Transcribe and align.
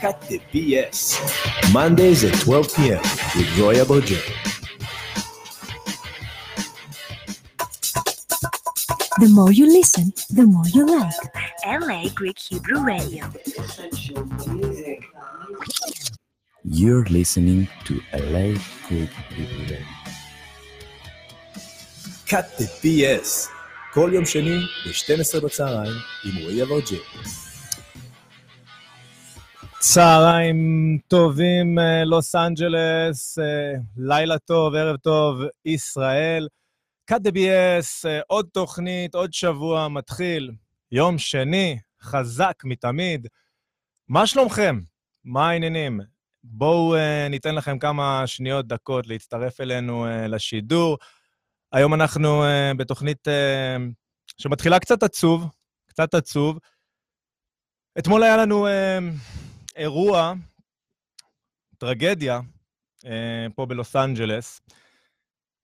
Cut 0.00 0.20
the 0.28 0.40
BS. 0.52 1.18
Mondays 1.72 2.24
at 2.24 2.34
12 2.40 2.74
p.m. 2.74 3.02
with 3.36 3.58
Roy 3.58 3.74
Abergel. 3.76 4.20
The 9.20 9.28
more 9.28 9.52
you 9.52 9.66
listen, 9.66 10.12
the 10.30 10.44
more 10.44 10.66
you 10.74 10.84
like. 10.86 11.14
LA 11.64 12.08
Greek 12.14 12.38
Hebrew 12.38 12.84
Radio. 12.84 13.24
You're 16.64 17.04
listening 17.04 17.68
to 17.84 18.00
LA 18.12 18.58
Greek 18.88 19.10
Hebrew 19.30 19.58
Radio. 19.60 19.78
Cut 22.26 22.56
the 22.58 22.66
BS. 22.82 23.48
כל 23.92 24.10
יום 24.14 24.26
שני 24.26 24.58
ב-12 24.86 25.40
בצהריים 25.40 25.92
עם 26.24 26.42
רועי 26.42 26.62
אברג'ל. 26.62 26.96
צהריים 29.79 30.97
טובים, 31.07 31.79
אה, 31.79 32.03
לוס 32.03 32.35
אנג'לס, 32.35 33.39
אה, 33.39 33.73
לילה 33.97 34.39
טוב, 34.39 34.75
ערב 34.75 34.97
טוב, 34.97 35.41
ישראל. 35.65 36.47
cut 37.11 37.15
the 37.15 37.31
BS, 37.31 38.07
אה, 38.07 38.19
עוד 38.27 38.49
תוכנית, 38.53 39.15
עוד 39.15 39.33
שבוע 39.33 39.87
מתחיל, 39.87 40.51
יום 40.91 41.17
שני, 41.17 41.79
חזק 42.01 42.53
מתמיד. 42.63 43.27
מה 44.07 44.27
שלומכם? 44.27 44.79
מה 45.23 45.49
העניינים? 45.49 45.99
בואו 46.43 46.95
ניתן 47.29 47.55
לכם 47.55 47.79
כמה 47.79 48.23
שניות, 48.27 48.67
דקות 48.67 49.07
להצטרף 49.07 49.61
אלינו 49.61 50.05
לשידור. 50.27 50.97
היום 51.71 51.93
אנחנו 51.93 52.43
בתוכנית 52.77 53.27
שמתחילה 54.37 54.79
קצת 54.79 55.03
עצוב, 55.03 55.47
קצת 55.89 56.13
עצוב. 56.13 56.59
אתמול 57.99 58.23
היה 58.23 58.37
לנו 58.37 58.67
אירוע, 59.79 60.33
טרגדיה, 61.77 62.39
uh, 63.03 63.07
פה 63.55 63.65
בלוס 63.65 63.95
אנג'לס. 63.95 64.61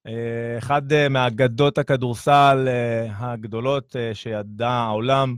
Uh, 0.08 0.12
אחד 0.58 0.92
uh, 0.92 1.10
מאגדות 1.10 1.78
הכדורסל 1.78 2.68
הגדולות 3.10 3.96
שידע 4.14 4.70
העולם, 4.70 5.36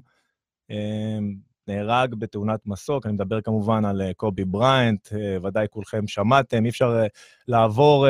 נהרג 1.67 2.15
בתאונת 2.15 2.59
מסוק. 2.65 3.05
אני 3.05 3.13
מדבר 3.13 3.41
כמובן 3.41 3.85
על 3.85 4.01
קובי 4.17 4.45
בריינט, 4.45 5.07
ודאי 5.43 5.67
כולכם 5.69 6.07
שמעתם, 6.07 6.63
אי 6.63 6.69
אפשר 6.69 7.03
לעבור... 7.47 8.07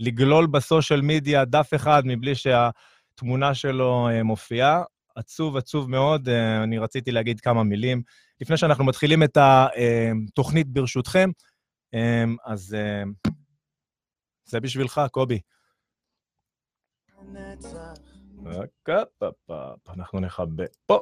לגלול 0.00 0.46
בסושיאל 0.46 1.00
מדיה 1.02 1.44
דף 1.44 1.70
אחד 1.74 2.02
מבלי 2.04 2.32
שהתמונה 2.34 3.54
שלו 3.54 4.08
אה, 4.08 4.22
מופיעה. 4.22 4.82
עצוב, 5.16 5.56
עצוב 5.56 5.90
מאוד. 5.90 6.28
אה, 6.28 6.62
אני 6.62 6.78
רציתי 6.78 7.12
להגיד 7.12 7.40
כמה 7.40 7.62
מילים. 7.62 8.02
לפני 8.40 8.56
שאנחנו 8.56 8.84
מתחילים 8.84 9.22
את 9.22 9.36
התוכנית 9.36 10.66
ברשותכם, 10.66 11.30
אה, 11.94 12.24
אז 12.44 12.76
זה 14.44 14.60
בשבילך, 14.60 15.00
קובי. 15.10 15.40
אנחנו 19.88 20.20
נכבה 20.20 20.64
פה. 20.86 21.00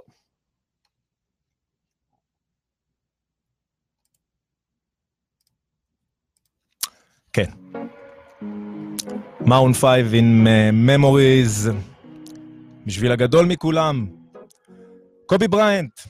כן. 7.33 7.51
מאון 9.47 9.73
פייב 9.73 10.07
עם 10.15 10.47
ממוריז, 10.73 11.71
בשביל 12.87 13.13
הגדול 13.13 13.47
מכולם, 13.47 14.07
קובי 15.27 15.49
בריינט, 15.49 16.01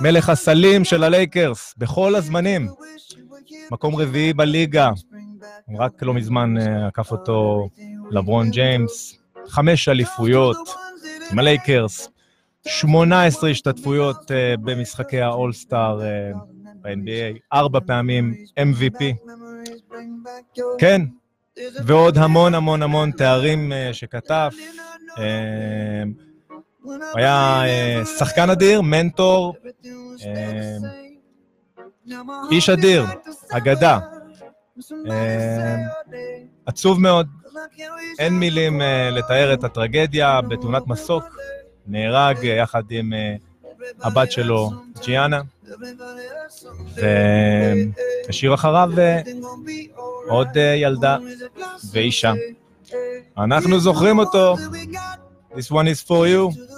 מלך 0.00 0.28
הסלים 0.28 0.84
של 0.84 1.04
הלייקרס, 1.04 1.74
בכל 1.78 2.14
הזמנים. 2.14 2.68
מקום 3.70 3.96
רביעי 3.96 4.32
בליגה, 4.32 4.90
רק 5.78 6.02
לא 6.02 6.14
מזמן 6.14 6.54
uh, 6.56 6.86
עקף 6.88 7.12
אותו 7.12 7.68
לברון 8.10 8.50
ג'יימס, 8.50 9.18
חמש 9.48 9.88
אליפויות 9.88 10.56
עם 11.30 11.38
הלייקרס, 11.38 12.08
18 12.66 13.50
השתתפויות 13.50 14.16
uh, 14.16 14.60
במשחקי 14.60 15.20
האולסטאר 15.20 16.00
uh, 16.00 16.36
ב-NBA, 16.80 17.38
ארבע 17.52 17.80
פעמים 17.86 18.34
MVP. 18.60 19.04
כן, 20.78 21.02
ועוד 21.86 22.18
המון 22.18 22.54
המון 22.54 22.82
המון 22.82 23.10
תארים 23.10 23.72
שכתב. 23.92 24.50
הוא 26.82 26.94
היה 27.14 27.62
uh, 28.02 28.06
שחקן 28.06 28.50
אדיר, 28.50 28.80
מנטור, 28.80 29.54
uh, 30.16 30.24
איש 32.50 32.68
אדיר, 32.68 33.04
אגדה. 33.50 33.98
Uh, 34.78 35.12
עצוב 36.66 37.00
מאוד. 37.00 37.26
אין 38.18 38.32
מילים 38.38 38.80
לתאר 39.12 39.54
את 39.54 39.64
הטרגדיה 39.64 40.40
בתאונת 40.40 40.86
מסוק. 40.86 41.24
נהרג 41.86 42.44
יחד 42.44 42.82
עם 42.90 43.12
הבת 44.00 44.32
שלו, 44.32 44.70
ג'יאנה, 45.04 45.40
והשאיר 48.26 48.54
אחריו 48.54 48.90
עוד 50.28 50.48
ילדה 50.76 51.18
ואישה. 51.92 52.32
אנחנו 53.38 53.80
זוכרים 53.80 54.18
אותו. 54.18 54.56
This 55.54 55.70
one 55.70 55.86
is 55.86 56.00
for 56.08 56.26
you, 56.26 56.71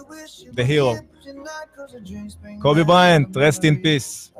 the 0.55 0.65
hero. 0.65 0.99
Kobe 2.63 2.85
Bryant, 2.85 3.35
rest 3.37 3.65
in 3.65 3.81
peace. 3.83 4.31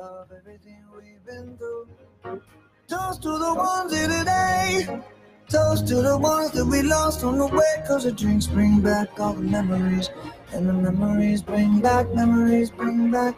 Toast 2.89 3.23
to 3.23 3.39
the 3.39 3.55
ones 3.55 3.93
in. 3.93 5.03
Toast 5.49 5.87
to 5.89 5.97
the 5.97 6.19
ones 6.19 6.51
that 6.53 6.65
we 6.65 6.83
lost 6.83 7.23
on 7.23 7.39
the 7.39 7.47
way. 7.47 7.85
Cause 7.87 8.05
the 8.05 8.13
drinks 8.13 8.47
bring 8.47 8.81
back 8.81 9.21
all 9.21 9.35
the 9.35 9.43
memories. 9.43 10.11
And 10.53 10.69
the 10.69 10.73
memories 10.73 11.43
bring 11.43 11.81
back, 11.81 12.13
memories 12.15 12.71
bring 12.71 13.11
back. 13.11 13.35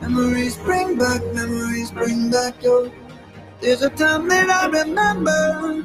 Memories 0.00 0.56
bring 0.58 0.98
back, 0.98 1.22
memories 1.34 1.90
bring 1.90 2.30
back 2.30 2.62
your. 2.62 2.90
There's 3.60 3.82
a 3.82 3.90
time 3.90 4.28
that 4.28 4.50
I 4.50 4.66
remember 4.66 5.82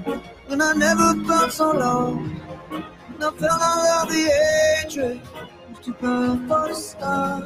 when 0.48 0.62
I 0.62 0.74
never 0.74 1.16
felt 1.26 1.54
so 1.54 1.72
long. 1.72 2.40
And 2.70 3.24
I 3.24 3.32
felt 3.32 3.62
all 3.62 3.88
of 4.04 4.09
the 4.09 4.82
hatred. 4.84 5.22
Was 5.70 5.80
too 5.86 5.94
for 5.94 6.68
the 6.68 6.74
stars. 6.74 7.44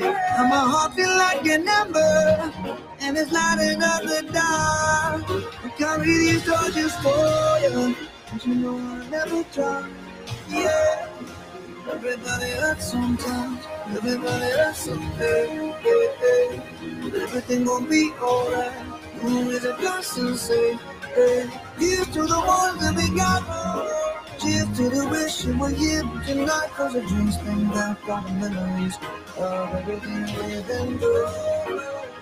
And 0.00 0.48
my 0.48 0.64
heart 0.72 0.94
feel 0.94 1.08
like 1.08 1.44
an 1.46 1.68
ember, 1.68 2.52
and 3.00 3.18
it's 3.18 3.32
lighting 3.32 3.82
up 3.82 4.02
the 4.02 4.22
dark. 4.32 5.24
I 5.64 5.68
carry 5.76 6.06
these 6.06 6.44
torches 6.44 6.94
for 6.96 7.58
you, 7.62 7.96
but 8.32 8.46
you 8.46 8.54
know 8.54 8.78
I 8.78 9.08
never 9.10 9.42
try. 9.52 9.88
Yeah. 10.48 11.08
Everybody 11.90 12.50
hurts 12.52 12.92
sometimes. 12.92 13.64
Everybody 13.88 14.50
hurts 14.50 14.78
someday. 14.78 15.74
Everything 17.22 17.64
gon' 17.64 17.88
be 17.88 18.12
alright. 18.20 19.03
Who 19.24 19.50
is 19.50 19.64
a 19.64 19.72
blessing? 19.74 20.36
Say, 20.36 20.74
hey. 21.14 21.48
Here's 21.78 22.06
to 22.08 22.26
the 22.26 22.40
ones 22.46 22.78
that 22.82 22.94
we 22.94 23.08
got. 23.16 23.42
Cheers 24.38 24.68
to 24.76 24.90
the 24.90 25.08
wish 25.08 25.46
you 25.46 25.56
were 25.58 25.70
here 25.70 26.02
tonight. 26.26 26.68
Cause 26.76 26.92
the 26.92 27.00
dreams 27.00 27.38
bring 27.38 27.66
back 27.68 28.06
all 28.06 28.20
the 28.20 28.32
memories 28.32 28.98
of 29.38 29.74
everything 29.76 30.24
we've 30.24 30.66
been 30.66 30.98
through. 30.98 31.80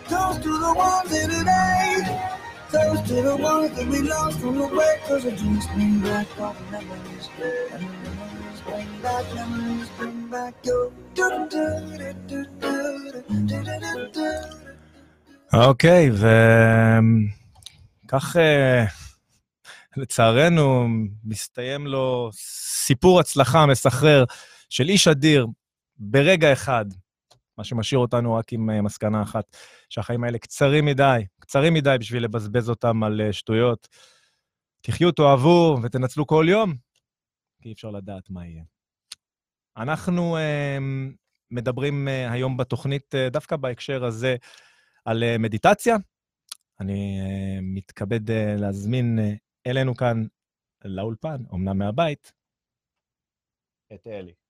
Toast 0.09 0.43
to 0.45 0.59
the 0.59 0.75
ones 0.77 1.13
in 1.13 1.29
today. 1.31 2.31
Toast 2.71 3.07
to 3.09 3.15
the 3.15 3.37
ones 3.37 3.77
that 3.77 3.89
we 3.89 4.03
lost 4.03 4.45
on 4.45 4.59
the 4.59 4.67
way. 4.69 5.01
Cause 5.09 5.25
the 5.25 5.33
dreams 5.33 5.67
bring 5.75 5.99
back 6.03 6.29
the 6.37 6.55
memories. 6.71 7.29
The 7.37 7.79
memories 7.83 8.61
bring 8.65 9.03
back, 9.03 9.35
memories 9.35 9.89
bring 9.99 10.29
back 10.29 10.55
your. 10.63 10.93
אוקיי, 15.55 16.11
וכך 18.05 18.37
לצערנו 19.97 20.87
מסתיים 21.25 21.87
לו 21.87 22.31
סיפור 22.85 23.21
הצלחה 23.21 23.67
מסחרר 23.67 24.25
של 24.71 24.89
איש 24.89 25.09
אדיר 25.09 25.47
ברגע 25.97 26.53
אחד, 26.53 26.85
מה 27.59 27.65
שמשאיר 27.65 27.99
אותנו 27.99 28.35
רק 28.35 28.53
עם 28.53 28.85
מסקנה 28.85 29.23
אחת, 29.23 29.57
שהחיים 29.89 30.25
האלה 30.25 30.39
קצרים 30.39 30.85
מדי, 30.85 31.25
קצרים 31.41 31.75
מדי 31.75 31.97
בשביל 32.01 32.25
לבזבז 32.25 32.71
אותם 32.71 33.03
על 33.03 33.21
שטויות. 33.33 33.89
תחיו, 34.81 35.13
תאהבו 35.13 35.79
ותנצלו 35.83 36.27
כל 36.27 36.47
יום, 36.49 36.75
כי 37.63 37.69
אי 37.69 37.73
אפשר 37.73 37.91
לדעת 37.91 38.31
מה 38.31 38.47
יהיה. 38.47 38.63
אנחנו 39.77 40.37
מדברים 41.51 42.09
היום 42.09 42.57
בתוכנית, 42.57 43.15
דווקא 43.31 43.57
בהקשר 43.57 44.05
הזה, 44.05 44.37
על 45.05 45.23
uh, 45.23 45.39
מדיטציה. 45.39 45.97
אני 46.81 47.21
uh, 47.21 47.61
מתכבד 47.63 48.31
uh, 48.31 48.61
להזמין 48.61 49.19
אלינו 49.67 49.95
כאן 49.95 50.23
לאולפן, 50.85 51.37
אמנם 51.55 51.79
מהבית, 51.79 52.33
את 53.95 54.07
אלי. 54.07 54.42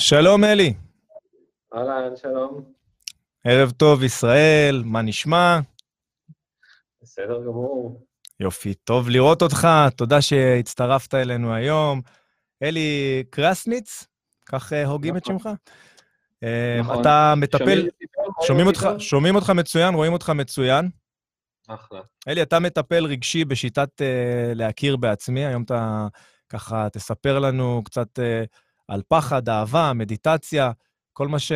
שלום 0.00 0.44
אלי. 0.44 0.74
אהלן, 1.74 2.16
שלום. 2.16 2.72
ערב 3.44 3.70
טוב, 3.70 4.02
ישראל, 4.02 4.82
מה 4.84 5.02
נשמע? 5.02 5.58
בסדר 7.02 7.38
גמור. 7.46 8.06
יופי, 8.40 8.74
טוב 8.74 9.08
לראות 9.08 9.42
אותך, 9.42 9.68
תודה 9.96 10.20
שהצטרפת 10.20 11.14
אלינו 11.14 11.54
היום. 11.54 12.00
אלי 12.62 13.22
קרסניץ, 13.30 14.06
כך 14.46 14.72
אה, 14.72 14.86
הוגים 14.86 15.16
את 15.16 15.22
נכון. 15.22 15.38
שמך? 15.38 15.48
אה, 16.42 16.76
נכון. 16.80 17.00
אתה 17.00 17.34
מטפל, 17.36 17.88
שומעים 18.46 18.66
אותך, 18.66 18.88
שומעים 18.98 19.34
אותך 19.34 19.50
מצוין, 19.50 19.94
רואים 19.94 20.12
אותך 20.12 20.30
מצוין. 20.30 20.88
אחלה. 21.68 22.00
אלי, 22.28 22.42
אתה 22.42 22.58
מטפל 22.58 23.04
רגשי 23.04 23.44
בשיטת 23.44 23.90
uh, 24.00 24.54
להכיר 24.54 24.96
בעצמי, 24.96 25.46
היום 25.46 25.62
אתה 25.62 26.06
ככה 26.48 26.88
תספר 26.92 27.38
לנו 27.38 27.82
קצת 27.84 28.18
uh, 28.18 28.46
על 28.90 29.02
פחד, 29.08 29.48
אהבה, 29.48 29.92
מדיטציה, 29.94 30.70
כל 31.12 31.28
מה, 31.28 31.38
ש... 31.38 31.52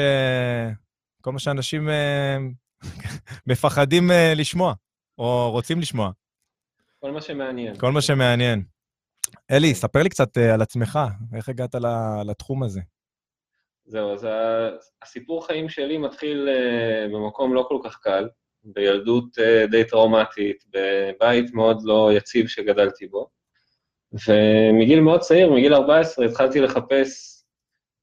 כל 1.21 1.33
מה 1.33 1.39
שאנשים 1.39 1.89
uh, 1.89 2.83
מפחדים 3.47 4.11
uh, 4.11 4.39
לשמוע, 4.39 4.75
או 5.19 5.51
רוצים 5.51 5.81
לשמוע, 5.81 6.11
כל 7.01 7.11
מה 7.11 7.21
שמעניין. 7.21 7.79
כל 7.79 7.93
מה 7.93 8.01
שמעניין. 8.01 8.65
אלי, 9.51 9.75
ספר 9.75 10.03
לי 10.03 10.09
קצת 10.09 10.37
uh, 10.37 10.41
על 10.55 10.63
עצמך, 10.63 10.99
איך 11.37 11.49
הגעת 11.49 11.75
לתחום 12.27 12.63
הזה. 12.63 12.81
זהו, 13.87 14.13
אז 14.13 14.29
הסיפור 15.03 15.47
חיים 15.47 15.69
שלי 15.69 15.99
מתחיל 15.99 16.49
אה, 16.49 17.07
במקום 17.09 17.55
לא 17.55 17.65
כל 17.69 17.79
כך 17.85 17.99
קל, 17.99 18.29
בילדות 18.65 19.39
אה, 19.39 19.67
די 19.71 19.85
טראומטית, 19.85 20.65
בבית 20.71 21.55
מאוד 21.55 21.83
לא 21.85 22.11
יציב 22.13 22.49
שגדלתי 22.49 23.07
בו, 23.07 23.31
ומגיל 24.29 25.01
מאוד 25.01 25.21
צעיר, 25.21 25.53
מגיל 25.53 25.75
14, 25.75 26.27
התחלתי 26.27 26.61
לחפש 26.61 27.35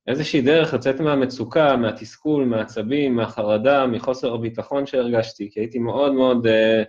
איזושהי 0.07 0.41
דרך 0.41 0.73
לצאת 0.73 0.99
מהמצוקה, 0.99 1.77
מהתסכול, 1.77 2.45
מהעצבים, 2.45 3.15
מהחרדה, 3.15 3.87
מחוסר 3.87 4.33
הביטחון 4.33 4.85
שהרגשתי, 4.85 5.49
כי 5.51 5.59
הייתי 5.59 5.79
מאוד 5.79 6.13
מאוד 6.13 6.47
אה, 6.47 6.83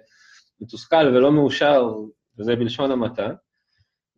מתוסכל 0.60 1.08
ולא 1.08 1.32
מאושר, 1.32 1.94
וזה 2.38 2.56
בלשון 2.56 2.90
המעטה. 2.90 3.28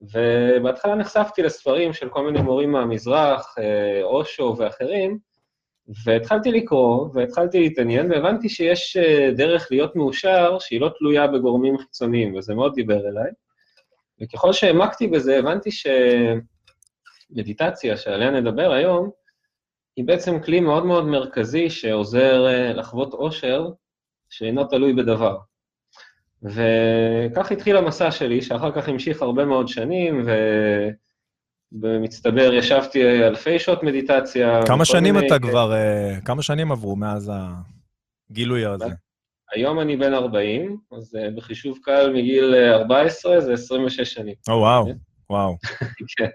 ובהתחלה 0.02 0.94
נחשפתי 0.94 1.42
לספרים 1.42 1.92
של 1.92 2.08
כל 2.08 2.26
מיני 2.26 2.42
מורים 2.42 2.72
מהמזרח, 2.72 3.54
אה, 3.58 4.02
אושו 4.02 4.56
ואחרים, 4.58 5.18
והתחלתי 6.04 6.52
לקרוא, 6.52 7.08
והתחלתי 7.14 7.60
להתעניין, 7.60 8.12
והבנתי 8.12 8.48
שיש 8.48 8.96
אה, 8.96 9.30
דרך 9.36 9.68
להיות 9.70 9.96
מאושר 9.96 10.58
שהיא 10.58 10.80
לא 10.80 10.90
תלויה 10.98 11.26
בגורמים 11.26 11.78
חיצוניים, 11.78 12.34
וזה 12.34 12.54
מאוד 12.54 12.74
דיבר 12.74 13.08
אליי. 13.08 13.30
וככל 14.22 14.52
שהעמקתי 14.52 15.06
בזה, 15.08 15.38
הבנתי 15.38 15.70
שמדיטציה, 17.30 17.96
שעליה 17.96 18.30
נדבר 18.30 18.72
היום, 18.72 19.10
היא 19.96 20.04
בעצם 20.04 20.40
כלי 20.40 20.60
מאוד 20.60 20.86
מאוד 20.86 21.04
מרכזי 21.04 21.70
שעוזר 21.70 22.46
אה, 22.46 22.72
לחוות 22.72 23.12
אושר 23.14 23.68
שאינו 24.30 24.64
תלוי 24.64 24.92
בדבר. 24.92 25.36
וכך 26.42 27.52
התחיל 27.52 27.76
המסע 27.76 28.10
שלי, 28.10 28.42
שאחר 28.42 28.72
כך 28.72 28.88
המשיך 28.88 29.22
הרבה 29.22 29.44
מאוד 29.44 29.68
שנים, 29.68 30.26
ובמצטבר 31.72 32.54
ישבתי 32.54 33.24
אלפי 33.26 33.58
שעות 33.58 33.82
מדיטציה. 33.82 34.60
כמה 34.66 34.84
שנים 34.84 35.14
מיני- 35.14 35.26
אתה 35.26 35.38
כבר, 35.38 35.72
אה, 35.74 36.16
כמה 36.24 36.42
שנים 36.42 36.72
עברו 36.72 36.96
מאז 36.96 37.32
הגילוי 38.30 38.66
הזה? 38.66 38.84
היום 39.54 39.80
אני 39.80 39.96
בן 39.96 40.14
40, 40.14 40.76
אז 40.92 41.16
אה, 41.16 41.30
בחישוב 41.36 41.78
קל 41.82 42.12
מגיל 42.12 42.54
אה, 42.54 42.74
14 42.74 43.40
זה 43.40 43.52
26 43.52 44.14
שנים. 44.14 44.34
או, 44.48 44.54
וואו, 44.54 44.86
כן. 44.86 44.96
וואו. 45.30 45.56
כן. 46.18 46.28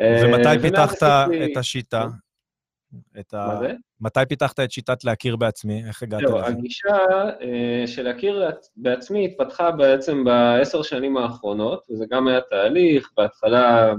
אה, 0.00 0.22
ומתי 0.24 0.48
ומאז 0.48 0.62
פיתחת 0.62 1.02
את 1.52 1.56
השיטה? 1.56 2.06
את 3.20 3.34
ה... 3.34 3.46
מה 3.46 3.58
זה? 3.58 3.72
מתי 4.00 4.20
פיתחת 4.28 4.60
את 4.60 4.70
שיטת 4.70 5.04
להכיר 5.04 5.36
בעצמי? 5.36 5.84
איך 5.84 6.02
הגעת 6.02 6.22
לזה? 6.22 6.46
הגישה 6.46 6.96
אה, 7.40 7.86
של 7.86 8.02
להכיר 8.02 8.50
בעצמי 8.76 9.24
התפתחה 9.24 9.70
בעצם 9.70 10.24
בעשר 10.24 10.82
שנים 10.82 11.16
האחרונות, 11.16 11.86
וזה 11.90 12.04
גם 12.10 12.28
היה 12.28 12.40
תהליך, 12.50 13.10
בהתחלה 13.16 13.92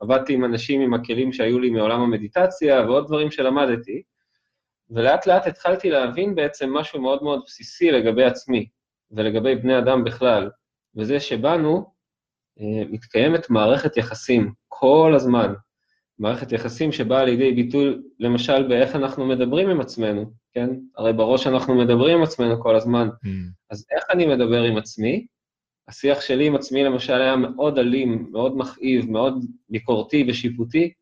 עבדתי 0.00 0.32
עם 0.32 0.44
אנשים 0.44 0.80
עם 0.80 0.94
הכלים 0.94 1.32
שהיו 1.32 1.58
לי 1.58 1.70
מעולם 1.70 2.00
המדיטציה 2.00 2.80
ועוד 2.80 3.06
דברים 3.06 3.30
שלמדתי, 3.30 4.02
ולאט 4.90 5.26
לאט 5.26 5.46
התחלתי 5.46 5.90
להבין 5.90 6.34
בעצם 6.34 6.72
משהו 6.72 7.02
מאוד 7.02 7.22
מאוד 7.22 7.42
בסיסי 7.46 7.90
לגבי 7.90 8.24
עצמי 8.24 8.68
ולגבי 9.10 9.54
בני 9.54 9.78
אדם 9.78 10.04
בכלל, 10.04 10.50
וזה 10.96 11.20
שבנו 11.20 11.94
אה, 12.60 12.84
מתקיימת 12.90 13.50
מערכת 13.50 13.96
יחסים 13.96 14.52
כל 14.68 15.12
הזמן, 15.16 15.54
מערכת 16.18 16.52
יחסים 16.52 16.92
שבאה 16.92 17.24
לידי 17.24 17.52
ביטוי, 17.52 17.96
למשל, 18.18 18.68
באיך 18.68 18.96
אנחנו 18.96 19.26
מדברים 19.26 19.70
עם 19.70 19.80
עצמנו, 19.80 20.30
כן? 20.52 20.70
הרי 20.96 21.12
בראש 21.12 21.46
אנחנו 21.46 21.74
מדברים 21.74 22.16
עם 22.18 22.22
עצמנו 22.22 22.62
כל 22.62 22.76
הזמן, 22.76 23.08
Mm. 23.08 23.28
אז 23.70 23.86
איך 23.96 24.04
אני 24.10 24.26
מדבר 24.26 24.62
עם 24.62 24.76
עצמי? 24.76 25.26
השיח 25.88 26.20
שלי 26.20 26.46
עם 26.46 26.56
עצמי, 26.56 26.84
למשל, 26.84 27.22
היה 27.22 27.36
מאוד 27.36 27.78
אלים, 27.78 28.28
מאוד 28.32 28.56
מכאיב, 28.56 29.10
מאוד 29.10 29.44
ביקורתי 29.68 30.24
ושיפוטי, 30.28 30.92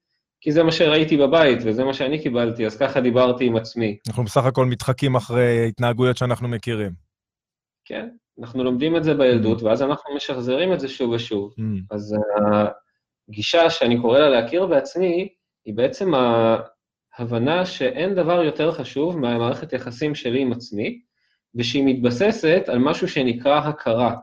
כי 0.42 0.52
זה 0.52 0.62
מה 0.62 0.72
שראיתי 0.72 1.16
בבית 1.16 1.58
וזה 1.64 1.84
מה 1.84 1.94
שאני 1.94 2.22
קיבלתי, 2.22 2.66
אז 2.66 2.76
ככה 2.76 3.00
דיברתי 3.00 3.44
עם 3.44 3.56
עצמי. 3.56 3.98
אנחנו 4.08 4.24
בסך 4.24 4.44
הכל 4.44 4.66
מתחקים 4.66 5.14
אחרי 5.14 5.68
התנהגויות 5.68 6.16
שאנחנו 6.16 6.48
מכירים. 6.48 6.92
כן, 7.84 8.08
אנחנו 8.40 8.64
לומדים 8.64 8.96
את 8.96 9.04
זה 9.04 9.14
בילדות, 9.14 9.62
ואז 9.62 9.82
אנחנו 9.82 10.14
משחזרים 10.14 10.72
את 10.72 10.80
זה 10.80 10.88
שוב 10.88 11.10
ושוב. 11.10 11.54
Mm. 11.58 11.62
אז 11.90 12.16
הגישה 13.28 13.70
שאני 13.70 14.00
קורא 14.00 14.18
לה 14.18 14.28
להכיר 14.28 14.66
בעצמי, 14.66 15.28
היא 15.64 15.74
בעצם 15.74 16.12
ההבנה 17.18 17.66
שאין 17.66 18.14
דבר 18.14 18.42
יותר 18.42 18.72
חשוב 18.72 19.18
מהמערכת 19.18 19.72
יחסים 19.72 20.14
שלי 20.14 20.40
עם 20.40 20.52
עצמי, 20.52 21.00
ושהיא 21.54 21.84
מתבססת 21.86 22.62
על 22.66 22.78
משהו 22.78 23.08
שנקרא 23.08 23.58
הכרה, 23.58 24.14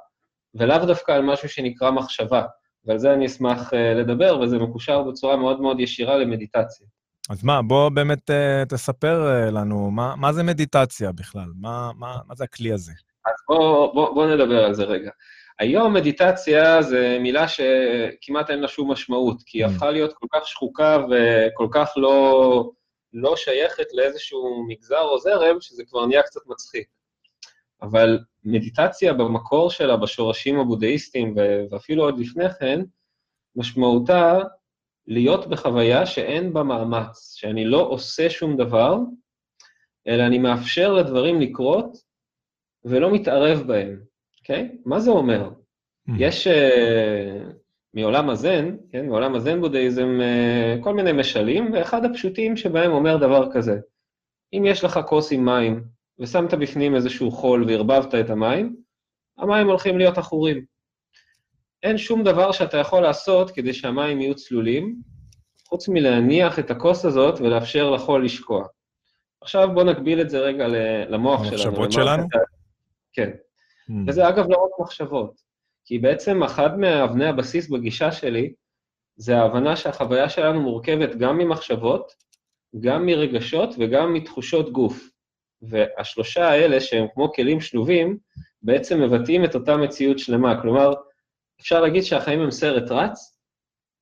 ולאו 0.56 0.86
דווקא 0.86 1.12
על 1.12 1.22
משהו 1.22 1.50
שנקרא 1.50 1.92
מחשבה. 1.92 2.44
ועל 2.90 2.98
זה 2.98 3.14
אני 3.14 3.26
אשמח 3.26 3.74
אה, 3.74 3.94
לדבר, 3.94 4.40
וזה 4.40 4.58
מקושר 4.58 5.04
בצורה 5.04 5.38
מאוד 5.38 5.62
מאוד 5.62 5.80
ישירה 5.80 6.18
למדיטציה. 6.18 6.88
אז 7.30 7.44
מה, 7.44 7.62
בוא 7.62 7.90
באמת 7.90 8.30
uh, 8.30 8.66
תספר 8.70 9.48
uh, 9.48 9.52
לנו, 9.52 9.92
מה, 9.92 10.16
מה 10.16 10.34
זה 10.34 10.44
מדיטציה 10.44 11.12
בכלל? 11.12 11.52
מה, 11.60 11.92
מה, 11.98 12.18
מה 12.28 12.36
זה 12.36 12.44
הכלי 12.44 12.74
הזה? 12.74 12.92
אז 13.26 13.34
בואו 13.48 13.94
בוא, 13.94 14.14
בוא 14.14 14.28
נדבר 14.28 14.64
על 14.64 14.74
זה 14.74 14.84
רגע. 14.84 15.12
היום 15.60 15.94
מדיטציה 15.94 16.82
זה 16.82 17.18
מילה 17.22 17.46
שכמעט 17.48 18.50
אין 18.50 18.60
לה 18.60 18.68
שום 18.68 18.92
משמעות, 18.92 19.38
כי 19.46 19.58
היא 19.58 19.66
Mm. 19.66 19.70
הפכה 19.70 19.92
להיות 19.92 20.14
כל 20.14 20.28
כך 20.32 20.48
שחוקה 20.48 20.98
וכל 21.10 21.68
כך 21.72 21.94
לא, 21.96 22.72
לא 23.14 23.36
שייכת 23.36 23.94
לאיזשהו 23.94 24.66
מגזר 24.68 25.02
או 25.02 25.20
זרם, 25.20 25.62
שזה 25.62 25.84
כבר 25.88 26.06
נהיה 26.06 26.24
קצת 26.24 26.42
מצחיק. 26.48 26.88
אבל 27.82 28.20
מדיטציה 28.44 29.14
במקור 29.14 29.70
שלה, 29.70 29.98
בשורשים 29.98 30.60
הבודהיסטיים, 30.60 31.36
ואפילו 31.72 32.04
עוד 32.04 32.20
לפני 32.20 32.50
כן, 32.50 32.82
משמעותה 33.56 34.40
להיות 35.08 35.48
בחוויה 35.48 36.06
שאין 36.06 36.54
בה 36.54 36.64
מאמץ, 36.64 37.34
שאני 37.36 37.66
לא 37.66 37.82
עושה 37.82 38.30
שום 38.30 38.58
דבר, 38.58 38.98
אלא 40.08 40.24
אני 40.24 40.38
מאפשר 40.38 40.94
לדברים 40.94 41.42
לקרות 41.42 41.98
ולא 42.86 43.14
מתערב 43.14 43.64
בהם, 43.68 44.00
אוקיי? 44.40 44.78
מה 44.86 45.00
זה 45.00 45.12
אומר? 45.12 45.50
Mm. 45.50 46.12
יש 46.20 46.48
uh, 46.48 47.54
מעולם 47.94 48.30
הזן, 48.30 48.76
כן, 48.92 49.06
מעולם 49.06 49.36
הזן 49.36 49.62
בודהיזם, 49.62 50.20
uh, 50.20 50.84
כל 50.84 50.94
מיני 50.94 51.12
משלים, 51.12 51.74
ואחד 51.74 52.06
הפשוטים 52.06 52.58
שבהם 52.58 52.92
אומר 52.92 53.18
דבר 53.18 53.52
כזה, 53.54 53.80
אם 54.54 54.64
יש 54.66 54.84
לך 54.84 55.00
כוס 55.08 55.32
עם 55.32 55.46
מים, 55.46 55.84
ושמת 56.20 56.54
בפנים 56.54 56.96
איזשהו 56.96 57.32
חול 57.32 57.66
וערבבת 57.68 58.16
את 58.16 58.30
המים, 58.30 58.76
המים 59.38 59.68
הולכים 59.68 59.98
להיות 59.98 60.18
עכורים. 60.18 60.66
אין 61.84 61.98
שום 61.98 62.24
דבר 62.24 62.52
שאתה 62.52 62.78
יכול 62.78 63.02
לעשות 63.02 63.52
כדי 63.52 63.74
שהמים 63.74 64.22
יהיו 64.22 64.36
צלולים, 64.36 64.96
חוץ 65.68 65.88
מלהניח 65.88 66.60
את 66.60 66.72
הכוס 66.72 67.06
הזאת 67.06 67.42
ולאפשר 67.42 67.90
לחול 67.92 68.26
לשקוע. 68.26 68.66
עכשיו 69.42 69.70
בואו 69.74 69.86
נקביל 69.86 70.22
את 70.22 70.30
זה 70.30 70.40
רגע 70.40 70.68
למוח 71.10 71.44
שלנו. 71.44 71.64
המחשבות 71.64 71.92
שלנו? 71.92 72.24
כן. 73.14 73.30
Mm. 73.30 73.94
וזה 74.08 74.30
אגב 74.30 74.46
לא 74.50 74.58
רק 74.58 74.80
מחשבות, 74.80 75.42
כי 75.86 76.00
בעצם 76.00 76.44
אחת 76.44 76.72
מאבני 76.78 77.26
הבסיס 77.26 77.70
בגישה 77.70 78.12
שלי, 78.12 78.54
זה 79.16 79.38
ההבנה 79.38 79.76
שהחוויה 79.76 80.30
שלנו 80.30 80.62
מורכבת 80.62 81.16
גם 81.16 81.38
ממחשבות 81.38 82.12
גם 82.80 83.06
מרגשות 83.06 83.76
וגם 83.80 84.14
מתחושות 84.14 84.72
גוף. 84.72 85.10
והשלושה 85.62 86.50
האלה, 86.50 86.80
שהם 86.82 87.06
כמו 87.14 87.34
כלים 87.34 87.62
שלובים, 87.62 88.18
בעצם 88.62 89.02
מבטאים 89.02 89.46
את 89.46 89.56
אותה 89.56 89.78
מציאות 89.78 90.20
שלמה. 90.20 90.62
כלומר, 90.62 90.94
אפשר 91.62 91.82
להגיד 91.82 92.04
שהחיים 92.04 92.40
הם 92.40 92.52
סרט 92.52 92.92
רץ, 92.92 93.36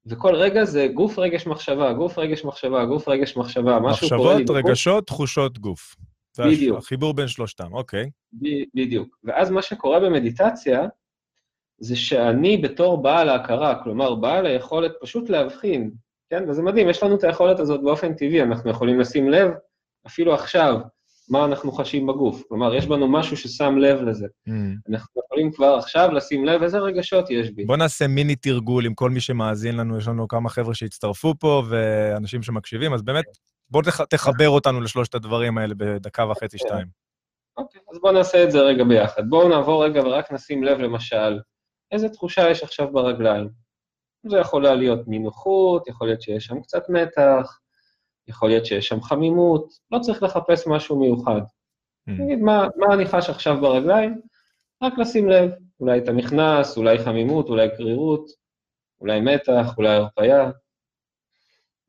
וכל 0.06 0.36
רגע 0.36 0.64
זה 0.66 0.88
גוף, 0.94 1.20
רגש, 1.20 1.48
מחשבה, 1.48 1.94
גוף, 1.94 2.18
רגש, 2.18 2.46
מחשבה, 2.46 2.86
גוף, 2.86 3.08
רגש, 3.08 3.38
מחשבה, 3.38 3.80
משהו 3.80 4.10
קורה 4.10 4.34
לי 4.36 4.42
מחשבות, 4.42 4.58
בגוף. 4.58 4.70
רגשות, 4.70 5.08
תחושות, 5.08 5.60
גוף. 5.60 5.96
בדיוק. 6.40 6.78
החיבור 6.78 7.14
בין 7.14 7.28
שלושתם, 7.28 7.74
אוקיי. 7.74 8.10
ב- 8.34 8.64
בדיוק. 8.74 9.18
ואז 9.24 9.52
מה 9.52 9.62
שקורה 9.62 10.00
במדיטציה, 10.00 10.88
זה 11.80 11.96
שאני 11.96 12.58
בתור 12.58 13.02
בעל 13.02 13.30
ההכרה, 13.30 13.84
כלומר, 13.84 14.16
בעל 14.16 14.46
היכולת 14.46 14.92
פשוט 15.02 15.30
להבחין, 15.30 15.92
כן? 16.30 16.50
וזה 16.50 16.62
מדהים, 16.62 16.90
יש 16.90 17.04
לנו 17.04 17.16
את 17.16 17.24
היכולת 17.24 17.60
הזאת 17.60 17.84
באופן 17.84 18.14
טבעי, 18.14 18.42
אנחנו 18.42 18.70
יכולים 18.70 19.00
לשים 19.00 19.30
לב, 19.30 19.52
אפילו 20.08 20.34
עכשיו, 20.34 20.80
מה 21.30 21.46
אנחנו 21.46 21.72
חשים 21.72 22.08
בגוף. 22.08 22.44
כלומר, 22.50 22.76
יש 22.76 22.86
בנו 22.86 23.08
משהו 23.08 23.38
ששם 23.38 23.78
לב 23.78 24.02
לזה. 24.02 24.28
Mm. 24.50 24.52
אנחנו 24.90 25.22
יכולים 25.26 25.52
כבר 25.52 25.76
עכשיו 25.76 26.12
לשים 26.12 26.46
לב 26.46 26.64
איזה 26.64 26.78
רגשות 26.78 27.30
יש 27.30 27.52
בי. 27.52 27.66
בוא 27.66 27.78
נעשה 27.78 28.08
מיני 28.08 28.36
תרגול 28.36 28.86
עם 28.86 28.94
כל 28.94 29.10
מי 29.10 29.20
שמאזין 29.20 29.78
לנו, 29.78 29.98
יש 29.98 30.08
לנו 30.08 30.28
כמה 30.28 30.50
חבר'ה 30.50 30.76
שהצטרפו 30.76 31.34
פה 31.40 31.64
ואנשים 31.70 32.44
שמקשיבים, 32.44 32.94
אז 32.94 33.02
באמת, 33.02 33.26
בוא 33.70 33.84
תח- 33.84 34.06
תחבר 34.06 34.50
אותנו 34.50 34.82
לשלושת 34.82 35.16
הדברים 35.16 35.58
האלה 35.58 35.74
בדקה 35.78 36.26
וחצי, 36.26 36.58
שתיים. 36.58 36.88
אוקיי, 37.58 37.82
אז 37.92 38.00
בואו 38.02 38.14
נעשה 38.14 38.44
את 38.44 38.52
זה 38.52 38.60
רגע 38.60 38.84
ביחד. 38.84 39.24
בואו 39.30 39.50
נעבור 39.50 39.86
רגע 39.86 40.02
ורק 40.02 40.32
נשים 40.32 40.64
לב, 40.64 40.78
למשל, 40.80 41.40
איזה 41.92 42.10
תחושה 42.10 42.50
יש 42.50 42.64
עכשיו 42.64 42.92
ברגליים. 42.92 43.50
זה 44.30 44.38
יכול 44.38 44.64
להיות 44.64 45.08
נינוחות, 45.08 45.88
יכול 45.88 46.08
להיות 46.08 46.22
שיש 46.22 46.46
שם 46.46 46.62
קצת 46.62 46.84
מתח, 46.90 47.60
יכול 48.28 48.50
להיות 48.50 48.66
שיש 48.66 48.88
שם 48.88 49.02
חמימות, 49.02 49.74
לא 49.92 50.00
צריך 50.00 50.24
לחפש 50.24 50.68
משהו 50.68 51.00
מיוחד. 51.00 51.42
Mm. 51.42 52.12
נגיד, 52.12 52.40
מה, 52.40 52.68
מה 52.76 52.94
אני 52.94 53.06
חש 53.06 53.30
עכשיו 53.30 53.62
ברגליים? 53.62 54.22
רק 54.84 54.98
לשים 54.98 55.30
לב, 55.30 55.52
אולי 55.80 56.00
אתה 56.00 56.12
נכנס, 56.12 56.78
אולי 56.78 57.00
חמימות, 57.00 57.50
אולי 57.50 57.68
קרירות, 57.78 58.30
אולי 59.02 59.22
מתח, 59.22 59.78
אולי 59.78 59.90
הרפייה. 59.90 60.52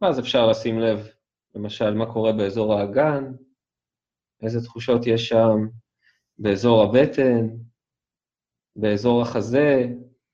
ואז 0.01 0.21
אפשר 0.21 0.47
לשים 0.47 0.81
לב, 0.81 1.09
למשל, 1.55 1.95
מה 1.95 2.13
קורה 2.13 2.33
באזור 2.33 2.75
האגן, 2.75 3.33
איזה 4.43 4.65
תחושות 4.65 5.07
יש 5.07 5.29
שם, 5.29 5.69
באזור 6.39 6.83
הבטן, 6.83 7.49
באזור 8.77 9.23
החזה. 9.23 9.87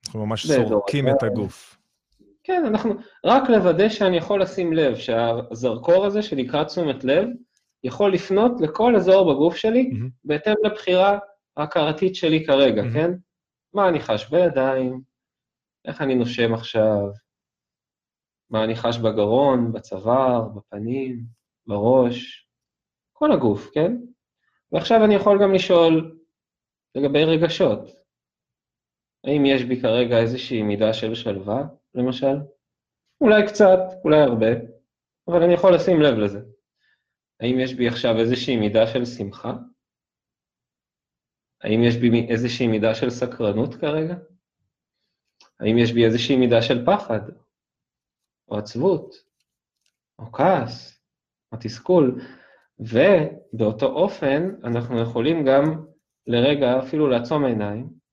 אנחנו 0.07 0.27
ממש 0.27 0.47
סורקים 0.47 1.09
את. 1.09 1.23
הגוף. 1.23 1.74
כן, 2.45 2.65
אנחנו, 2.67 2.95
רק 3.25 3.51
לוודא 3.51 3.89
שאני 3.89 4.17
יכול 4.17 4.43
לשים 4.43 4.73
לב 4.73 4.97
שהזרקור 4.97 6.05
הזה 6.05 6.23
שנקרא 6.23 6.65
תשומת 6.65 7.05
לב, 7.05 7.29
יכול 7.85 8.13
לפנות 8.13 8.53
לכל 8.61 8.97
אזור 8.97 9.33
בגוף 9.33 9.57
שלי, 9.57 9.91
מהמם. 9.93 10.09
בהתאם 10.25 10.55
לבחירה 10.65 11.19
ההכרתית 11.57 12.15
שלי 12.15 12.47
כרגע, 12.47 12.83
מהמם. 12.83 12.95
כן? 12.95 13.11
מה 13.75 13.89
אני 13.89 14.01
חש 14.01 14.29
בידיים, 14.31 15.01
איך 15.85 16.03
אני 16.03 16.15
נושם 16.15 16.55
עכשיו, 16.55 17.11
מה 18.51 18.65
אני 18.65 18.77
חש 18.77 18.99
בגרון, 18.99 19.73
בצוואר, 19.73 20.49
בפנים, 20.49 21.21
בראש, 21.67 22.49
כל 23.13 23.33
הגוף, 23.33 23.71
כן? 23.75 23.97
ועכשיו 24.73 25.05
אני 25.05 25.15
יכול 25.15 25.43
גם 25.43 25.55
לשאול 25.55 26.19
לגבי 26.95 27.25
רגשות. 27.25 27.81
האם 29.25 29.47
יש 29.47 29.65
בי 29.65 29.81
כרגע 29.81 30.19
איזושהי 30.19 30.63
מידה 30.63 30.93
של 30.93 31.15
שלווה, 31.15 31.65
למשל? 31.95 32.37
אולי 33.21 33.47
קצת, 33.47 33.79
אולי 34.05 34.21
הרבה, 34.21 34.47
אבל 35.29 35.43
אני 35.43 35.55
יכול 35.55 35.75
לשים 35.75 36.01
לב 36.01 36.19
לזה. 36.19 36.41
האם 37.41 37.61
יש 37.61 37.75
בי 37.75 37.89
עכשיו 37.89 38.19
איזושהי 38.19 38.57
מידה 38.57 38.87
של 38.87 39.05
שמחה? 39.05 39.53
האם 41.63 41.81
יש 41.85 41.97
בי 41.97 42.27
איזושהי 42.29 42.67
מידה 42.67 42.95
של 42.95 43.11
סקרנות 43.11 43.75
כרגע? 43.75 44.15
האם 45.61 45.79
יש 45.79 45.93
בי 45.93 46.05
איזושהי 46.05 46.37
מידה 46.37 46.63
של 46.63 46.87
פחד, 46.87 47.21
או 48.49 48.59
עצבות, 48.59 49.15
או 50.19 50.33
כעס, 50.33 51.01
או 51.53 51.59
תסכול? 51.61 52.21
ובאותו 52.79 53.87
אופן 53.87 54.49
אנחנו 54.65 55.01
יכולים 55.03 55.45
גם 55.47 55.85
לרגע 56.27 56.79
אפילו 56.79 57.09
לעצום 57.09 57.45
עיניים, 57.45 58.04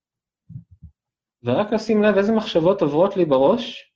ורק 1.43 1.74
לשים 1.74 2.03
לב 2.03 2.17
איזה 2.17 2.31
מחשבות 2.31 2.81
עוברות 2.81 3.17
לי 3.17 3.25
בראש 3.25 3.91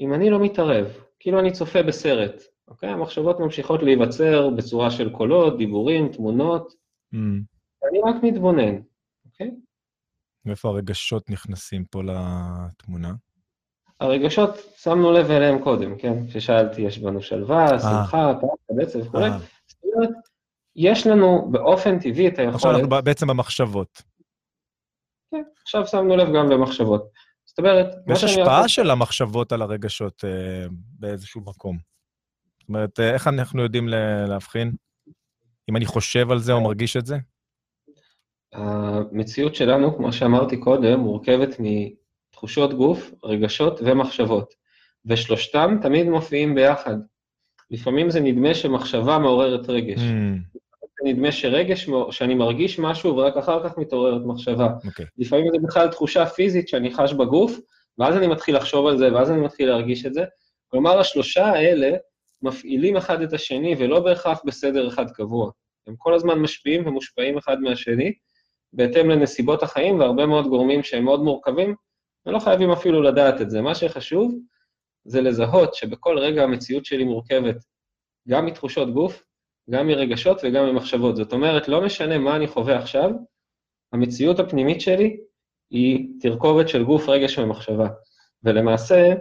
אם 0.00 0.14
אני 0.14 0.30
לא 0.30 0.38
מתערב, 0.40 0.86
כאילו 1.20 1.40
אני 1.40 1.52
צופה 1.52 1.82
בסרט, 1.82 2.42
אוקיי? 2.68 2.88
המחשבות 2.88 3.40
ממשיכות 3.40 3.82
להיווצר 3.82 4.50
בצורה 4.50 4.90
של 4.90 5.10
קולות, 5.12 5.58
דיבורים, 5.58 6.08
תמונות, 6.12 6.84
Mm. 7.14 7.16
ואני 7.82 7.98
רק 8.04 8.22
מתבונן, 8.22 8.74
אוקיי? 9.26 9.50
ואיפה 10.44 10.68
הרגשות 10.68 11.30
נכנסים 11.30 11.84
פה 11.84 12.02
לתמונה? 12.02 13.12
הרגשות, 14.00 14.50
שמנו 14.76 15.12
לב 15.12 15.30
אליהם 15.30 15.62
קודם, 15.64 15.98
כן? 15.98 16.26
כששאלתי, 16.28 16.82
יש 16.82 16.98
בנו 16.98 17.22
שלווה, 17.22 17.68
שמחה, 17.78 18.32
פחד, 18.40 18.80
עצב 18.82 18.98
וכולי. 19.06 19.24
אה, 19.24 19.38
זאת 19.66 19.84
אומרת, 19.84 20.10
יש 20.76 21.06
לנו 21.06 21.48
באופן 21.50 21.98
טבעי 21.98 22.28
את 22.28 22.32
עכשיו 22.32 22.50
היכולת... 22.52 22.74
אנחנו 22.74 22.88
ב- 22.88 23.00
בעצם 23.04 23.26
במחשבות. 23.26 24.02
עכשיו 25.62 25.86
שמנו 25.86 26.16
לב 26.16 26.28
גם 26.36 26.50
למחשבות. 26.50 27.08
זאת 27.44 27.58
אומרת, 27.58 27.86
שאני 28.16 28.32
השפעה 28.32 28.60
רק- 28.60 28.66
של 28.66 28.90
המחשבות 28.90 29.52
על 29.52 29.62
הרגשות 29.62 30.24
אה, 30.24 30.66
באיזשהו 30.98 31.40
מקום. 31.40 31.78
זאת 32.60 32.68
אומרת, 32.68 33.00
אה, 33.00 33.14
איך 33.14 33.28
אנחנו 33.28 33.62
יודעים 33.62 33.88
להבחין? 34.28 34.72
אם 35.70 35.76
אני 35.76 35.86
חושב 35.86 36.30
על 36.30 36.38
זה 36.38 36.52
או 36.52 36.60
מרגיש 36.60 36.96
את 36.96 37.06
זה? 37.06 37.16
המציאות 38.52 39.54
שלנו, 39.54 39.96
כמו 39.96 40.12
שאמרתי 40.12 40.56
קודם, 40.56 41.00
מורכבת 41.00 41.56
מתחושות 41.60 42.74
גוף, 42.74 43.10
רגשות 43.24 43.80
ומחשבות, 43.84 44.54
ושלושתם 45.06 45.78
תמיד 45.82 46.06
מופיעים 46.06 46.54
ביחד. 46.54 46.96
לפעמים 47.70 48.10
זה 48.10 48.20
נדמה 48.20 48.54
שמחשבה 48.54 49.18
מעוררת 49.18 49.68
רגש. 49.68 49.98
Mm, 49.98 50.58
נדמה 51.04 51.32
שרגש, 51.32 51.88
שאני 52.10 52.34
מרגיש 52.34 52.78
משהו 52.78 53.16
ורק 53.16 53.36
אחר 53.36 53.68
כך 53.68 53.78
מתעוררת 53.78 54.22
מחשבה. 54.24 54.68
אוקיי. 54.86 55.06
לפעמים 55.18 55.46
זה 55.52 55.58
בכלל 55.62 55.88
תחושה 55.88 56.26
פיזית 56.26 56.68
שאני 56.68 56.94
חש 56.94 57.12
בגוף, 57.12 57.58
ואז 57.98 58.16
אני 58.16 58.26
מתחיל 58.26 58.56
לחשוב 58.56 58.86
על 58.86 58.98
זה, 58.98 59.14
ואז 59.14 59.30
אני 59.30 59.40
מתחיל 59.40 59.68
להרגיש 59.68 60.06
את 60.06 60.14
זה. 60.14 60.24
כלומר, 60.68 60.98
השלושה 60.98 61.46
האלה 61.46 61.96
מפעילים 62.42 62.96
אחד 62.96 63.22
את 63.22 63.32
השני, 63.32 63.74
ולא 63.78 64.00
בהכרח 64.00 64.40
בסדר 64.44 64.88
אחד 64.88 65.10
קבוע. 65.10 65.50
הם 65.86 65.94
כל 65.98 66.14
הזמן 66.14 66.38
משפיעים 66.38 66.86
ומושפעים 66.86 67.38
אחד 67.38 67.60
מהשני, 67.60 68.12
בהתאם 68.72 69.10
לנסיבות 69.10 69.62
החיים, 69.62 70.00
והרבה 70.00 70.26
מאוד 70.26 70.46
גורמים 70.46 70.82
שהם 70.82 71.04
מאוד 71.04 71.20
מורכבים, 71.20 71.74
ולא 72.26 72.38
חייבים 72.38 72.70
אפילו 72.70 73.02
לדעת 73.02 73.40
את 73.40 73.50
זה. 73.50 73.60
מה 73.60 73.74
שחשוב 73.74 74.34
זה 75.04 75.20
לזהות 75.20 75.74
שבכל 75.74 76.18
רגע 76.18 76.42
המציאות 76.42 76.84
שלי 76.84 77.04
מורכבת 77.04 77.56
גם 78.28 78.46
מתחושות 78.46 78.94
גוף, 78.94 79.22
גם 79.70 79.86
מרגשות 79.86 80.40
וגם 80.42 80.66
ממחשבות. 80.66 81.16
זאת 81.16 81.32
אומרת, 81.32 81.68
לא 81.68 81.80
משנה 81.84 82.18
מה 82.18 82.36
אני 82.36 82.46
חווה 82.46 82.78
עכשיו, 82.78 83.10
המציאות 83.92 84.38
הפנימית 84.38 84.80
שלי 84.80 85.16
היא 85.70 86.08
תרכובת 86.20 86.68
של 86.68 86.84
גוף, 86.84 87.08
רגש 87.08 87.38
ומחשבה. 87.38 87.88
ולמעשה, 88.42 89.14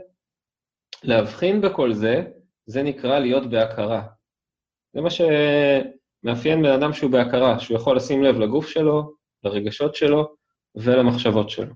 להבחין 1.04 1.62
בכל 1.62 1.94
זה, 1.94 2.24
זה 2.66 2.84
נקרא 2.84 3.20
להיות 3.20 3.50
בהכרה. 3.50 4.04
זה 4.94 5.02
מה 5.02 5.10
שמאפיין 5.10 6.64
בן 6.64 6.72
אדם 6.72 6.94
שהוא 6.94 7.12
בהכרה, 7.12 7.60
שהוא 7.60 7.78
יכול 7.78 7.96
לשים 7.96 8.24
לב 8.24 8.40
לגוף 8.40 8.68
שלו, 8.68 9.14
לרגשות 9.44 9.96
שלו 9.96 10.36
ולמחשבות 10.76 11.50
שלו. 11.50 11.74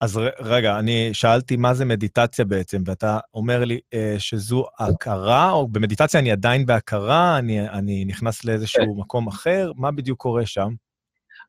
אז 0.00 0.16
ר- 0.16 0.28
רגע, 0.40 0.78
אני 0.78 1.10
שאלתי 1.12 1.56
מה 1.56 1.74
זה 1.74 1.84
מדיטציה 1.84 2.44
בעצם, 2.44 2.82
ואתה 2.86 3.18
אומר 3.34 3.64
לי 3.64 3.80
אה, 3.94 4.14
שזו 4.18 4.66
הכרה, 4.78 5.50
או 5.50 5.68
במדיטציה 5.68 6.20
אני 6.20 6.32
עדיין 6.32 6.66
בהכרה, 6.66 7.38
אני, 7.38 7.68
אני 7.68 8.04
נכנס 8.04 8.44
לאיזשהו 8.44 9.00
מקום 9.00 9.28
אחר, 9.28 9.72
מה 9.76 9.90
בדיוק 9.90 10.20
קורה 10.20 10.46
שם? 10.46 10.68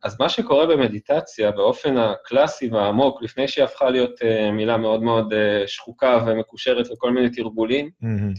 אז 0.04 0.16
מה 0.20 0.30
שקורה 0.30 0.66
במדיטציה, 0.68 1.52
באופן 1.52 1.98
הקלאסי 1.98 2.70
והעמוק, 2.70 3.22
לפני 3.22 3.48
שהיא 3.48 3.66
הפכה 3.66 3.90
להיות 3.90 4.22
uh, 4.22 4.52
מילה 4.52 4.78
מאוד 4.78 5.04
מאוד 5.04 5.34
uh, 5.34 5.68
שחוקה 5.68 6.26
ומקושרת 6.28 6.90
לכל 6.90 7.12
מיני 7.12 7.30
תרגולים, 7.30 7.90
מהמם. 8.02 8.34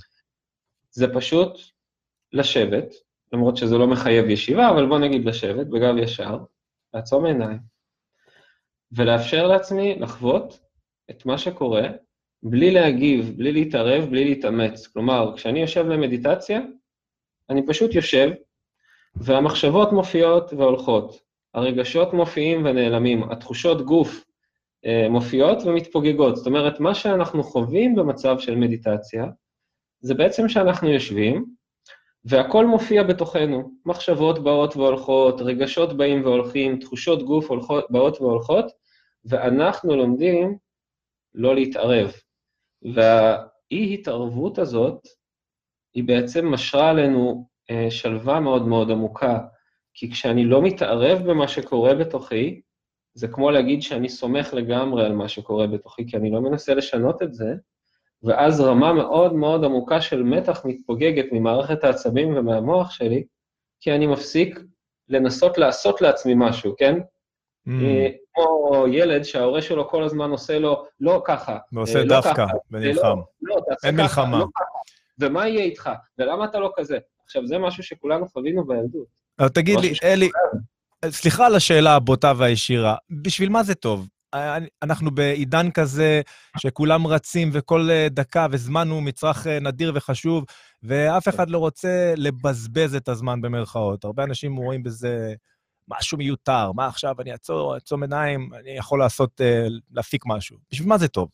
זה 0.90 1.14
פשוט 1.14 1.60
לשבת, 2.32 2.94
למרות 3.32 3.56
שזה 3.56 3.78
לא 3.78 3.86
מחייב 3.86 4.28
ישיבה, 4.28 4.70
אבל 4.70 4.86
בוא 4.86 4.98
נגיד 4.98 5.24
לשבת 5.24 5.66
בגב 5.66 5.96
ישר, 5.98 6.38
לעצום 6.94 7.26
עיניים, 7.26 7.58
ולאפשר 8.92 9.46
לעצמי 9.46 9.94
לחוות 9.98 10.58
את 11.10 11.26
מה 11.26 11.38
שקורה 11.38 11.88
בלי 12.42 12.70
להגיב, 12.70 13.32
בלי 13.36 13.52
להתערב, 13.52 14.04
בלי 14.10 14.24
להתאמץ. 14.24 14.86
כלומר, 14.86 15.32
כשאני 15.36 15.60
יושב 15.60 15.86
למדיטציה, 15.86 16.60
אני 17.50 17.66
פשוט 17.66 17.94
יושב, 17.94 18.30
והמחשבות 19.16 19.92
מופיעות 19.92 20.52
והולכות, 20.52 21.22
הרגשות 21.54 22.12
מופיעים 22.12 22.64
ונעלמים, 22.64 23.30
התחושות 23.30 23.82
גוף 23.82 24.24
אה, 24.86 25.06
מופיעות 25.10 25.58
ומתפוגגות. 25.66 26.36
זאת 26.36 26.46
אומרת, 26.46 26.80
מה 26.80 26.94
שאנחנו 26.94 27.42
חווים 27.42 27.94
במצב 27.94 28.38
של 28.38 28.56
מדיטציה, 28.56 29.26
זה 30.00 30.14
בעצם 30.14 30.48
שאנחנו 30.48 30.90
יושבים, 30.90 31.44
והכל 32.24 32.66
מופיע 32.66 33.02
בתוכנו. 33.02 33.70
מחשבות 33.86 34.44
באות 34.44 34.76
והולכות, 34.76 35.40
רגשות 35.40 35.96
באים 35.96 36.24
והולכים, 36.24 36.78
תחושות 36.78 37.22
גוף 37.22 37.50
הולכות, 37.50 37.86
באות 37.90 38.20
והולכות, 38.20 38.79
ואנחנו 39.24 39.96
לומדים 39.96 40.58
לא 41.34 41.54
להתערב. 41.54 42.12
והאי-התערבות 42.94 44.58
הזאת, 44.58 45.08
היא 45.94 46.04
בעצם 46.04 46.52
משרה 46.52 46.90
עלינו 46.90 47.48
אה, 47.70 47.90
שלווה 47.90 48.40
מאוד 48.40 48.68
מאוד 48.68 48.90
עמוקה, 48.90 49.38
כי 49.94 50.10
כשאני 50.10 50.44
לא 50.44 50.62
מתערב 50.62 51.18
במה 51.18 51.48
שקורה 51.48 51.94
בתוכי, 51.94 52.60
זה 53.14 53.28
כמו 53.28 53.50
להגיד 53.50 53.82
שאני 53.82 54.08
סומך 54.08 54.54
לגמרי 54.54 55.06
על 55.06 55.12
מה 55.12 55.28
שקורה 55.28 55.66
בתוכי, 55.66 56.06
כי 56.08 56.16
אני 56.16 56.30
לא 56.30 56.40
מנסה 56.40 56.74
לשנות 56.74 57.22
את 57.22 57.34
זה, 57.34 57.54
ואז 58.22 58.60
רמה 58.60 58.92
מאוד 58.92 59.32
מאוד 59.32 59.64
עמוקה 59.64 60.00
של 60.00 60.22
מתח 60.22 60.64
מתפוגגת 60.64 61.24
ממערכת 61.32 61.84
העצבים 61.84 62.36
ומהמוח 62.36 62.90
שלי, 62.90 63.24
כי 63.80 63.92
אני 63.92 64.06
מפסיק 64.06 64.60
לנסות 65.08 65.58
לעשות 65.58 66.00
לעצמי 66.00 66.32
משהו, 66.36 66.74
כן? 66.78 66.94
Mm. 67.68 67.70
אה, 67.82 68.08
כמו 68.34 68.84
ילד 68.92 69.22
שההורה 69.22 69.62
שלו 69.62 69.88
כל 69.88 70.02
הזמן 70.02 70.30
עושה 70.30 70.58
לו, 70.58 70.84
לא 71.00 71.22
ככה. 71.26 71.58
ועושה 71.72 71.98
אה, 71.98 72.04
לא 72.04 72.08
דווקא, 72.08 72.34
ככה, 72.46 72.52
ונלחם. 72.70 73.06
לא, 73.06 73.56
לא, 73.56 73.60
תעשה 73.68 73.88
אין 73.88 73.96
ככה, 73.96 74.02
מלחמה. 74.02 74.38
לא 74.38 74.46
ככה. 74.54 74.64
ומה 75.18 75.48
יהיה 75.48 75.64
איתך? 75.64 75.90
ולמה 76.18 76.44
אתה 76.44 76.58
לא 76.58 76.72
כזה? 76.76 76.98
עכשיו, 77.24 77.46
זה 77.46 77.58
משהו 77.58 77.82
שכולנו 77.82 78.28
חווינו 78.28 78.66
בילדות. 78.66 79.06
אבל 79.38 79.48
תגיד 79.48 79.78
לי, 79.80 79.92
אלי, 80.04 80.28
סליחה 81.08 81.46
על 81.46 81.54
השאלה 81.54 81.94
הבוטה 81.94 82.32
והישירה, 82.36 82.94
בשביל 83.10 83.48
מה 83.48 83.62
זה 83.62 83.74
טוב? 83.74 84.06
אני- 84.34 84.68
אנחנו 84.82 85.10
בעידן 85.10 85.70
כזה 85.70 86.20
שכולם 86.58 87.06
רצים 87.06 87.50
וכל 87.52 87.88
אה, 87.90 88.06
דקה 88.10 88.46
וזמן 88.50 88.88
הוא 88.88 89.02
מצרך 89.02 89.46
אה, 89.46 89.60
נדיר 89.60 89.92
וחשוב, 89.94 90.44
ואף 90.82 91.28
אחד 91.28 91.50
לא 91.50 91.58
רוצה 91.58 92.14
לבזבז 92.16 92.94
את 92.94 93.08
הזמן 93.08 93.40
במרכאות. 93.40 94.04
הרבה 94.04 94.24
אנשים 94.24 94.56
רואים 94.56 94.82
בזה 94.82 95.34
משהו 95.90 96.18
מיותר. 96.18 96.72
מה 96.72 96.86
עכשיו, 96.86 97.14
אני 97.20 97.32
אעצור, 97.32 97.74
אעצום 97.74 98.02
עיניים, 98.02 98.50
אני 98.60 98.70
יכול 98.70 98.98
לעשות, 98.98 99.40
אה, 99.40 99.66
להפיק 99.92 100.22
משהו. 100.26 100.56
בשביל 100.72 100.88
מה 100.88 100.98
זה 100.98 101.08
טוב? 101.08 101.28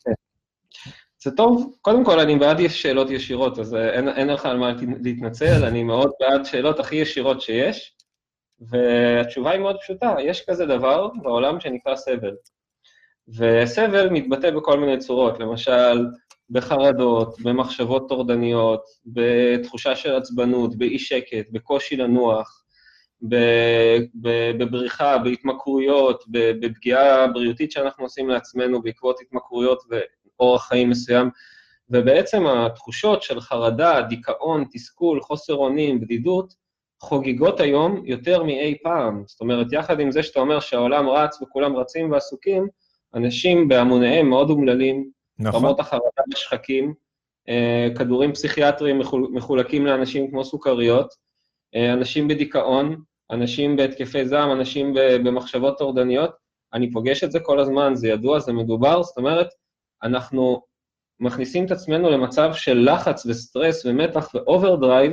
זה 1.23 1.31
טוב. 1.31 1.75
קודם 1.81 2.05
כל, 2.05 2.21
אני 2.21 2.37
בעד 2.39 2.69
שאלות 2.69 3.11
ישירות, 3.11 3.59
אז 3.59 3.75
אה, 3.75 3.91
אין, 3.91 4.09
אין 4.09 4.29
לך 4.29 4.47
על 4.47 4.59
מה 4.59 4.73
להתנצל, 5.03 5.65
אני 5.65 5.83
מאוד 5.83 6.11
בעד 6.21 6.45
שאלות 6.45 6.81
הכי 6.81 6.97
ישירות 6.97 7.41
שיש, 7.41 7.97
והתשובה 8.61 9.51
היא 9.51 9.61
מאוד 9.61 9.77
פשוטה, 9.81 10.15
יש 10.21 10.45
כזה 10.49 10.67
דבר 10.67 11.09
בעולם 11.23 11.61
שנקרא 11.61 11.97
סבל. 11.97 12.35
וסבל 13.29 14.09
מתבטא 14.11 14.51
בכל 14.51 14.81
מיני 14.81 14.99
צורות, 14.99 15.41
למשל, 15.41 16.07
בחרדות, 16.51 17.41
במחשבות 17.41 18.09
טורדניות, 18.09 18.83
בתחושה 19.07 19.97
של 19.97 20.15
עצבנות, 20.15 20.77
באי 20.77 20.99
שקט, 20.99 21.51
בקושי 21.51 21.97
לנוח, 21.97 22.63
בבריחה, 24.59 25.19
בהתמכרויות, 25.19 26.25
בפגיעה 26.31 27.27
בריאותית 27.27 27.73
שאנחנו 27.73 28.05
עושים 28.05 28.29
לעצמנו 28.29 28.83
בעקבות 28.83 29.21
התמכרויות 29.21 29.83
ואורח 29.91 30.69
חיים 30.69 30.91
מסוים, 30.91 31.31
ובעצם 31.91 32.47
התחושות 32.47 33.23
של 33.23 33.41
חרדה, 33.41 34.03
דיכאון, 34.03 34.65
תסכול, 34.73 35.21
חוסר 35.21 35.55
אונים, 35.55 36.01
בדידות, 36.01 36.55
חוגגות 37.01 37.61
היום 37.61 38.03
יותר 38.05 38.43
מאי 38.43 38.75
פעם. 38.83 39.23
זאת 39.27 39.41
אומרת, 39.41 39.67
יחד 39.73 40.01
עם 40.01 40.11
זה 40.11 40.23
שאתה 40.23 40.41
אומר 40.41 40.61
שהעולם 40.61 41.09
רץ 41.09 41.43
וכולם 41.43 41.77
רצים 41.77 42.11
ועסוקים, 42.13 42.69
אנשים 43.15 43.69
בהמוניהם 43.69 44.29
מאוד 44.31 44.51
אומללים, 44.51 45.11
נכון. 45.39 45.65
רמות 45.65 45.81
החרדה 45.81 46.23
בשחקים, 46.29 46.95
אה, 47.49 47.89
כדורים 47.99 48.33
פסיכיאטריים 48.33 48.99
מחול- 48.99 49.29
מחולקים 49.33 49.87
לאנשים 49.87 50.31
כמו 50.31 50.45
סוכריות, 50.45 51.26
אנשים 51.75 52.29
בדיכאון, 52.29 53.03
אנשים 53.31 53.77
בהתקפי 53.77 54.29
זעם, 54.29 54.53
אנשים 54.53 54.95
במחשבות 54.95 55.79
טורדניות. 55.79 56.31
אני 56.75 56.93
פוגש 56.93 57.25
את 57.25 57.33
זה 57.33 57.41
כל 57.41 57.61
הזמן, 57.61 57.95
זה 57.95 58.09
ידוע, 58.09 58.39
זה 58.39 58.53
מדובר, 58.53 59.03
זאת 59.03 59.17
אומרת, 59.17 59.49
אנחנו 60.03 60.63
מכניסים 61.21 61.67
את 61.67 61.71
עצמנו 61.71 62.11
למצב 62.11 62.51
של 62.55 62.89
לחץ 62.93 63.27
וסטרס 63.27 63.87
ומתח 63.87 64.29
ו 64.35 64.42
overdrive, 64.42 65.13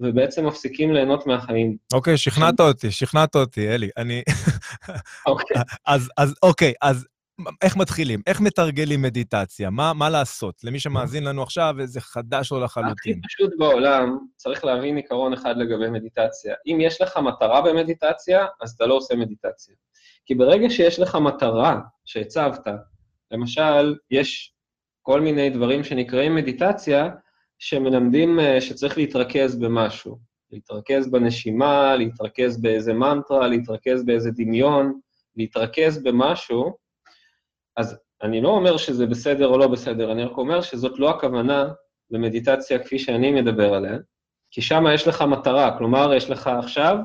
ובעצם 0.00 0.46
מפסיקים 0.46 0.92
ליהנות 0.92 1.26
מהחיים. 1.26 1.76
אוקיי, 1.92 2.16
שכנעת 2.16 2.60
אותי, 2.60 2.90
שכנעת 2.90 3.36
אותי, 3.36 3.68
אלי. 3.68 3.88
אני... 3.96 4.22
אוקיי. 5.26 5.56
אז, 5.86 6.10
אז 6.16 6.34
אוקיי, 6.42 6.72
אז 6.82 7.06
איך 7.62 7.76
מתחילים? 7.76 8.20
איך 8.26 8.40
מתרגלים 8.40 9.02
מדיטציה? 9.02 9.70
מה, 9.70 9.92
מה 9.92 10.10
לעשות? 10.10 10.54
למי 10.64 10.80
שמאזין 10.80 11.24
לנו 11.24 11.42
עכשיו, 11.42 11.74
זה 11.84 12.00
חדש 12.00 12.52
לו 12.52 12.64
הכי 12.64 12.80
לחלוטין. 12.80 13.20
פשוט 13.28 13.50
בעולם, 13.58 14.18
צריך 14.36 14.64
להבין 14.64 14.96
עיקרון 14.96 15.32
אחד 15.32 15.56
לגבי 15.56 15.90
מדיטציה. 15.90 16.54
אם 16.66 16.78
יש 16.80 17.00
לך 17.00 17.16
מטרה 17.16 17.60
במדיטציה, 17.62 18.46
אז 18.60 18.70
אתה 18.70 18.86
לא 18.86 18.94
עושה 18.94 19.16
מדיטציה. 19.16 19.74
כי 20.26 20.34
ברגע 20.34 20.70
שיש 20.70 20.98
לך 20.98 21.14
מטרה 21.14 21.80
שהצבת, 22.04 22.66
למשל, 23.30 23.96
יש 24.10 24.54
כל 25.02 25.20
מיני 25.20 25.50
דברים 25.50 25.84
שנקראים 25.84 26.34
מדיטציה, 26.34 27.08
שמלמדים 27.58 28.40
אה, 28.40 28.60
שצריך 28.60 28.96
להתרכז 28.98 29.56
במשהו. 29.56 30.30
להתרכז 30.52 31.10
בנשימה, 31.10 31.96
להתרכז 31.96 32.62
באיזה 32.62 32.92
מנטרה, 32.92 33.48
להתרכז 33.48 34.04
באיזה 34.04 34.30
דמיון, 34.30 35.00
להתרכז 35.36 36.02
במשהו, 36.02 36.76
אז 37.80 37.98
אני 38.22 38.40
לא 38.40 38.48
אומר 38.48 38.76
שזה 38.76 39.06
בסדר 39.06 39.46
או 39.46 39.58
לא 39.58 39.66
בסדר, 39.68 40.12
אני 40.12 40.24
רק 40.24 40.38
אומר 40.38 40.60
שזאת 40.60 40.98
לא 40.98 41.10
הכוונה 41.10 41.72
במדיטציה 42.10 42.78
כפי 42.78 42.98
שאני 42.98 43.32
מדבר 43.42 43.74
עליה, 43.74 43.98
כי 44.50 44.62
שם 44.62 44.84
יש 44.94 45.08
לך 45.08 45.22
מטרה, 45.22 45.78
כלומר, 45.78 46.14
יש 46.14 46.30
לך 46.30 46.46
עכשיו, 46.46 46.96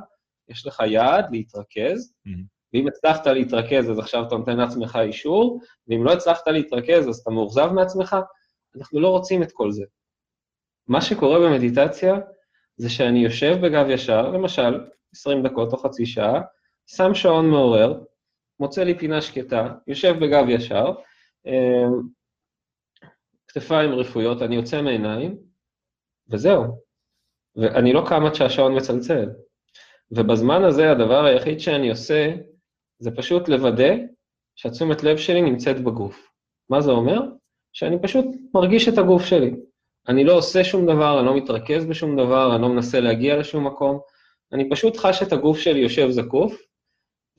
יש 0.50 0.68
לך 0.68 0.80
יעד 0.88 1.26
להתרכז, 1.32 2.14
Mhm. 2.28 2.30
ואם 2.74 2.88
הצלחת 2.88 3.28
להתרכז, 3.28 3.92
אז 3.92 4.00
עכשיו 4.00 4.28
אתה 4.28 4.36
נותן 4.36 4.58
לעצמך 4.58 5.00
אישור, 5.02 5.60
ואם 5.88 6.04
לא 6.04 6.14
הצלחת 6.14 6.48
להתרכז, 6.48 7.10
אז 7.10 7.18
אתה 7.20 7.32
מאוכזב 7.32 7.70
מעצמך, 7.72 8.16
אנחנו 8.78 9.00
לא 9.00 9.08
רוצים 9.10 9.44
את 9.44 9.52
כל 9.52 9.72
זה. 9.72 9.84
מה 10.88 11.02
שקורה 11.02 11.40
במדיטציה, 11.40 12.16
זה 12.78 12.90
שאני 12.90 13.20
יושב 13.20 13.58
בגב 13.62 13.90
ישר, 13.90 14.30
למשל, 14.30 14.80
20 15.16 15.44
דקות 15.44 15.74
או 15.74 15.78
חצי 15.78 16.06
שעה, 16.06 16.42
שם 16.88 17.14
שעון 17.14 17.50
מעורר, 17.50 18.00
מוצא 18.60 18.84
לי 18.84 18.98
פינה 18.98 19.22
שקטה, 19.22 19.68
יושב 19.88 20.16
בגב 20.20 20.50
ישר, 20.50 20.94
אה, 21.48 21.86
כתפיים 23.48 23.92
רפויות, 23.92 24.42
אני 24.42 24.56
יוצא 24.56 24.82
מעיניים, 24.82 25.38
וזהו. 26.30 26.64
ואני 27.56 27.94
לא 27.94 28.04
קם 28.08 28.26
עד 28.26 28.36
שהשעון 28.36 28.78
מצלצל. 28.78 29.30
ובזמן 30.12 30.64
הזה 30.64 30.92
הדבר 30.92 31.26
היחיד 31.26 31.60
שאני 31.60 31.90
עושה, 31.90 32.34
זה 33.00 33.12
פשוט 33.16 33.50
לוודא 33.50 33.94
שהתשומת 34.56 35.04
לב 35.04 35.18
שלי 35.18 35.42
נמצאת 35.42 35.84
בגוף. 35.84 36.32
מה 36.70 36.82
זה 36.82 36.92
אומר? 36.92 37.22
שאני 37.74 38.02
פשוט 38.02 38.26
מרגיש 38.54 38.88
את 38.88 38.98
הגוף 38.98 39.26
שלי. 39.26 39.56
אני 40.08 40.24
לא 40.24 40.34
עושה 40.34 40.64
שום 40.64 40.86
דבר, 40.86 41.20
אני 41.20 41.26
לא 41.28 41.38
מתרכז 41.38 41.86
בשום 41.86 42.16
דבר, 42.16 42.56
אני 42.56 42.62
לא 42.62 42.70
מנסה 42.70 43.00
להגיע 43.00 43.38
לשום 43.38 43.68
מקום, 43.68 44.00
אני 44.54 44.70
פשוט 44.70 44.98
חש 44.98 45.24
את 45.24 45.34
הגוף 45.34 45.58
שלי 45.58 45.80
יושב 45.80 46.10
זקוף, 46.10 46.62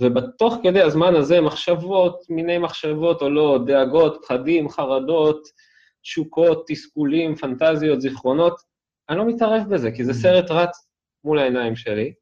ובתוך 0.00 0.54
כדי 0.62 0.82
הזמן 0.82 1.14
הזה 1.14 1.40
מחשבות, 1.40 2.24
מיני 2.28 2.58
מחשבות 2.58 3.22
עולות, 3.22 3.66
דאגות, 3.66 4.18
פחדים, 4.22 4.68
חרדות, 4.68 5.48
תשוקות, 6.02 6.64
תסכולים, 6.66 7.34
פנטזיות, 7.34 8.00
זיכרונות, 8.00 8.60
אני 9.08 9.18
לא 9.18 9.26
מתערב 9.26 9.62
בזה, 9.70 9.90
כי 9.92 10.04
זה 10.04 10.14
סרט 10.14 10.50
רץ 10.50 10.88
מול 11.24 11.38
העיניים 11.38 11.76
שלי. 11.76 12.12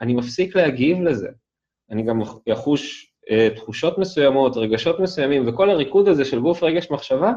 אני 0.00 0.14
מפסיק 0.14 0.56
להגיב 0.56 1.02
לזה. 1.02 1.28
אני 1.90 2.02
גם 2.02 2.20
יחוש 2.46 3.12
אה, 3.30 3.48
תחושות 3.56 3.98
מסוימות, 3.98 4.56
רגשות 4.56 5.00
מסוימים, 5.00 5.48
וכל 5.48 5.70
הריקוד 5.70 6.08
הזה 6.08 6.24
של 6.24 6.40
גוף, 6.40 6.62
רגש, 6.62 6.90
מחשבה, 6.90 7.32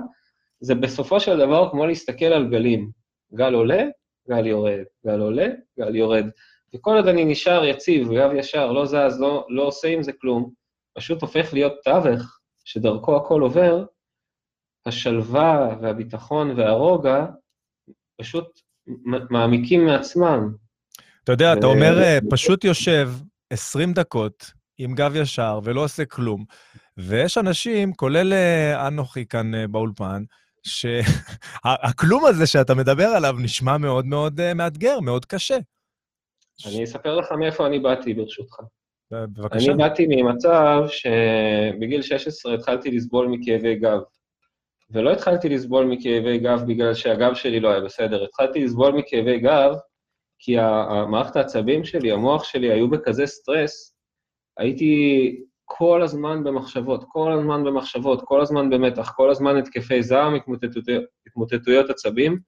זה 0.60 0.76
בסופו 0.76 1.20
של 1.20 1.38
דבר 1.38 1.70
כמו 1.72 1.86
להסתכל 1.86 2.26
על 2.26 2.50
גלים. 2.50 2.92
גל 3.34 3.54
עולה, 3.54 3.84
גל 4.30 4.48
יורד, 4.48 4.84
גל 5.06 5.20
עולה, 5.20 5.48
גל 5.80 5.96
יורד. 5.96 6.26
וכל 6.76 6.96
עוד 6.96 7.08
אני 7.08 7.26
נשאר 7.26 7.66
יציב, 7.66 8.14
גב 8.14 8.30
ישר, 8.36 8.72
לא 8.72 8.86
זז, 8.86 9.20
לא, 9.20 9.46
לא 9.50 9.64
עושה 9.64 9.88
עם 9.88 10.04
זה 10.04 10.12
כלום, 10.22 10.52
פשוט 10.98 11.22
הופך 11.22 11.54
להיות 11.54 11.74
תווך 11.84 12.40
שדרכו 12.66 13.16
הכל 13.16 13.42
עובר, 13.42 13.86
השלווה 14.86 15.76
והביטחון 15.82 16.60
והרוגע 16.60 17.26
פשוט 18.22 18.62
מעמיקים 19.30 19.86
מעצמם. 19.86 20.54
אתה 21.24 21.32
יודע, 21.32 21.54
אתה 21.54 21.68
ו- 21.68 21.70
אומר, 21.70 22.02
אה, 22.02 22.18
פשוט 22.30 22.64
יושב 22.64 23.12
20 23.50 23.94
דקות 23.94 24.52
עם 24.78 24.96
גב 24.96 25.16
ישר 25.16 25.60
ולא 25.64 25.84
עושה 25.84 26.06
כלום, 26.06 26.46
ויש 26.98 27.38
אנשים, 27.38 27.94
כולל 27.94 28.34
אה, 28.34 28.88
אנוכי 28.88 29.26
כאן 29.26 29.56
אה, 29.56 29.68
באולפן, 29.68 30.24
שהכלום 30.64 32.26
הזה 32.30 32.48
שאתה 32.48 32.76
מדבר 32.76 33.08
עליו 33.08 33.36
נשמע 33.40 33.78
מאוד 33.78 34.06
מאוד 34.06 34.54
מאתגר, 34.54 35.00
מאוד 35.00 35.26
קשה. 35.26 35.58
אני 36.68 36.84
אספר 36.84 37.16
לך 37.16 37.32
מאיפה 37.32 37.68
אני 37.68 37.80
באתי, 37.80 38.14
ברשותך. 38.14 38.56
אה, 39.14 39.28
בבקשה. 39.28 39.72
אני 39.72 39.78
באתי 39.78 40.08
ממצב 40.10 40.84
שבגיל 40.88 42.02
16 42.02 42.54
התחלתי 42.54 42.92
לסבול 42.92 43.28
מכאבי 43.28 43.76
גב. 43.76 44.00
ולא 44.92 45.12
התחלתי 45.12 45.50
לסבול 45.50 45.86
מכאבי 45.86 46.38
גב 46.38 46.62
בגלל 46.68 46.94
שהגב 46.94 47.34
שלי 47.34 47.60
לא 47.60 47.70
היה 47.70 47.80
בסדר, 47.80 48.24
התחלתי 48.24 48.64
לסבול 48.64 48.92
מכאבי 48.92 49.40
גב 49.40 49.76
כי 50.40 50.60
המערכת 50.60 51.36
העצבים 51.36 51.84
שלי, 51.84 52.12
המוח 52.12 52.44
שלי, 52.44 52.72
היו 52.72 52.90
בכזה 52.90 53.26
סטרס, 53.26 53.96
הייתי 54.58 55.46
כל 55.66 56.02
הזמן 56.02 56.44
במחשבות, 56.44 57.04
כל 57.08 57.32
הזמן 57.32 57.64
במחשבות, 57.64 58.22
כל 58.24 58.42
הזמן 58.42 58.70
במתח, 58.70 59.14
כל 59.16 59.30
הזמן 59.30 59.58
התקפי 59.58 60.04
זעם, 60.04 60.36
התמוטטויות, 60.36 61.04
התמוטטויות 61.28 61.90
עצבים. 61.90 62.40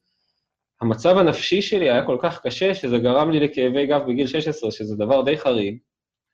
המצב 0.82 1.18
הנפשי 1.18 1.62
שלי 1.62 1.90
היה 1.90 2.06
כל 2.06 2.18
כך 2.22 2.42
קשה, 2.42 2.76
שזה 2.76 2.98
גרם 2.98 3.32
לי 3.32 3.40
לכאבי 3.40 3.88
גב 3.88 4.02
בגיל 4.08 4.28
16, 4.28 4.72
שזה 4.72 4.96
דבר 4.96 5.22
די 5.22 5.38
חריג. 5.38 5.78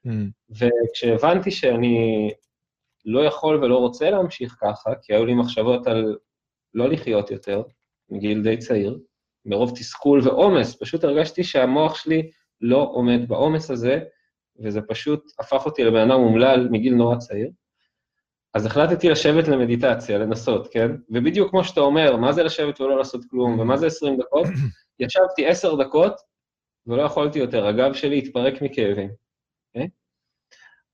Mm. 0.08 0.12
וכשהבנתי 0.49 1.52
שאני 1.52 2.30
לא 3.06 3.25
יכול 3.25 3.63
ולא 3.63 3.78
רוצה 3.78 4.10
להמשיך 4.10 4.58
ככה, 4.62 4.91
כי 5.02 5.13
היו 5.13 5.25
לי 5.25 5.34
מחשבות 5.34 5.88
על 5.88 6.17
לא 6.73 6.89
לחיות 6.89 7.32
יותר, 7.32 7.63
מגיל 8.10 8.43
די 8.43 8.58
צעיר, 8.58 8.99
מרוב 9.45 9.71
תסכול 9.75 10.21
ועומס, 10.23 10.75
פשוט 10.82 11.04
הרגשתי 11.04 11.43
שהמוח 11.43 11.95
שלי 11.95 12.32
לא 12.62 12.89
עומד 12.93 13.28
בעומס 13.28 13.71
הזה, 13.71 13.99
וזה 14.63 14.82
פשוט 14.82 15.32
הפך 15.39 15.65
אותי 15.65 15.84
לבן 15.84 16.12
אדם 16.12 16.19
אומלל 16.19 16.67
מגיל 16.71 16.93
נורא 16.93 17.17
צעיר. 17.17 17.49
אז 18.54 18.66
החלטתי 18.66 19.10
לשבת 19.10 19.48
למדיטציה, 19.48 20.18
לנסות, 20.18 20.68
כן? 20.72 20.92
ובדיוק 21.10 21.50
כמו 21.50 21.64
שאתה 21.64 21.82
אומר, 21.82 22.16
מה 22.16 22.32
זה 22.34 22.44
לשבת 22.44 22.82
ולא 22.82 22.98
לעשות 22.98 23.22
כלום, 23.30 23.60
ומה 23.60 23.78
זה 23.78 23.88
20 23.88 24.18
דקות? 24.18 24.48
ישבתי 25.00 25.46
10 25.48 25.76
דקות 25.76 26.14
ולא 26.88 27.02
יכולתי 27.02 27.40
יותר, 27.40 27.68
הגב 27.68 27.94
שלי 27.94 28.18
התפרק 28.18 28.62
מכאבים. 28.62 29.10
Okay? 29.78 29.88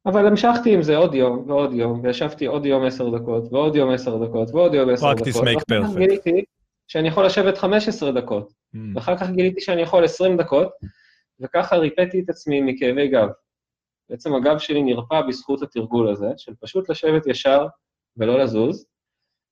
אבל 0.06 0.28
המשכתי 0.28 0.74
עם 0.74 0.82
זה 0.82 0.98
עוד 0.98 1.16
יום 1.16 1.46
ועוד 1.48 1.74
יום, 1.74 2.02
וישבתי 2.04 2.46
עוד 2.46 2.66
יום 2.66 2.86
10 2.86 3.10
דקות, 3.10 3.44
ועוד 3.54 3.76
יום 3.76 3.92
10 3.92 4.26
דקות, 4.26 4.50
ועוד 4.54 4.74
יום 4.74 4.90
10 4.90 5.14
דקות. 5.14 5.28
Practice 5.28 5.32
make 5.32 5.64
ואחר 5.70 5.84
כך 5.84 5.90
perfect. 5.90 5.98
גיליתי 5.98 6.44
שאני 6.88 7.08
יכול 7.08 7.26
לשבת 7.26 7.58
15 7.58 8.12
דקות, 8.12 8.66
Mm. 8.76 8.78
ואחר 8.96 9.18
כך 9.18 9.30
גיליתי 9.30 9.62
שאני 9.62 9.82
יכול 9.82 10.04
20 10.04 10.38
דקות, 10.38 10.70
וככה 11.40 11.76
ריפאתי 11.76 12.20
את 12.20 12.30
עצמי 12.30 12.62
מכאבי 12.62 13.08
גב. 13.08 13.30
בעצם 14.10 14.36
הגב 14.36 14.58
שלי 14.58 14.84
נרפא 14.84 15.22
בזכות 15.22 15.62
התרגול 15.62 16.10
הזה, 16.10 16.28
של 16.38 16.54
פשוט 16.60 16.90
לשבת 16.90 17.28
ישר 17.28 17.68
ולא 18.18 18.40
לזוז, 18.40 18.86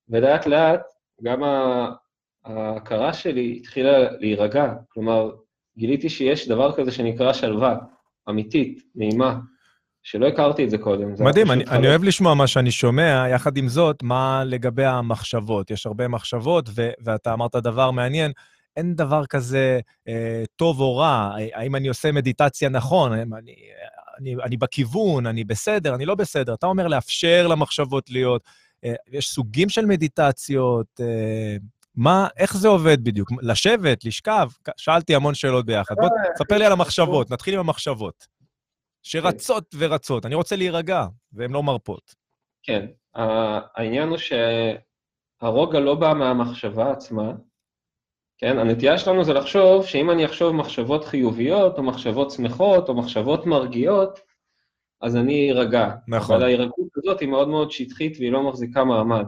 ולאט 0.10 0.46
לאט 0.46 0.82
גם 1.24 1.42
ההכרה 2.46 3.14
שלי 3.14 3.58
התחילה 3.58 4.12
להירגע. 4.20 4.74
כלומר, 4.90 5.32
גיליתי 5.78 6.10
שיש 6.10 6.48
דבר 6.48 6.76
כזה 6.76 6.92
שנקרא 6.92 7.34
שלווה, 7.34 7.76
אמיתית, 8.30 8.84
נעימה, 8.96 9.40
שלא 10.04 10.28
הכרתי 10.28 10.66
את 10.66 10.70
זה 10.70 10.78
קודם. 10.78 11.16
זה 11.16 11.24
מדהים, 11.24 11.52
אני. 11.52 11.64
אני 11.66 11.88
אוהב 11.88 12.04
לשמוע 12.04 12.34
מה 12.34 12.48
שאני 12.48 12.72
שומע, 12.72 13.26
יחד 13.32 13.58
עם 13.58 13.68
זאת, 13.68 14.04
מה 14.04 14.44
לגבי 14.46 14.86
המחשבות? 14.86 15.72
יש 15.72 15.86
הרבה 15.86 16.08
מחשבות, 16.08 16.70
ו- 16.76 16.92
ואתה 17.04 17.34
אמרת 17.34 17.56
דבר 17.56 17.92
מעניין, 17.92 18.32
אין 18.78 18.96
דבר 18.96 19.26
כזה 19.26 19.80
אה, 20.08 20.44
טוב 20.56 20.80
או 20.80 20.98
רע, 20.98 21.36
האם 21.54 21.76
אני 21.76 21.88
עושה 21.88 22.12
מדיטציה 22.12 22.70
נכון, 22.70 23.14
אני, 23.14 23.56
אני, 24.20 24.36
אני 24.44 24.58
בכיוון, 24.58 25.26
אני 25.26 25.44
בסדר, 25.44 25.96
אני 25.96 26.06
לא 26.06 26.16
בסדר. 26.16 26.54
אתה 26.54 26.68
אומר 26.68 26.88
לאפשר 26.88 27.48
למחשבות 27.48 28.10
להיות, 28.10 28.44
אה, 28.86 28.94
יש 29.08 29.30
סוגים 29.30 29.70
של 29.70 29.86
מדיטציות, 29.86 30.88
אה, 31.00 31.58
מה, 31.96 32.28
איך 32.38 32.58
זה 32.58 32.68
עובד 32.68 33.04
בדיוק? 33.04 33.30
לשבת, 33.42 34.06
לשכב? 34.06 34.50
שאלתי 34.78 35.16
המון 35.16 35.34
שאלות 35.34 35.66
ביחד. 35.66 35.96
בוא, 35.96 36.10
תספר 36.36 36.58
לי 36.58 36.66
על 36.66 36.72
המחשבות, 36.72 37.32
נתחיל 37.32 37.54
עם 37.54 37.60
המחשבות. 37.60 38.28
שרצות 39.04 39.76
ורצות, 39.78 40.26
אני 40.26 40.36
רוצה 40.36 40.56
להירגע, 40.56 41.06
והן 41.34 41.52
לא 41.52 41.64
מרפות. 41.64 42.16
כן, 42.64 42.86
העניין 43.76 44.10
הוא 44.10 44.18
שהרוגע 44.18 45.80
לא 45.80 45.96
בא 45.96 46.14
מהמחשבה 46.14 46.92
עצמה, 46.92 47.32
כן? 48.44 48.60
הנטייה 48.60 48.98
שלנו 48.98 49.24
זה 49.24 49.34
לחשוב 49.34 49.86
שאם 49.86 50.12
אני 50.12 50.26
אחשוב 50.26 50.56
מחשבות 50.56 51.06
חיוביות, 51.06 51.78
או 51.78 51.84
מחשבות 51.84 52.32
שמחות, 52.32 52.90
או 52.90 52.94
מחשבות 52.94 53.46
מרגיעות, 53.46 54.20
אז 55.02 55.16
אני 55.16 55.50
אירגע. 55.50 55.90
נכון. 56.08 56.36
אבל 56.36 56.44
ההירגעות 56.44 56.88
הזאת 56.96 57.20
היא 57.20 57.30
מאוד 57.30 57.48
מאוד 57.48 57.72
שטחית 57.72 58.18
והיא 58.20 58.32
לא 58.32 58.44
מחזיקה 58.44 58.84
מעמד. 58.84 59.26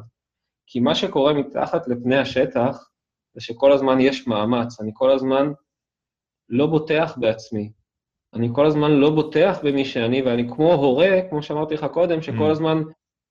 כי 0.67 0.80
מה 0.80 0.95
שקורה 0.95 1.34
מתחת 1.34 1.88
לפני 1.88 2.17
השטח, 2.17 2.89
זה 3.34 3.41
שכל 3.41 3.71
הזמן 3.71 3.99
יש 3.99 4.28
מאמץ, 4.28 4.82
אני 4.82 4.91
כל 4.93 5.12
הזמן 5.12 5.51
לא 6.49 6.67
בוטח 6.67 7.17
בעצמי. 7.17 7.71
אני 8.34 8.49
כל 8.54 8.65
הזמן 8.65 8.91
לא 8.91 9.10
בוטח 9.10 9.60
במי 9.63 9.86
שאני, 9.86 10.21
ואני 10.21 10.49
כמו 10.49 10.73
הורה, 10.73 11.21
כמו 11.30 11.43
שאמרתי 11.43 11.73
לך 11.73 11.86
קודם, 11.93 12.21
שכל 12.21 12.47
Mm. 12.47 12.51
הזמן 12.51 12.84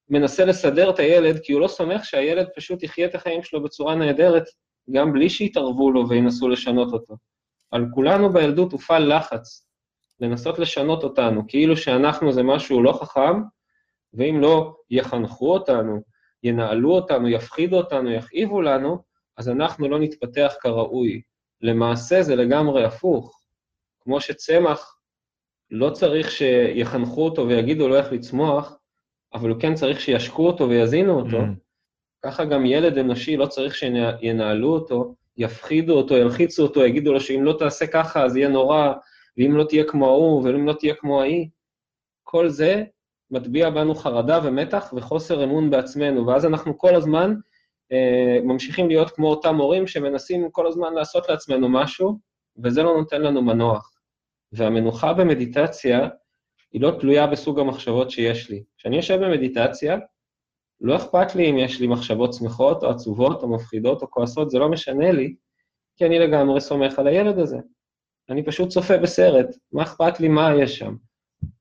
מנסה 0.09 0.45
לסדר 0.45 0.91
את 0.91 0.99
הילד, 0.99 1.39
כי 1.43 1.53
הוא 1.53 1.61
לא 1.61 1.69
סומך 1.69 2.05
שהילד 2.05 2.49
פשוט 2.57 2.83
יחיה 2.83 3.07
את 3.07 3.15
החיים 3.15 3.43
שלו 3.43 3.63
בצורה 3.63 3.95
נהדרת, 3.95 4.45
גם 4.91 5.13
בלי 5.13 5.31
שיתערבו 5.31 5.91
לו 5.91 6.09
וינסו 6.09 6.49
לשנות 6.49 6.93
אותו. 6.93 7.17
על 7.71 7.87
כולנו 7.95 8.33
בילדות 8.33 8.73
הופעל 8.73 9.17
לחץ 9.17 9.67
לנסות 10.21 10.59
לשנות 10.59 11.05
אותנו, 11.05 11.43
כאילו 11.49 11.77
שאנחנו 11.77 12.33
זה 12.33 12.43
משהו 12.43 12.83
לא 12.83 12.93
חכם, 12.93 13.43
ואם 14.15 14.41
לא 14.41 14.77
יחנכו 14.91 15.53
אותנו, 15.53 16.03
ינהלו 16.43 16.95
אותנו, 16.95 17.29
יפחידו 17.29 17.77
אותנו, 17.77 18.11
יכאיבו 18.11 18.63
לנו, 18.63 18.99
אז 19.37 19.49
אנחנו 19.49 19.89
לא 19.89 19.99
נתפתח 19.99 20.55
כראוי. 20.61 21.23
למעשה 21.61 22.23
זה 22.23 22.37
לגמרי 22.37 22.85
הפוך. 22.85 23.41
כמו 24.01 24.21
שצמח 24.21 24.97
לא 25.71 25.91
צריך 25.91 26.31
שיחנכו 26.31 27.25
אותו 27.25 27.49
ויגידו 27.49 27.89
לו 27.89 27.97
איך 27.97 28.13
לצמוח, 28.13 28.79
אבל 29.35 29.51
הוא 29.51 29.61
כן 29.61 29.75
צריך 29.75 30.01
שישקו 30.01 30.47
אותו 30.47 30.69
ויזינו 30.69 31.21
אותו, 31.21 31.39
Mm. 31.39 31.64
ככה 32.25 32.45
גם 32.45 32.67
ילד 32.67 32.99
אנושי 32.99 33.37
לא 33.37 33.47
צריך 33.47 33.75
שינהלו 33.75 34.75
אותו, 34.75 35.15
יפחידו 35.37 35.97
אותו, 35.97 36.17
ילחיצו 36.17 36.63
אותו, 36.63 36.85
יגידו 36.85 37.13
לו 37.13 37.21
שאם 37.21 37.45
לא 37.45 37.57
תעשה 37.59 37.87
ככה 37.87 38.25
אז 38.25 38.37
יהיה 38.37 38.49
נורא, 38.49 38.93
ואם 39.39 39.57
לא 39.57 39.65
תהיה 39.65 39.85
כמו 39.85 40.07
ההוא, 40.07 40.43
ואם 40.45 40.67
לא 40.67 40.73
תהיה 40.73 40.95
כמו 40.95 41.21
ההיא. 41.21 41.49
כל 42.23 42.49
זה 42.49 42.85
מטביע 43.31 43.71
בנו 43.71 43.95
חרדה 43.95 44.41
ומתח 44.45 44.93
וחוסר 44.97 45.45
אמון 45.45 45.71
בעצמנו, 45.71 46.27
ואז 46.27 46.47
אנחנו 46.47 46.79
כל 46.79 46.95
הזמן 46.95 47.35
אה, 47.93 48.39
ממשיכים 48.45 48.89
להיות 48.89 49.11
כמו 49.11 49.29
אותם 49.31 49.57
הורים 49.57 49.87
שמנסים 49.87 50.51
כל 50.51 50.67
הזמן 50.67 50.95
לעשות 50.95 51.29
לעצמנו 51.29 51.69
משהו, 51.69 52.19
וזה 52.65 52.83
לא 52.83 52.97
נותן 52.97 53.23
לנו 53.23 53.43
מנוח. 53.43 53.91
והמנוחה 54.53 55.13
במדיטציה 55.13 56.09
היא 56.73 56.81
לא 56.81 56.97
תלויה 57.01 57.27
בסוג 57.27 57.61
המחשבות 57.61 58.11
שיש 58.11 58.51
לי. 58.51 58.63
כשאני 58.79 58.97
יושב 58.97 59.25
במדיטציה, 59.25 59.99
לא 60.85 60.97
אכפת 60.97 61.35
לי 61.35 61.51
אם 61.51 61.59
יש 61.59 61.81
לי 61.81 61.87
מחשבות 61.87 62.35
שמחות 62.35 62.83
או 62.83 62.91
עצובות 62.91 63.43
או 63.43 63.49
מפחידות 63.49 64.03
או 64.03 64.11
כועסות, 64.11 64.51
זה 64.51 64.59
לא 64.59 64.69
משנה 64.69 65.13
לי, 65.13 65.35
כי 65.97 66.07
אני 66.07 66.19
לגמרי 66.19 66.61
סומך 66.61 66.99
על 66.99 67.07
הילד 67.07 67.39
הזה. 67.39 67.59
אני 68.31 68.45
פשוט 68.45 68.69
צופה 68.69 68.99
בסרט, 68.99 69.47
מה 69.73 69.83
אכפת 69.83 70.21
לי 70.21 70.29
מה 70.29 70.55
יש 70.63 70.79
שם? 70.79 70.97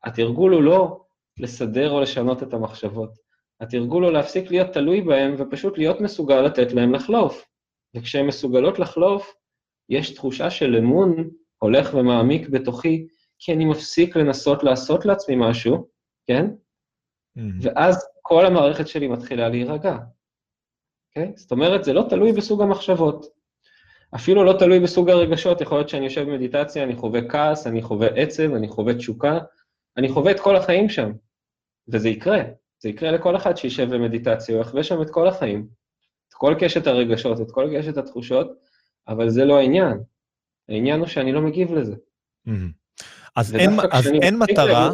התרגול 0.04 0.54
הוא 0.54 0.64
לא 0.64 1.02
לסדר 1.40 1.92
או 1.92 2.02
לשנות 2.02 2.44
את 2.44 2.54
המחשבות. 2.54 3.10
התרגול 3.62 4.04
הוא 4.04 4.12
להפסיק 4.12 4.52
להיות 4.52 4.74
תלוי 4.74 5.02
בהם 5.02 5.36
ופשוט 5.38 5.78
להיות 5.78 6.02
מסוגל 6.02 6.42
לתת 6.42 6.74
להם 6.74 6.94
לחלוף. 6.94 7.46
וכשהן 7.96 8.28
מסוגלות 8.28 8.80
לחלוף, 8.80 9.34
יש 9.90 10.14
תחושה 10.14 10.50
של 10.50 10.76
אמון 10.76 11.30
הולך 11.60 11.94
ומעמיק 11.94 12.50
בתוכי, 12.50 13.08
כי 13.40 13.54
אני 13.54 13.66
מפסיק 13.66 14.16
לנסות 14.16 14.64
לעשות 14.64 15.06
לעצמי 15.06 15.36
משהו, 15.40 15.88
כן? 16.28 16.46
Mm. 17.38 17.42
ואז 17.62 18.13
כל 18.26 18.46
המערכת 18.46 18.88
שלי 18.88 19.08
מתחילה 19.08 19.50
להירגע. 19.50 19.98
אוקיי? 21.10 21.32
זאת 21.36 21.52
אומרת, 21.52 21.84
זה 21.84 21.94
לא 21.94 22.06
תלוי 22.10 22.32
בסוג 22.32 22.62
המחשבות. 22.62 23.26
אפילו 24.16 24.44
לא 24.44 24.54
תלוי 24.60 24.80
בסוג 24.80 25.10
הרגשות, 25.10 25.62
יכול 25.62 25.78
להיות 25.78 25.90
שאני 25.90 26.06
יושב 26.06 26.22
במדיטציה, 26.22 26.84
אני 26.84 26.96
חווה 26.96 27.30
כעס, 27.30 27.68
אני 27.68 27.82
חווה 27.82 28.08
עצב, 28.08 28.54
אני 28.54 28.68
חווה 28.68 28.94
תשוקה, 28.94 29.40
אני 29.98 30.10
חווה 30.10 30.32
את 30.32 30.40
כל 30.40 30.56
החיים 30.56 30.90
שם. 30.90 31.12
וזה 31.88 32.10
יקרה, 32.10 32.42
זה 32.80 32.90
יקרה 32.90 33.12
לכל 33.12 33.36
אחד 33.36 33.58
שישב 33.58 33.96
במדיטציה, 33.96 34.56
הוא 34.56 34.62
יחווה 34.62 34.84
שם 34.84 35.02
את 35.02 35.10
כל 35.10 35.28
החיים, 35.28 35.68
את 36.30 36.34
כל 36.34 36.56
קשת 36.60 36.88
הרגשות, 36.88 37.42
את 37.42 37.52
כל 37.52 37.70
קשת 37.78 37.98
התחושות, 37.98 38.52
אבל 39.08 39.30
זה 39.30 39.46
לא 39.46 39.58
העניין. 39.58 40.00
העניין 40.70 41.00
הוא 41.00 41.08
שאני 41.08 41.32
לא 41.32 41.42
מגיב 41.42 41.74
לזה. 41.74 41.96
אז 43.36 43.56
אין, 43.56 43.70
אז 43.92 44.08
מטרה, 44.40 44.92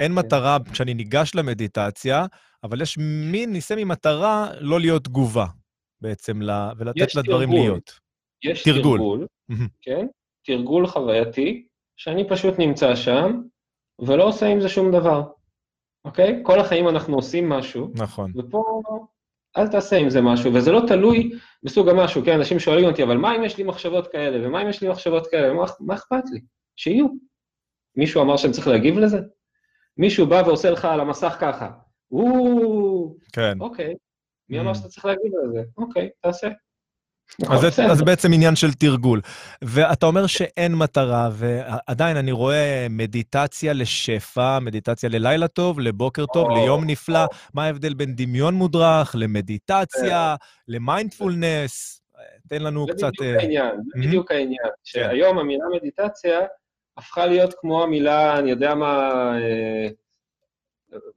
אין 0.00 0.12
מטרה 0.12 0.58
כשאני 0.72 0.94
ניגש 0.94 1.34
למדיטציה, 1.34 2.26
אבל 2.64 2.80
יש 2.80 2.98
מין, 3.30 3.52
ניסה 3.52 3.74
ממטרה 3.76 4.50
לא 4.60 4.80
להיות 4.80 5.04
תגובה 5.04 5.46
בעצם, 6.00 6.42
ל- 6.42 6.70
ולתת 6.78 7.14
לדברים 7.14 7.48
תרגול. 7.48 7.60
להיות. 7.60 8.00
יש 8.44 8.62
תרגול. 8.62 8.98
תרגול. 8.98 9.26
כן? 9.82 10.06
תרגול 10.46 10.86
חווייתי, 10.86 11.66
שאני 11.96 12.28
פשוט 12.28 12.54
נמצא 12.58 12.96
שם, 12.96 13.40
ולא 13.98 14.24
עושה 14.24 14.46
עם 14.46 14.60
זה 14.60 14.68
שום 14.68 14.92
דבר, 14.92 15.22
אוקיי? 16.04 16.40
כל 16.42 16.60
החיים 16.60 16.88
אנחנו 16.88 17.16
עושים 17.16 17.48
משהו, 17.48 17.90
נכון. 17.94 18.32
ופה 18.36 18.82
אל 19.56 19.68
תעשה 19.68 19.96
עם 19.96 20.10
זה 20.10 20.20
משהו, 20.20 20.54
וזה 20.54 20.72
לא 20.72 20.80
תלוי 20.88 21.30
בסוג 21.62 21.88
המשהו, 21.88 22.22
כן? 22.24 22.32
אנשים 22.32 22.58
שואלים 22.58 22.84
אותי, 22.84 23.02
אבל 23.02 23.16
מה 23.16 23.36
אם 23.36 23.44
יש 23.44 23.58
לי 23.58 23.64
מחשבות 23.64 24.08
כאלה, 24.12 24.48
ומה 24.48 24.62
אם 24.62 24.68
יש 24.68 24.82
לי 24.82 24.88
מחשבות 24.88 25.26
כאלה, 25.26 25.52
מה, 25.54 25.64
מה 25.80 25.94
אכפת 25.94 26.24
לי? 26.32 26.40
שיהיו. 26.76 27.06
מישהו 27.96 28.22
אמר 28.22 28.36
שאני 28.36 28.52
צריך 28.52 28.68
להגיב 28.68 28.98
לזה? 28.98 29.18
מישהו 29.96 30.26
בא 30.26 30.42
ועושה 30.46 30.70
לך 30.70 30.84
על 30.84 31.00
המסך 31.00 31.36
ככה, 31.40 31.70
או, 32.14 33.16
כן. 33.32 33.60
אוקיי, 33.60 33.94
מי 34.48 34.58
Mm. 34.58 34.60
אמר 34.60 34.74
שאתה 34.74 34.88
צריך 34.88 35.04
להגיב 35.04 35.32
לזה? 35.44 35.62
אוקיי, 35.76 36.08
תעשה. 36.22 36.48
נכון, 37.40 37.56
אז 37.56 37.74
זה. 37.74 37.84
אז 37.84 37.98
זה 37.98 38.04
בעצם 38.04 38.32
עניין 38.32 38.56
של 38.56 38.72
תרגול. 38.72 39.20
ואתה 39.62 40.06
אומר 40.06 40.26
שאין 40.26 40.74
מטרה, 40.74 41.30
ועדיין 41.32 42.16
אני 42.16 42.32
רואה 42.32 42.86
מדיטציה 42.90 43.72
לשפע, 43.72 44.58
מדיטציה 44.58 45.08
ללילה 45.08 45.48
טוב, 45.48 45.80
לבוקר 45.80 46.26
טוב, 46.26 46.50
או, 46.50 46.56
ליום 46.56 46.84
נפלא. 46.86 47.24
מה 47.54 47.64
ההבדל 47.64 47.94
בין 47.94 48.14
דמיון 48.14 48.54
מודרך 48.54 49.14
למדיטציה, 49.18 50.36
למיינדפולנס? 50.68 52.00
תן 52.48 52.62
לנו 52.62 52.86
זה 52.86 52.92
קצת... 52.92 53.10
בדיוק 53.20 53.34
אה, 53.36 53.40
העניין, 53.40 53.76
זה. 53.94 54.06
בדיוק 54.08 54.30
העניין. 54.30 54.68
שהיום 54.84 55.38
המילה 55.38 55.64
מדיטציה 55.76 56.40
הפכה 56.96 57.26
להיות 57.26 57.54
כמו 57.60 57.82
המילה, 57.82 58.38
אני 58.38 58.50
יודע 58.50 58.74
מה, 58.74 59.10
אה, 59.38 59.88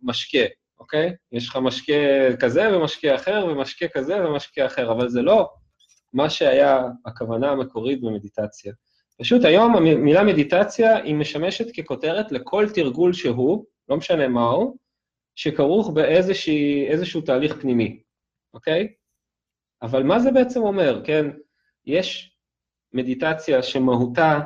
משקה, 0.01 0.39
אוקיי? 0.80 1.16
יש 1.32 1.50
לך 1.50 1.56
משקה 1.56 1.94
כזה 2.40 2.78
ומשקה 2.78 3.16
אחר, 3.16 3.46
ומשקה 3.50 3.88
כזה 3.88 4.28
ומשקה 4.28 4.66
אחר, 4.66 4.92
אבל 4.92 5.10
זה 5.10 5.22
לא 5.22 5.50
מה 6.13 6.30
שהיה 6.30 6.82
הכוונה 7.06 7.52
המקורית 7.52 8.02
במדיטציה. 8.02 8.74
פשוט 9.20 9.46
היום 9.46 9.76
המילה 9.76 10.24
מדיטציה 10.24 10.98
היא 10.98 11.16
משמשת 11.16 11.66
ככותרת 11.80 12.32
לכל 12.32 12.66
תרגול 12.74 13.13
שהוא, 13.13 13.66
לא 13.90 13.98
משנה 13.98 14.28
מהו, 14.28 14.78
שכרוך 15.36 15.90
באיזשהו 15.90 17.22
תהליך 17.26 17.62
פנימי, 17.62 18.00
אוקיי? 18.54 18.88
אבל 19.82 20.04
מה 20.04 20.20
זה 20.20 20.32
בעצם 20.32 20.62
אומר, 20.62 21.02
כן? 21.06 21.26
יש 21.86 22.38
מדיטציה 22.94 23.63
שמהותה 23.63 24.40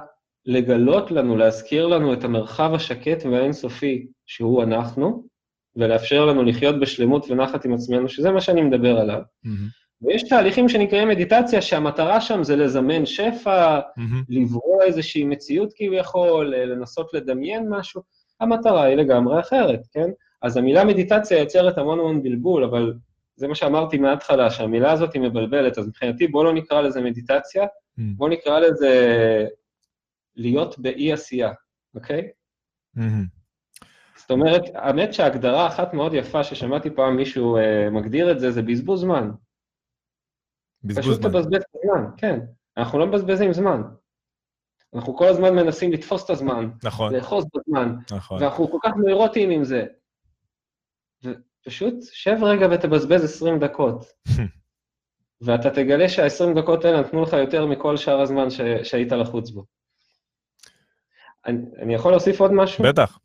לגלות 0.45 1.11
לנו, 1.11 1.37
להזכיר 1.37 1.87
לנו 1.87 2.13
את 2.13 2.23
המרחב 2.23 2.71
השקט 2.73 3.25
והאינסופי 3.25 4.07
שהוא 4.25 4.63
אנחנו, 4.63 5.27
ולאפשר 5.75 6.25
לנו 6.25 6.43
לחיות 6.43 6.79
בשלמות 6.79 7.25
ונחת 7.29 7.65
עם 7.65 7.73
עצמנו, 7.73 8.09
שזה 8.09 8.31
מה 8.31 8.41
שאני 8.41 8.61
מדבר 8.61 8.97
עליו. 8.97 9.21
מהמם, 9.43 9.67
ויש 10.01 10.23
תהליכים 10.23 10.69
שנקראים 10.69 11.07
מדיטציה, 11.07 11.61
שהמטרה 11.61 12.21
שם 12.21 12.43
זה 12.43 12.55
לזמן 12.55 13.05
שפע, 13.05 13.79
מהמם. 13.97 14.23
לברוא 14.29 14.83
איזושהי 14.83 15.23
מציאות 15.23 15.73
כביכול, 15.75 16.53
אה, 16.53 16.65
לנסות 16.65 17.13
לדמיין 17.13 17.69
משהו, 17.69 18.01
המטרה 18.39 18.83
היא 18.83 18.95
לגמרי 18.95 19.39
אחרת, 19.39 19.87
כן? 19.91 20.09
אז 20.41 20.57
המילה 20.57 20.83
מדיטציה 20.83 21.39
יוצרת 21.39 21.77
המון 21.77 21.99
המון 21.99 22.23
בלבול, 22.23 22.63
אבל 22.63 22.93
זה 23.35 23.47
מה 23.47 23.55
שאמרתי 23.55 23.97
מההתחלה, 23.97 24.51
שהמילה 24.51 24.91
הזאת 24.91 25.13
היא 25.13 25.21
מבלבלת, 25.21 25.77
אז 25.77 25.87
מבחינתי 25.87 26.27
בואו 26.27 26.43
לא 26.43 26.53
נקרא 26.53 26.81
לזה 26.81 27.01
מדיטציה, 27.01 27.65
מהמם, 27.97 28.15
בואו 28.17 28.29
נקרא 28.29 28.59
לזה 28.59 29.45
להיות 30.35 30.79
באי-עשייה, 30.79 31.51
אוקיי? 31.95 32.29
מהמם. 32.95 33.40
זאת 34.21 34.31
אומרת, 34.31 34.61
האמת 34.73 35.13
שהגדרה 35.13 35.67
אחת 35.67 35.93
מאוד 35.93 36.13
יפה 36.13 36.43
ששמעתי 36.43 36.89
פעם 36.89 37.15
מישהו 37.15 37.57
אה, 37.57 37.89
מגדיר 37.89 38.31
את 38.31 38.39
זה, 38.39 38.51
זה 38.51 38.61
בזבוז 38.61 39.01
זמן. 39.01 39.31
בזבוז 40.83 41.05
פשוט 41.05 41.21
זמן. 41.21 41.31
תבזבז 41.31 41.55
את 41.55 41.75
הזמן, 41.75 42.09
כן. 42.17 42.39
אנחנו 42.77 42.99
לא 42.99 43.07
מבזבזים 43.07 43.53
זמן. 43.53 43.81
אנחנו 44.95 45.17
כל 45.17 45.27
הזמן 45.27 45.55
מנסים 45.55 45.91
לתפוס 45.91 46.25
את 46.25 46.29
הזמן, 46.29 46.69
נכון, 46.83 47.15
לאחוז 47.15 47.45
בזמן, 47.55 47.95
נכון. 48.11 48.43
ואנחנו 48.43 48.71
כל 48.71 48.77
כך 48.83 48.91
נוירוטיים 48.95 49.49
עם 49.49 49.63
זה. 49.63 49.85
ופשוט 51.23 51.93
שב 52.11 52.37
רגע 52.41 52.67
ותבזבז 52.71 53.23
20 53.23 53.59
דקות, 53.59 54.05
ואתה 55.45 55.69
תגלה 55.69 56.09
שה-20 56.09 56.61
דקות 56.61 56.85
האלה 56.85 57.01
נתנו 57.01 57.23
לך 57.23 57.33
יותר 57.33 57.65
מכל 57.65 57.97
שאר 57.97 58.21
הזמן 58.21 58.49
ש... 58.49 58.61
שהיית 58.83 59.11
לחוץ 59.11 59.49
בו. 59.49 59.65
אני, 61.45 61.57
אני 61.81 61.93
יכול 61.93 62.11
להוסיף 62.11 62.41
עוד 62.41 62.51
משהו? 62.53 62.83
בטח. 62.83 63.19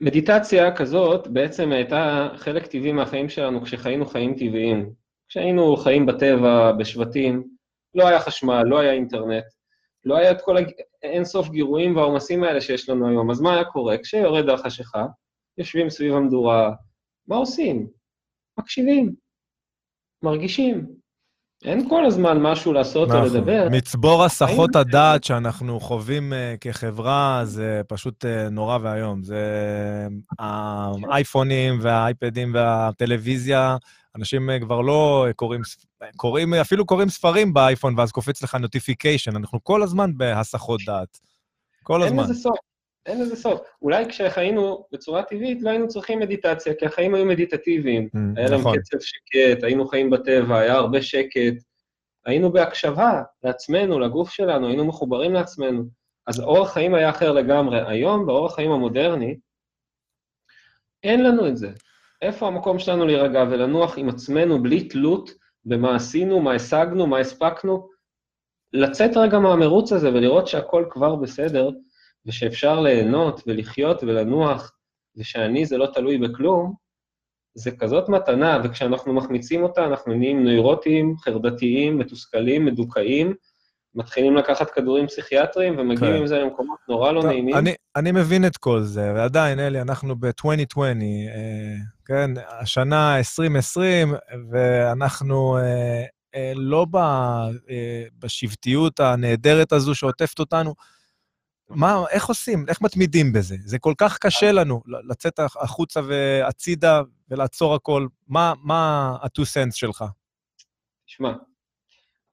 מדיטציה 0.00 0.76
כזאת 0.76 1.28
בעצם 1.28 1.72
הייתה 1.72 2.28
חלק 2.36 2.66
טבעי 2.66 2.92
מהחיים 2.92 3.28
שלנו 3.28 3.62
כשחיינו 3.62 4.06
חיים 4.06 4.34
טבעיים. 4.34 4.92
כשהיינו 5.28 5.76
חיים 5.76 6.06
בטבע, 6.06 6.72
בשבטים, 6.72 7.48
לא 7.94 8.08
היה 8.08 8.20
חשמל, 8.20 8.62
לא 8.62 8.78
היה 8.78 8.92
אינטרנט, 8.92 9.44
לא 10.04 10.16
היה 10.16 10.30
את 10.30 10.42
כל 10.42 10.56
האינסוף 11.02 11.48
גירויים 11.50 11.96
והעומסים 11.96 12.44
האלה 12.44 12.60
שיש 12.60 12.88
לנו 12.88 13.08
היום. 13.08 13.30
אז 13.30 13.40
מה 13.40 13.54
היה 13.54 13.64
קורה? 13.64 13.98
כשיורד 13.98 14.48
החשיכה, 14.48 15.06
יושבים 15.58 15.90
סביב 15.90 16.14
המדורה, 16.14 16.72
מה 17.26 17.36
עושים? 17.36 17.88
מקשיבים, 18.58 19.14
מרגישים. 20.22 20.86
אין 21.64 21.88
כל 21.88 22.06
הזמן 22.06 22.42
משהו 22.42 22.72
לעשות 22.72 23.10
או 23.10 23.16
נכון. 23.16 23.26
לדבר. 23.36 23.68
מצבור 23.70 24.24
הסחות 24.24 24.76
הדעת 24.76 25.24
שאנחנו 25.24 25.80
חווים 25.80 26.32
אה, 26.32 26.54
כחברה, 26.60 27.40
זה 27.44 27.80
פשוט 27.88 28.24
אה, 28.24 28.48
נורא 28.48 28.78
ואיום. 28.82 29.22
זה 29.22 29.42
האייפונים 30.38 31.78
והאייפדים 31.82 32.54
והטלוויזיה, 32.54 33.76
אנשים 34.16 34.50
אה, 34.50 34.60
כבר 34.60 34.80
לא 34.80 35.26
קוראים, 35.36 35.60
קוראים, 36.16 36.54
אפילו 36.54 36.86
קוראים 36.86 37.08
ספרים 37.08 37.54
באייפון, 37.54 37.94
ואז 37.98 38.12
קופץ 38.12 38.42
לך 38.42 38.54
נוטיפיקיישן. 38.54 39.36
אנחנו 39.36 39.64
כל 39.64 39.82
הזמן 39.82 40.10
בהסחות 40.16 40.80
דעת. 40.86 41.18
כל 41.82 42.02
אין 42.02 42.12
הזמן. 42.12 42.22
לזה 42.22 42.34
סוף, 42.34 42.56
אין 43.08 43.20
לזה 43.20 43.36
סוף. 43.36 43.60
אולי 43.82 44.06
כשחיינו 44.08 44.84
בצורה 44.92 45.22
טבעית 45.22 45.62
לא 45.62 45.70
היינו 45.70 45.88
צריכים 45.88 46.18
מדיטציה, 46.18 46.74
כי 46.74 46.86
החיים 46.86 47.14
היו 47.14 47.24
מדיטטיביים. 47.24 48.08
Mm, 48.16 48.18
היה 48.36 48.48
להם 48.48 48.60
נכון. 48.60 48.78
קצב 48.78 48.98
שקט, 49.00 49.64
היינו 49.64 49.86
חיים 49.86 50.10
בטבע, 50.10 50.58
היה 50.58 50.74
הרבה 50.74 51.02
שקט. 51.02 51.62
היינו 52.26 52.52
בהקשבה 52.52 53.22
לעצמנו, 53.44 53.98
לגוף 53.98 54.30
שלנו, 54.30 54.68
היינו 54.68 54.84
מחוברים 54.84 55.32
לעצמנו. 55.32 55.84
אז 56.26 56.40
אורח 56.40 56.72
חיים 56.72 56.94
היה 56.94 57.10
אחר 57.10 57.32
לגמרי. 57.32 57.80
היום, 57.86 58.26
באורח 58.26 58.54
חיים 58.54 58.70
המודרני, 58.70 59.36
אין 61.02 61.24
לנו 61.24 61.48
את 61.48 61.56
זה. 61.56 61.70
איפה 62.22 62.46
המקום 62.46 62.78
שלנו 62.78 63.06
להירגע 63.06 63.44
ולנוח 63.50 63.98
עם 63.98 64.08
עצמנו 64.08 64.62
בלי 64.62 64.88
תלות 64.88 65.30
במה 65.64 65.96
עשינו, 65.96 66.40
מה 66.40 66.54
השגנו, 66.54 67.06
מה 67.06 67.18
הספקנו? 67.18 67.88
לצאת 68.72 69.16
רגע 69.16 69.38
מהמרוץ 69.38 69.92
הזה 69.92 70.08
ולראות 70.08 70.46
שהכל 70.46 70.84
כבר 70.90 71.16
בסדר, 71.16 71.70
ושאפשר 72.28 72.80
ליהנות 72.80 73.42
ולחיות 73.46 74.02
ולנוח, 74.02 74.72
ושאני 75.16 75.66
זה 75.66 75.76
לא 75.76 75.86
תלוי 75.94 76.18
בכלום, 76.18 76.74
זה 77.54 77.70
כזאת 77.70 78.08
מתנה, 78.08 78.60
וכשאנחנו 78.64 79.12
מחמיצים 79.12 79.62
אותה, 79.62 79.84
אנחנו 79.84 80.14
נהיים 80.14 80.44
נוירוטיים, 80.44 81.16
חרדתיים, 81.18 81.98
מתוסכלים, 81.98 82.64
מדוכאים, 82.64 83.34
מתחילים 83.94 84.36
לקחת 84.36 84.70
כדורים 84.70 85.06
פסיכיאטריים, 85.06 85.78
ומגיעים 85.78 86.12
כן. 86.12 86.20
עם 86.20 86.26
זה 86.26 86.38
למקומות 86.38 86.78
נורא 86.88 87.12
לא 87.12 87.20
טוב, 87.20 87.30
נעימים. 87.30 87.56
אני, 87.56 87.74
אני 87.96 88.12
מבין 88.12 88.46
את 88.46 88.56
כל 88.56 88.82
זה, 88.82 89.12
ועדיין, 89.14 89.60
אלי, 89.60 89.80
אנחנו 89.80 90.16
ב-2020, 90.16 90.78
אה, 90.78 91.74
כן, 92.04 92.30
השנה 92.60 93.18
2020, 93.18 94.14
ואנחנו 94.50 95.58
אה, 95.58 96.04
אה, 96.34 96.52
לא 96.56 96.86
ב, 96.90 96.96
אה, 96.96 98.04
בשבטיות 98.18 99.00
הנהדרת 99.00 99.72
הזו 99.72 99.94
שעוטפת 99.94 100.38
אותנו. 100.38 100.74
מה, 101.70 102.04
איך 102.10 102.26
עושים? 102.26 102.64
איך 102.68 102.82
מתמידים 102.82 103.32
בזה? 103.32 103.56
זה 103.64 103.78
כל 103.78 103.94
כך 103.98 104.18
קשה 104.18 104.52
לנו 104.52 104.82
לצאת 105.08 105.38
החוצה 105.38 106.00
והצידה 106.08 107.02
ולעצור 107.30 107.74
הכל. 107.74 108.06
מה, 108.28 108.52
מה 108.62 109.12
ה-two 109.22 109.42
cents 109.42 109.72
שלך? 109.74 110.04
תשמע, 111.06 111.32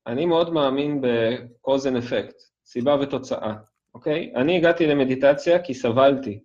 אני 0.08 0.26
מאוד 0.26 0.54
מאמין 0.54 1.02
ב-cause 1.02 1.84
and 1.84 2.04
effect, 2.04 2.36
סיבה 2.65 2.95
ותוצאה, 3.02 3.54
אוקיי? 3.93 4.34
אני 4.36 4.58
הגעתי 4.58 4.88
למדיטציה 4.88 5.63
כי 5.63 5.74
סבלתי. 5.74 6.43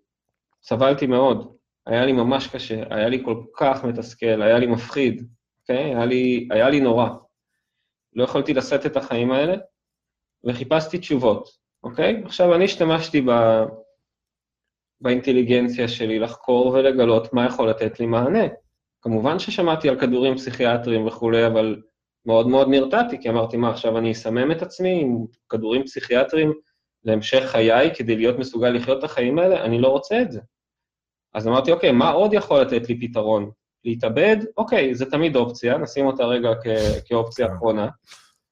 סבלתי 0.63 1.07
מאוד. 1.07 1.57
היה 1.87 2.07
לי 2.07 2.13
ממש 2.13 2.47
קשה, 2.47 2.83
היה 2.91 3.09
לי 3.09 3.23
כל 3.25 3.43
כך 3.57 3.85
מתסכל, 3.85 4.43
היה 4.43 4.59
לי 4.59 4.67
מפחיד, 4.67 5.27
אוקיי? 5.61 5.95
היה 5.95 6.07
לי, 6.07 6.49
היה 6.51 6.71
לי 6.71 6.81
נורא. 6.81 7.09
לא 8.15 8.25
יכולתי 8.25 8.55
לשאת 8.55 8.87
את 8.87 8.97
החיים 8.97 9.33
האלה, 9.33 9.57
וחיפשתי 10.45 10.99
תשובות, 10.99 11.60
אוקיי? 11.85 12.23
עכשיו, 12.25 12.55
אני 12.55 12.65
השתמשתי 12.65 13.21
ב... 13.21 13.31
באינטליגנציה 15.01 15.89
שלי 15.89 16.19
לחקור 16.19 16.67
ולגלות 16.67 17.33
מה 17.33 17.47
יכול 17.47 17.71
לתת 17.71 18.01
לי 18.01 18.07
מענה. 18.07 18.45
כמובן 19.03 19.39
ששמעתי 19.39 19.89
על 19.89 20.01
כדורים 20.01 20.37
פסיכיאטריים 20.37 21.07
וכולי, 21.07 21.47
אבל 21.47 21.83
מאוד 22.27 22.49
מאוד 22.49 22.69
נרתעתי, 22.69 23.21
כי 23.23 23.29
אמרתי, 23.31 23.57
מה, 23.57 23.71
עכשיו 23.71 23.99
אני 23.99 24.13
אסמם 24.13 24.53
את 24.53 24.63
עצמי 24.63 25.01
עם 25.01 25.25
כדורים 25.49 25.85
פסיכיאטריים 25.85 26.53
להמשך 27.05 27.43
חיי 27.47 27.95
כדי 27.95 28.17
להיות 28.17 28.39
מסוגל 28.39 28.69
לחיות 28.69 28.99
את 28.99 29.05
החיים 29.05 29.39
האלה? 29.39 29.65
אני 29.65 29.81
לא 29.81 29.89
רוצה 29.89 30.23
את 30.23 30.33
זה. 30.33 30.41
אז 31.35 31.49
אמרתי, 31.49 31.73
אוקיי, 31.73 31.93
מה 31.93 32.11
עוד 32.11 32.33
יכול 32.33 32.61
לתת 32.61 32.89
לי 32.89 33.01
פתרון? 33.01 33.51
להתאבד? 33.85 34.37
אוקיי, 34.57 34.95
זה 34.95 35.11
תמיד 35.11 35.37
אופציה, 35.37 35.79
נשים 35.79 36.07
אותה 36.07 36.25
רגע 36.25 36.49
כ- 36.55 37.09
כאופציה. 37.09 37.47
אחרונה. 37.47 37.89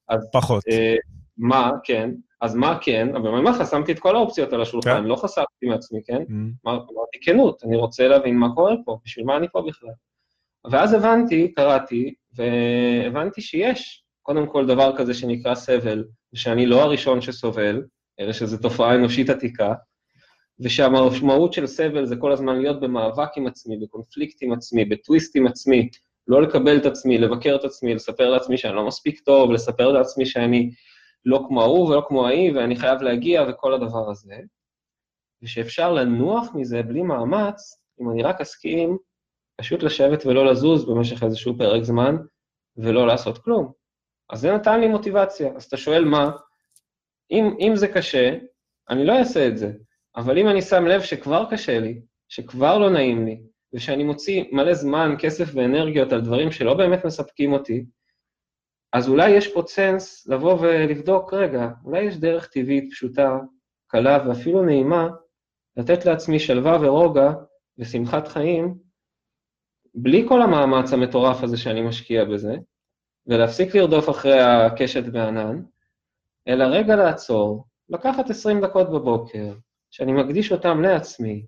אז 0.08 0.28
פחות. 0.32 0.62
אה, 0.70 0.94
מה, 1.38 1.70
כן, 1.84 2.10
אז 2.40 2.54
מה 2.54 2.78
כן, 2.80 3.08
אבל 3.16 3.28
אני 3.28 3.38
אומר 3.38 3.50
לך, 3.50 3.70
שמתי 3.70 3.92
את 3.92 3.98
כל 3.98 4.16
האופציות 4.16 4.52
על 4.52 4.62
השולחן, 4.62 4.90
כן. 4.96 5.04
לא 5.04 5.16
חשפתי 5.16 5.66
מעצמי, 5.66 6.00
כן? 6.06 6.22
Mm, 6.22 6.32
אמר- 6.66 6.84
אמרתי, 6.94 7.18
כנות, 7.22 7.64
אני 7.64 7.76
רוצה 7.76 8.08
להבין 8.08 8.36
מה 8.36 8.54
קורה 8.54 8.74
פה, 8.84 8.98
בשביל 9.04 9.24
מה 9.26 9.36
אני 9.36 9.46
פה 9.52 9.62
בכלל. 9.68 9.90
ואז 10.70 10.92
הבנתי, 10.94 11.52
קראתי, 11.54 12.14
והבנתי 12.36 13.40
שיש 13.40 14.04
קודם 14.22 14.46
כל 14.46 14.66
דבר 14.66 14.96
כזה 14.96 15.14
שנקרא 15.14 15.54
סבל, 15.54 16.04
ושאני 16.32 16.66
לא 16.66 16.82
הראשון 16.82 17.20
שסובל, 17.20 17.82
אלא 18.20 18.32
שזו 18.32 18.56
תופעה 18.58 18.94
אנושית 18.94 19.30
עתיקה, 19.30 19.74
ושהמשמעות 20.60 21.52
של 21.52 21.66
סבל 21.66 22.06
זה 22.06 22.16
כל 22.16 22.32
הזמן 22.32 22.58
להיות 22.60 22.80
במאבק 22.80 23.28
עם 23.36 23.46
עצמי, 23.46 23.76
בקונפליקט 23.76 24.38
עם 24.42 24.52
עצמי, 24.52 24.84
בטוויסט 24.84 25.36
עם 25.36 25.46
עצמי, 25.46 25.88
לא 26.28 26.42
לקבל 26.42 26.76
את 26.76 26.86
עצמי, 26.86 27.18
לבקר 27.18 27.56
את 27.60 27.64
עצמי, 27.64 27.94
לספר 27.94 28.30
לעצמי 28.30 28.58
שאני 28.58 28.74
לא 28.76 28.86
מספיק 28.86 29.20
טוב, 29.20 29.50
לספר 29.52 29.92
לעצמי 29.92 30.26
שאני 30.26 30.70
לא 31.24 31.44
כמו 31.48 31.62
ההוא 31.62 31.88
ולא 31.88 32.02
כמו 32.08 32.26
ההיא, 32.26 32.52
ואני 32.54 32.76
חייב 32.76 33.02
להגיע 33.02 33.44
וכל 33.48 33.74
הדבר 33.74 34.10
הזה. 34.10 34.34
ושאפשר 35.42 35.92
לנוח 35.92 36.54
מזה 36.54 36.82
בלי 36.82 37.02
מאמץ, 37.02 37.80
אם 38.00 38.10
אני 38.10 38.22
רק 38.22 38.40
אסכים 38.40 38.98
פשוט 39.60 39.82
לשבת 39.82 40.26
ולא 40.26 40.46
לזוז 40.46 40.88
במשך 40.88 41.22
איזשהו 41.22 41.58
פרק 41.58 41.82
זמן, 41.82 42.16
ולא 42.76 43.06
לעשות 43.06 43.38
כלום. 43.38 43.72
אז 44.30 44.40
זה 44.40 44.52
נתן 44.52 44.80
לי 44.80 44.88
מוטיבציה. 44.88 45.52
אז 45.56 45.64
אתה 45.64 45.76
שואל 45.76 46.04
מה? 46.04 46.30
אם, 47.30 47.56
אם 47.60 47.72
זה 47.76 47.88
קשה, 47.88 48.38
אני 48.90 49.04
לא 49.04 49.18
אעשה 49.18 49.48
את 49.48 49.56
זה. 49.56 49.72
אבל 50.16 50.38
אם 50.38 50.48
אני 50.48 50.62
שם 50.62 50.86
לב 50.86 51.02
שכבר 51.02 51.44
קשה 51.50 51.78
לי, 51.78 52.00
שכבר 52.28 52.78
לא 52.78 52.90
נעים 52.90 53.26
לי, 53.26 53.42
ושאני 53.72 54.04
מוציא 54.04 54.44
מלא 54.52 54.74
זמן, 54.74 55.14
כסף 55.18 55.50
ואנרגיות 55.54 56.12
על 56.12 56.20
דברים 56.20 56.52
שלא 56.52 56.74
באמת 56.74 57.04
מספקים 57.04 57.52
אותי, 57.52 57.84
אז 58.92 59.08
אולי 59.08 59.30
יש 59.30 59.52
פה 59.54 59.62
צנס 59.62 60.26
לבוא 60.26 60.58
ולבדוק, 60.60 61.34
רגע, 61.34 61.68
אולי 61.84 62.00
יש 62.00 62.16
דרך 62.16 62.46
טבעית, 62.46 62.92
פשוטה, 62.92 63.38
קלה 63.86 64.18
ואפילו 64.28 64.62
נעימה, 64.62 65.08
לתת 65.76 66.04
לעצמי 66.06 66.38
שלווה 66.38 66.78
ורוגע 66.80 67.30
ושמחת 67.78 68.28
חיים, 68.28 68.78
בלי 69.94 70.24
כל 70.28 70.42
המאמץ 70.42 70.92
המטורף 70.92 71.42
הזה 71.42 71.56
שאני 71.56 71.82
משקיע 71.82 72.24
בזה, 72.24 72.54
ולהפסיק 73.26 73.74
לרדוף 73.74 74.10
אחרי 74.10 74.40
הקשת 74.40 75.04
בענן, 75.04 75.62
אלא 76.48 76.64
רגע 76.64 76.96
לעצור, 76.96 77.64
לקחת 77.88 78.30
20 78.30 78.60
דקות 78.60 78.90
בבוקר, 78.90 79.54
שאני 79.90 80.12
מקדיש 80.12 80.52
אותם 80.52 80.82
לעצמי, 80.82 81.44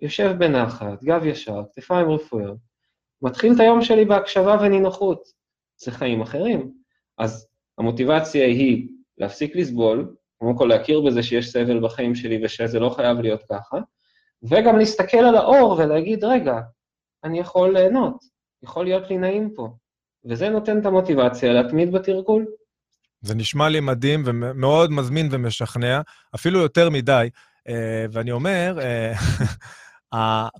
יושב 0.00 0.32
בנחת, 0.38 1.04
גב 1.04 1.24
ישר, 1.24 1.62
כתפיים 1.74 2.10
רפואיות, 2.10 2.58
מתחיל 3.22 3.52
את 3.54 3.60
היום 3.60 3.82
שלי 3.82 4.04
בהקשבה 4.04 4.56
ונינוחות. 4.60 5.37
זה 5.78 5.90
חיים 5.90 6.20
אחרים. 6.20 6.72
אז 7.18 7.48
המוטיבציה 7.78 8.46
היא 8.46 8.88
להפסיק 9.18 9.56
לסבול, 9.56 10.14
קודם 10.38 10.56
כל 10.56 10.64
להכיר 10.64 11.00
בזה 11.00 11.22
שיש 11.22 11.52
סבל 11.52 11.80
בחיים 11.80 12.14
שלי 12.14 12.44
ושזה 12.44 12.78
לא 12.78 12.90
חייב 12.90 13.18
להיות 13.18 13.42
ככה, 13.50 13.76
וגם 14.42 14.78
להסתכל 14.78 15.18
על 15.18 15.36
האור 15.36 15.72
ולהגיד, 15.78 16.24
רגע, 16.24 16.60
אני 17.24 17.38
יכול 17.38 17.72
ליהנות, 17.72 18.24
יכול 18.62 18.84
להיות 18.84 19.10
לי 19.10 19.18
נעים 19.18 19.50
פה. 19.54 19.68
וזה 20.24 20.48
נותן 20.48 20.80
את 20.80 20.86
המוטיבציה 20.86 21.52
להתמיד 21.52 21.92
בתרגול. 21.92 22.46
זה 23.20 23.34
נשמע 23.34 23.68
לי 23.68 23.80
מדהים 23.80 24.22
ומאוד 24.26 24.90
מזמין 24.90 25.28
ומשכנע, 25.30 26.00
אפילו 26.34 26.60
יותר 26.60 26.90
מדי. 26.90 27.28
אה, 27.68 28.06
ואני 28.12 28.32
אומר, 28.32 28.78
אה, 28.80 29.12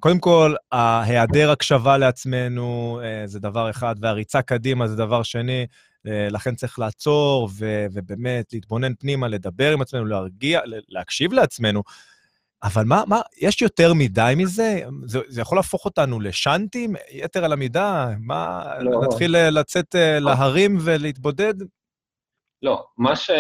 קודם 0.01 0.19
כל, 0.19 0.55
ההיעדר 0.73 1.51
הקשבה 1.51 1.99
לעצמנו 1.99 3.01
אה, 3.05 3.27
זה 3.27 3.41
דבר 3.41 3.71
אחד, 3.71 3.95
והריצה 4.01 4.43
קדימה 4.43 4.89
זה 4.89 4.97
דבר 4.97 5.23
שני. 5.23 5.67
לכן 6.05 6.55
צריך 6.55 6.79
לעצור 6.79 7.49
ובאמת 7.93 8.53
להתבונן 8.53 8.95
פנימה, 8.95 9.29
לדבר 9.29 9.73
עם 9.73 9.81
עצמנו, 9.83 10.05
להרגיע, 10.05 10.61
להקשיב 10.89 11.33
לעצמנו. 11.33 11.83
אבל 12.63 12.85
מה, 12.85 13.03
מה, 13.07 13.21
יש 13.41 13.63
יותר 13.63 13.95
מדי 13.95 14.35
מזה? 14.37 14.81
זה, 15.05 15.21
זה 15.29 15.41
יכול 15.41 15.59
להפוך 15.59 15.85
אותנו 15.85 16.21
לשאנטים, 16.21 16.95
יתר 17.11 17.45
על 17.45 17.53
המידה? 17.53 18.09
מה, 18.21 18.73
לא. 18.81 19.03
נתחיל 19.05 19.49
לצאת 19.49 19.95
להרים 20.21 20.79
ולהתבודד? 20.81 21.55
לא, 22.63 22.85
מה, 22.99 23.17
ש, 23.17 23.31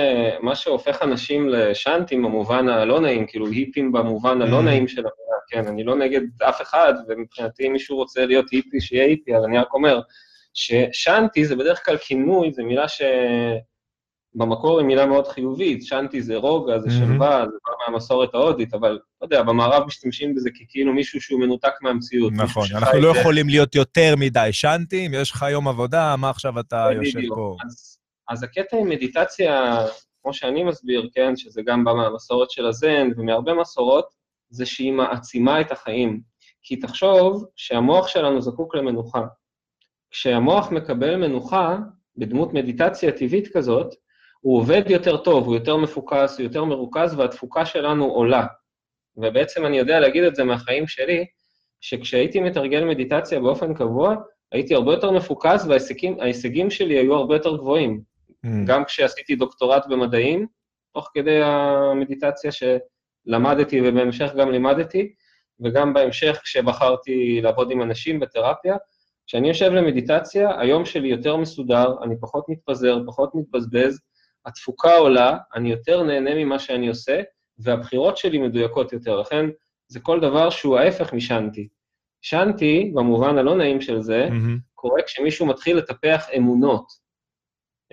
מה 0.40 0.54
שהופך 0.54 1.02
אנשים 1.02 1.48
לשאנטים 1.48 2.22
במובן 2.22 2.68
הלא 2.68 3.00
נעים, 3.00 3.26
כאילו 3.26 3.46
היפים 3.46 3.92
במובן 3.92 4.42
הלא 4.42 4.58
mm. 4.58 4.62
נעים 4.62 4.88
של 4.88 5.02
כן, 5.48 5.66
אני 5.66 5.84
לא 5.84 5.96
נגד 5.96 6.20
אף 6.48 6.62
אחד, 6.62 6.94
ומבחינתי 7.08 7.66
אם 7.66 7.72
מישהו 7.72 7.96
רוצה 7.96 8.26
להיות 8.26 8.50
היפי, 8.50 8.80
שיהיה 8.80 9.04
היפי, 9.04 9.36
אבל 9.36 9.44
אני 9.44 9.58
רק 9.58 9.74
אומר 9.74 10.00
ששאנטי 10.54 11.44
זה 11.44 11.56
בדרך 11.56 11.84
כלל 11.84 11.96
כינוי, 11.96 12.52
זו 12.52 12.64
מילה 12.64 12.84
שבמקור 14.34 14.78
היא 14.78 14.86
מילה 14.86 15.06
מאוד 15.06 15.28
חיובית, 15.28 15.86
שאנטי 15.86 16.22
זה 16.22 16.36
רוגע, 16.36 16.78
זה 16.78 16.88
mm-hmm. 16.88 16.92
שלווה, 16.92 17.44
זה 17.50 17.56
בא 17.66 17.72
מהמסורת 17.92 18.34
ההודית, 18.34 18.74
אבל 18.74 18.92
לא 18.92 19.26
יודע, 19.26 19.42
במערב 19.42 19.86
משתמשים 19.86 20.34
בזה 20.34 20.50
ככאילו 20.50 20.92
מישהו 20.92 21.20
שהוא 21.20 21.40
מנותק 21.40 21.72
מהמציאות. 21.82 22.32
נכון, 22.36 22.66
אנחנו 22.74 23.00
לא 23.00 23.18
יכולים 23.18 23.48
להיות 23.48 23.74
יותר 23.74 24.14
מדי 24.18 24.48
שאנטים, 24.52 25.14
יש 25.14 25.30
לך 25.30 25.46
יום 25.50 25.68
עבודה, 25.68 26.16
מה 26.18 26.30
עכשיו 26.30 26.60
אתה 26.60 26.88
יושב 26.94 27.20
פה? 27.28 27.56
אז 27.66 27.98
אז 28.28 28.42
הקטע 28.42 28.76
עם 28.76 28.88
מדיטציה, 28.88 29.76
כמו 30.22 30.34
שאני 30.34 30.64
מסביר, 30.64 31.08
כן, 31.14 31.36
שזה 31.36 31.62
גם 31.66 31.84
בא 31.84 31.92
מהמסורת 31.92 32.50
של 32.50 32.66
הזן 32.66 33.08
ומהרבה 33.16 33.54
מסורות, 33.54 34.17
זה 34.50 34.66
שהיא 34.66 34.92
מעצימה 34.92 35.60
את 35.60 35.72
החיים. 35.72 36.20
כי 36.62 36.76
תחשוב 36.76 37.44
שהמוח 37.56 38.08
שלנו 38.08 38.42
זקוק 38.42 38.74
למנוחה. 38.74 39.22
כשהמוח 40.10 40.72
מקבל 40.72 41.16
מנוחה, 41.16 41.78
בדמות 42.16 42.54
מדיטציה 42.54 43.12
טבעית 43.12 43.48
כזאת, 43.56 43.94
הוא 44.40 44.58
עובד 44.58 44.82
יותר 44.90 45.16
טוב, 45.16 45.46
הוא 45.46 45.54
יותר 45.54 45.76
מפוקס, 45.76 46.38
הוא 46.38 46.44
יותר 46.44 46.64
מרוכז, 46.64 47.14
והתפוקה 47.14 47.64
שלנו 47.64 48.04
עולה. 48.04 48.46
ובעצם 49.16 49.66
אני 49.66 49.78
יודע 49.78 50.00
להגיד 50.00 50.24
את 50.24 50.34
זה 50.34 50.44
מהחיים 50.44 50.86
שלי, 50.86 51.26
שכשהייתי 51.80 52.40
מתרגל 52.40 52.84
מדיטציה 52.84 53.40
באופן 53.40 53.74
קבוע, 53.74 54.14
הייתי 54.52 54.74
הרבה 54.74 54.92
יותר 54.92 55.10
מפוקס 55.10 55.66
וההישגים 55.66 56.70
שלי 56.70 56.98
היו 56.98 57.14
הרבה 57.14 57.34
יותר 57.34 57.56
גבוהים. 57.56 58.00
Mm. 58.46 58.48
גם 58.66 58.84
כשעשיתי 58.84 59.36
דוקטורט 59.36 59.86
במדעים, 59.86 60.46
תוך 60.94 61.10
כדי 61.14 61.42
המדיטציה 61.42 62.52
שלמדתי 63.28 63.80
ובהמשך 63.84 64.30
גם 64.38 64.50
לימדתי, 64.50 65.12
וגם 65.60 65.94
בהמשך 65.94 66.40
כשבחרתי 66.42 67.40
לעבוד 67.42 67.70
עם 67.70 67.82
אנשים 67.82 68.20
בתרפיה, 68.20 68.76
כשאני 69.26 69.48
יושב 69.48 69.70
למדיטציה, 69.70 70.60
היום 70.60 70.84
שלי 70.84 71.08
יותר 71.08 71.36
מסודר, 71.36 71.94
אני 72.02 72.14
פחות 72.20 72.44
מתפזר, 72.48 72.98
פחות 73.06 73.34
מתבזבז, 73.34 74.00
התפוקה 74.46 74.96
עולה, 74.96 75.38
אני 75.54 75.70
יותר 75.70 76.02
נהנה 76.02 76.34
ממה 76.34 76.58
שאני 76.58 76.88
עושה, 76.88 77.20
והבחירות 77.58 78.16
שלי 78.16 78.38
מדויקות 78.38 78.92
יותר. 78.92 79.20
לכן, 79.20 79.46
זה 79.88 80.00
כל 80.00 80.20
דבר 80.20 80.50
שהוא 80.50 80.78
ההפך 80.78 81.12
משאנטי. 81.12 81.68
שאנטי, 82.22 82.92
במובן 82.94 83.38
הלא 83.38 83.54
נעים 83.54 83.80
של 83.80 84.00
זה, 84.00 84.28
mm-hmm. 84.28 84.60
קורה 84.74 85.02
כשמישהו 85.02 85.46
מתחיל 85.46 85.76
לטפח 85.76 86.26
אמונות. 86.36 87.08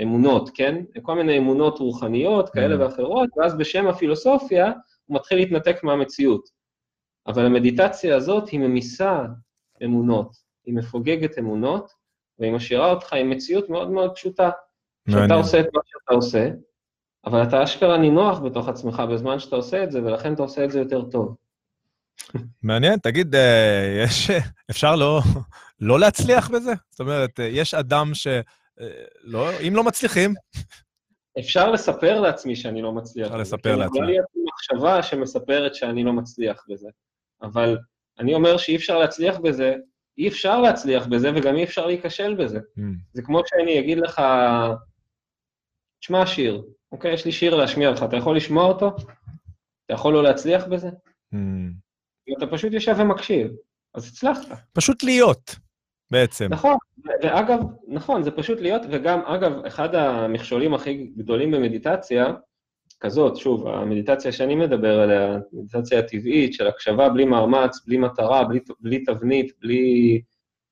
אמונות, 0.01 0.49
כן? 0.53 0.83
כל 1.01 1.15
מיני 1.15 1.37
אמונות 1.37 1.79
רוחניות 1.79 2.49
כאלה 2.49 2.75
mm. 2.75 2.79
ואחרות, 2.79 3.29
ואז 3.37 3.57
בשם 3.57 3.87
הפילוסופיה 3.87 4.71
הוא 5.05 5.15
מתחיל 5.15 5.37
להתנתק 5.37 5.83
מהמציאות. 5.83 6.49
אבל 7.27 7.45
המדיטציה 7.45 8.15
הזאת 8.15 8.49
היא 8.49 8.59
ממיסה 8.59 9.23
אמונות, 9.83 10.35
היא 10.65 10.75
מפוגגת 10.75 11.39
אמונות, 11.39 11.91
והיא 12.39 12.51
משאירה 12.51 12.91
אותך 12.91 13.13
עם 13.13 13.29
מציאות 13.29 13.69
מאוד 13.69 13.89
מאוד 13.91 14.15
פשוטה. 14.15 14.49
שאתה 15.09 15.33
עושה 15.33 15.59
את 15.59 15.65
מה 15.73 15.81
שאתה 15.85 16.13
עושה, 16.13 16.49
אבל 17.25 17.43
אתה 17.43 17.63
אשכרה 17.63 17.97
נינוח 17.97 18.39
בתוך 18.39 18.67
עצמך 18.67 19.03
בזמן 19.11 19.39
שאתה 19.39 19.55
עושה 19.55 19.83
את 19.83 19.91
זה, 19.91 20.03
ולכן 20.03 20.33
אתה 20.33 20.41
עושה 20.41 20.65
את 20.65 20.71
זה 20.71 20.79
יותר 20.79 21.01
טוב. 21.01 21.35
מעניין, 22.63 22.99
תגיד, 22.99 23.35
אה, 23.35 24.03
יש, 24.03 24.29
אפשר 24.71 24.95
לא, 24.95 25.21
לא 25.79 25.99
להצליח 25.99 26.49
בזה? 26.49 26.73
זאת 26.89 26.99
אומרת, 26.99 27.39
אה, 27.39 27.45
יש 27.45 27.73
אדם 27.73 28.13
ש... 28.13 28.27
לא, 29.23 29.49
אם 29.67 29.75
לא 29.75 29.83
מצליחים... 29.83 30.33
אפשר 31.39 31.71
לספר 31.71 32.19
לעצמי 32.19 32.55
שאני 32.55 32.81
לא 32.81 32.91
מצליח. 32.91 33.27
אפשר 33.27 33.37
לספר 33.37 33.75
לעצמי. 33.75 33.99
לא 33.99 34.44
מחשבה 34.71 35.03
שמספרת 35.03 35.75
שאני 35.75 36.03
לא 36.03 36.13
מצליח 36.13 36.65
בזה. 36.69 36.89
אבל 37.41 37.77
אני 38.19 38.33
אומר 38.33 38.57
שאי 38.57 38.75
אפשר 38.75 38.99
להצליח 38.99 39.37
בזה, 39.39 39.75
אי 40.17 40.27
אפשר 40.27 40.61
להצליח 40.61 41.07
בזה 41.07 41.31
וגם 41.35 41.55
אי 41.55 41.63
אפשר 41.63 41.85
להיכשל 41.85 42.35
בזה. 42.35 42.59
Mm. 42.59 42.81
זה 43.13 43.21
כמו 43.21 43.41
שאני 43.45 43.79
אגיד 43.79 43.97
לך, 43.97 44.21
תשמע 45.99 46.25
שיר, 46.25 46.63
אוקיי? 46.91 47.13
יש 47.13 47.25
לי 47.25 47.31
שיר 47.31 47.55
להשמיע 47.55 47.91
לך, 47.91 48.03
אתה 48.03 48.17
יכול 48.17 48.37
לשמוע 48.37 48.65
אותו? 48.65 48.95
אתה 49.85 49.93
יכול 49.93 50.13
לא 50.13 50.23
להצליח 50.23 50.65
בזה? 50.65 50.89
Mm. 51.33 51.37
אתה 52.37 52.47
פשוט 52.47 52.73
יושב 52.73 52.95
ומקשיב, 52.97 53.51
אז 53.93 54.07
הצלחת. 54.07 54.57
פשוט 54.73 55.03
להיות. 55.03 55.55
בעצם. 56.11 56.47
נכון, 56.49 56.77
ואגב, 57.23 57.59
נכון, 57.87 58.23
זה 58.23 58.31
פשוט 58.31 58.59
להיות, 58.59 58.81
וגם, 58.91 59.21
אגב, 59.25 59.65
אחד 59.65 59.95
המכשולים 59.95 60.73
הכי 60.73 61.11
גדולים 61.17 61.51
במדיטציה, 61.51 62.33
כזאת, 63.05 63.37
שוב, 63.37 63.67
המדיטציה 63.67 64.31
שאני 64.31 64.55
מדבר 64.55 64.99
עליה, 64.99 65.37
מדיטציה 65.53 65.99
הטבעית 65.99 66.53
של 66.53 66.67
הקשבה 66.67 67.09
בלי 67.09 67.25
מאמץ, 67.25 67.85
בלי 67.87 67.97
מטרה, 67.97 68.43
בלי, 68.43 68.59
בלי 68.79 69.03
תבנית, 69.03 69.51
בלי, 69.61 70.21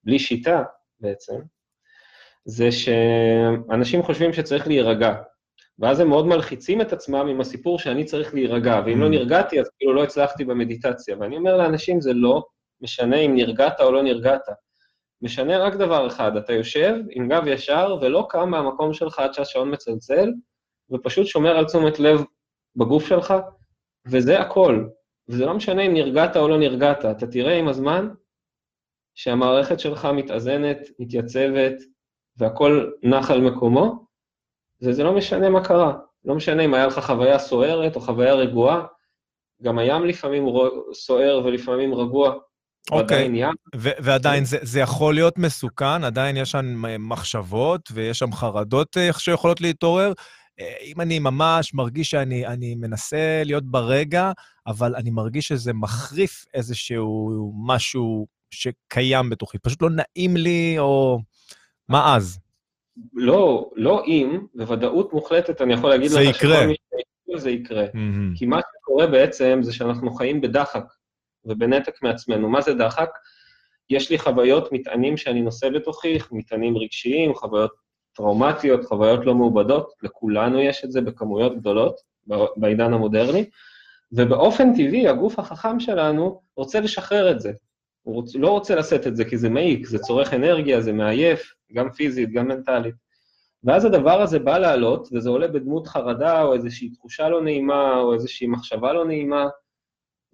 בלי 0.03 0.19
שיטה 0.19 0.63
בעצם, 0.99 1.33
זה 2.45 2.71
שאנשים 2.71 4.03
חושבים 4.03 4.33
שצריך 4.33 4.67
להירגע, 4.67 5.13
ואז 5.79 5.99
הם 5.99 6.09
מאוד 6.09 6.27
מלחיצים 6.27 6.81
את 6.81 6.93
עצמם 6.93 7.27
עם 7.29 7.41
הסיפור 7.41 7.79
שאני 7.79 8.05
צריך 8.05 8.33
להירגע, 8.33 8.81
ואם 8.85 9.01
לא 9.01 9.05
mm. 9.05 9.09
נרגעתי, 9.09 9.59
אז 9.59 9.69
כאילו 9.77 9.93
לא 9.93 10.03
הצלחתי 10.03 10.45
במדיטציה. 10.45 11.15
ואני 11.19 11.37
אומר 11.37 11.57
לאנשים, 11.57 12.01
זה 12.01 12.13
לא 12.13 12.43
משנה 12.81 13.17
אם 13.17 13.35
נרגעת 13.35 13.81
או 13.81 13.91
לא 13.91 14.03
נרגעת. 14.03 14.41
משנה 15.21 15.57
רק 15.57 15.75
דבר 15.75 16.07
אחד, 16.07 16.37
אתה 16.37 16.53
יושב 16.53 16.95
עם 17.09 17.29
גב 17.29 17.47
ישר 17.47 17.97
ולא 18.01 18.25
קם 18.29 18.49
מהמקום 18.49 18.93
שלך 18.93 19.19
עד 19.19 19.33
שהשעון 19.33 19.73
מצלצל, 19.73 20.29
ופשוט 20.91 21.27
שומר 21.27 21.57
על 21.57 21.65
תשומת 21.65 21.99
לב 21.99 22.23
בגוף 22.75 23.07
שלך, 23.07 23.33
וזה 24.07 24.39
הכל. 24.39 24.85
וזה 25.29 25.45
לא 25.45 25.53
משנה 25.53 25.81
אם 25.81 25.93
נרגעת 25.93 26.37
או 26.37 26.47
לא 26.47 26.57
נרגעת, 26.57 27.05
אתה 27.05 27.27
תראה 27.27 27.57
עם 27.57 27.67
הזמן 27.67 28.09
שהמערכת 29.15 29.79
שלך 29.79 30.05
מתאזנת, 30.05 30.77
מתייצבת, 30.99 31.73
והכל 32.37 32.91
נח 33.03 33.31
על 33.31 33.41
מקומו, 33.41 34.05
וזה 34.81 35.03
לא 35.03 35.13
משנה 35.13 35.49
מה 35.49 35.65
קרה. 35.65 35.93
לא 36.25 36.35
משנה 36.35 36.65
אם 36.65 36.73
היה 36.73 36.87
לך 36.87 36.99
חוויה 36.99 37.39
סוערת 37.39 37.95
או 37.95 38.01
חוויה 38.01 38.33
רגועה, 38.33 38.85
גם 39.61 39.79
הים 39.79 40.05
לפעמים 40.05 40.45
סוער 40.93 41.41
ולפעמים 41.45 41.93
רגוע. 41.93 42.33
אוקיי. 42.91 43.43
ו- 43.75 43.89
ועדיין, 43.99 44.45
זה, 44.45 44.57
זה 44.61 44.79
יכול 44.79 45.13
להיות 45.13 45.37
מסוכן, 45.37 46.03
עדיין 46.03 46.37
יש 46.37 46.51
שם 46.51 46.85
אה, 46.85 46.97
מחשבות 46.97 47.89
ויש 47.93 48.19
שם 48.19 48.31
חרדות 48.31 48.97
אה, 48.97 49.09
שיכולות 49.17 49.61
להתעורר. 49.61 50.13
אה, 50.59 50.75
אם 50.81 51.01
אני 51.01 51.19
ממש 51.19 51.73
מרגיש 51.73 52.09
שאני 52.09 52.47
אני 52.47 52.75
מנסה 52.75 53.41
להיות 53.45 53.63
ברגע, 53.65 54.31
אבל 54.67 54.95
אני 54.95 55.09
מרגיש 55.09 55.47
שזה 55.47 55.73
מחריף 55.73 56.45
איזשהו 56.53 57.53
משהו 57.65 58.27
שקיים 58.51 59.29
בתוכי, 59.29 59.59
פשוט 59.59 59.81
לא 59.81 59.89
נעים 59.89 60.37
לי, 60.37 60.75
או... 60.79 61.19
מה 61.89 62.15
אז? 62.15 62.39
לא, 63.13 63.69
לא 63.75 64.03
אם, 64.07 64.39
בוודאות 64.55 65.13
מוחלטת 65.13 65.61
אני 65.61 65.73
יכול 65.73 65.89
להגיד 65.89 66.11
לך 66.11 66.21
יקרה. 66.21 66.33
שכל 66.33 66.67
מי 66.67 66.73
שיקרה 66.73 67.39
זה 67.39 67.51
יקרה. 67.51 67.85
מהמם. 67.93 68.33
כי 68.35 68.45
מה 68.45 68.59
שקורה 68.59 69.07
בעצם 69.07 69.59
זה 69.61 69.73
שאנחנו 69.73 70.13
חיים 70.13 70.41
בדחק 70.41 70.85
ובנתק 71.45 72.03
מעצמנו. 72.03 72.49
מה 72.49 72.61
זה 72.61 72.73
דחק? 72.73 73.09
יש 73.89 74.11
לי 74.11 74.17
חוויות, 74.19 74.71
מטענים 74.71 75.17
שאני 75.17 75.41
נושא 75.41 75.69
בתוכי, 75.69 76.17
מטענים 76.31 76.77
רגשיים, 76.77 77.33
חוויות 77.35 77.82
טראומטיות, 78.15 78.85
חוויות 78.85 79.25
לא 79.25 79.35
מעובדות, 79.35 79.93
לכולנו 80.03 80.59
יש 80.59 80.85
את 80.85 80.91
זה 80.91 81.01
בכמויות 81.01 81.57
גדולות 81.57 81.95
בעידן 82.57 82.93
המודרני, 82.93 83.49
ובאופן 84.11 84.73
טבעי 84.73 85.07
הגוף 85.07 85.39
החכם 85.39 85.79
שלנו 85.79 86.41
רוצה 86.57 86.79
לשחרר 86.79 87.31
את 87.31 87.39
זה. 87.39 87.51
הוא 88.03 88.15
רוצ, 88.15 88.35
לא 88.35 88.49
רוצה 88.49 88.75
לשאת 88.75 89.07
את 89.07 89.15
זה 89.15 89.25
כי 89.25 89.37
זה 89.37 89.49
מעיק, 89.49 89.87
זה 89.87 89.99
צורך 89.99 90.33
אנרגיה, 90.33 90.81
זה 90.81 90.93
מעייף, 90.93 91.53
גם 91.73 91.91
פיזית, 91.91 92.31
גם 92.31 92.47
מנטלית. 92.47 92.95
ואז 93.63 93.85
הדבר 93.85 94.21
הזה 94.21 94.39
בא 94.39 94.57
לעלות, 94.57 95.07
וזה 95.11 95.29
עולה 95.29 95.47
בדמות 95.47 95.87
חרדה, 95.87 96.41
או 96.41 96.53
איזושהי 96.53 96.89
תחושה 96.89 97.29
לא 97.29 97.41
נעימה, 97.41 97.99
או 97.99 98.13
איזושהי 98.13 98.47
מחשבה 98.47 98.93
לא 98.93 99.05
נעימה, 99.05 99.47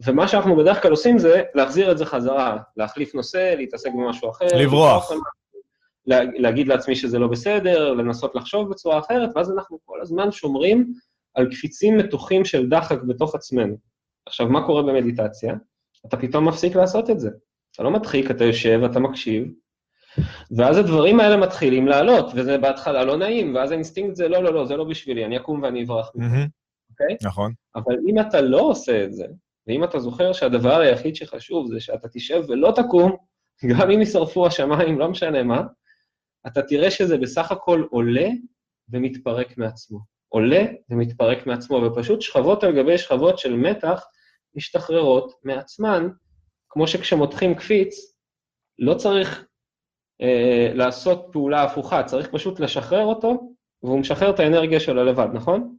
ומה 0.06 0.28
שאנחנו 0.28 0.56
בדרך 0.56 0.82
כלל 0.82 0.92
עושים 0.92 1.20
זה 1.20 1.44
להחזיר 1.56 1.92
את 1.92 1.98
זה 1.98 2.06
חזרה, 2.06 2.58
להחליף 2.78 3.16
נושא, 3.16 3.54
להתעסק 3.58 3.90
במשהו 3.94 4.30
אחר. 4.30 4.46
לברוח. 4.54 5.12
להגיד 6.38 6.68
לעצמי 6.68 6.96
שזה 6.96 7.20
לא 7.20 7.28
בסדר, 7.28 7.94
לנסות 7.94 8.36
לחשוב 8.36 8.70
בצורה 8.70 9.00
אחרת, 9.00 9.30
ואז 9.36 9.52
אנחנו 9.52 9.80
כל 9.86 10.02
הזמן 10.02 10.32
שומרים 10.32 10.94
על 11.36 11.52
קפיצים 11.52 11.98
מתוחים 11.98 12.46
של 12.46 12.70
דחק 12.70 13.02
בתוך 13.02 13.36
עצמנו. 13.36 13.76
עכשיו, 14.26 14.48
מה 14.48 14.66
קורה 14.66 14.84
במדיטציה? 14.84 15.56
אתה 16.06 16.18
פתאום 16.18 16.48
מפסיק 16.48 16.76
לעשות 16.76 17.10
את 17.10 17.20
זה. 17.20 17.30
אתה 17.76 17.84
לא 17.84 17.92
מדחיק, 17.92 18.32
אתה 18.32 18.44
יושב, 18.44 18.82
אתה 18.86 19.00
מקשיב, 19.00 19.48
ואז 20.58 20.78
הדברים 20.78 21.20
האלה 21.20 21.38
מתחילים 21.38 21.88
לעלות, 21.88 22.32
וזה 22.36 22.58
בהתחלה 22.58 23.04
לא 23.06 23.18
נעים, 23.18 23.56
ואז 23.56 23.72
האינסטינקט 23.72 24.16
זה, 24.16 24.28
לא, 24.28 24.44
לא, 24.44 24.54
לא, 24.54 24.66
זה 24.66 24.78
לא 24.78 24.84
בשבילי, 24.84 25.26
אני 25.26 25.38
אקום 25.38 25.62
ואני 25.64 25.84
אברח 25.84 26.12
מזה. 26.16 26.38
אוקיי? 26.90 27.18
נכון. 27.24 27.54
אבל 27.76 27.96
אם 28.08 28.20
אתה 28.20 28.42
לא 28.42 28.62
עושה 28.62 29.04
את 29.04 29.14
זה, 29.14 29.26
ואם 29.68 29.84
אתה 29.84 30.00
זוכר 30.00 30.34
שהדבר 30.34 30.80
היחיד 30.80 31.16
שחשוב 31.16 31.68
זה 31.68 31.80
שאתה 31.80 32.08
תשב 32.08 32.44
ולא 32.48 32.74
תקום, 32.76 33.16
גם 33.70 33.92
אם 33.92 34.00
יישרפו 34.00 34.48
השמיים, 34.48 35.00
לא 35.00 35.10
משנה 35.10 35.44
מה, 35.44 35.62
אתה 36.48 36.62
תראה 36.62 36.92
שזה 36.92 37.18
בסך 37.18 37.52
הכל 37.52 37.84
עולה 37.90 38.28
ומתפרק 38.90 39.58
מעצמו. 39.58 40.00
עולה 40.30 40.66
ומתפרק 40.90 41.48
מעצמו, 41.48 41.76
ופשוט 41.76 42.22
שכבות 42.22 42.64
על 42.64 42.76
גבי 42.76 42.98
שכבות 42.98 43.38
של 43.40 43.56
מתח 43.56 44.04
משתחררות 44.56 45.34
מעצמן, 45.44 46.08
כמו 46.70 46.88
שכשמותחים 46.88 47.56
קפיץ, 47.56 47.96
לא 48.80 48.94
צריך 48.94 49.46
אה, 50.22 50.72
לעשות 50.74 51.28
פעולה 51.32 51.64
הפוכה, 51.64 52.04
צריך 52.04 52.28
פשוט 52.32 52.60
לשחרר 52.60 53.06
אותו, 53.06 53.54
והוא 53.84 54.00
משחרר 54.00 54.30
את 54.30 54.40
האנרגיה 54.40 54.80
שלו 54.80 55.06
לבד, 55.06 55.28
נכון? 55.34 55.76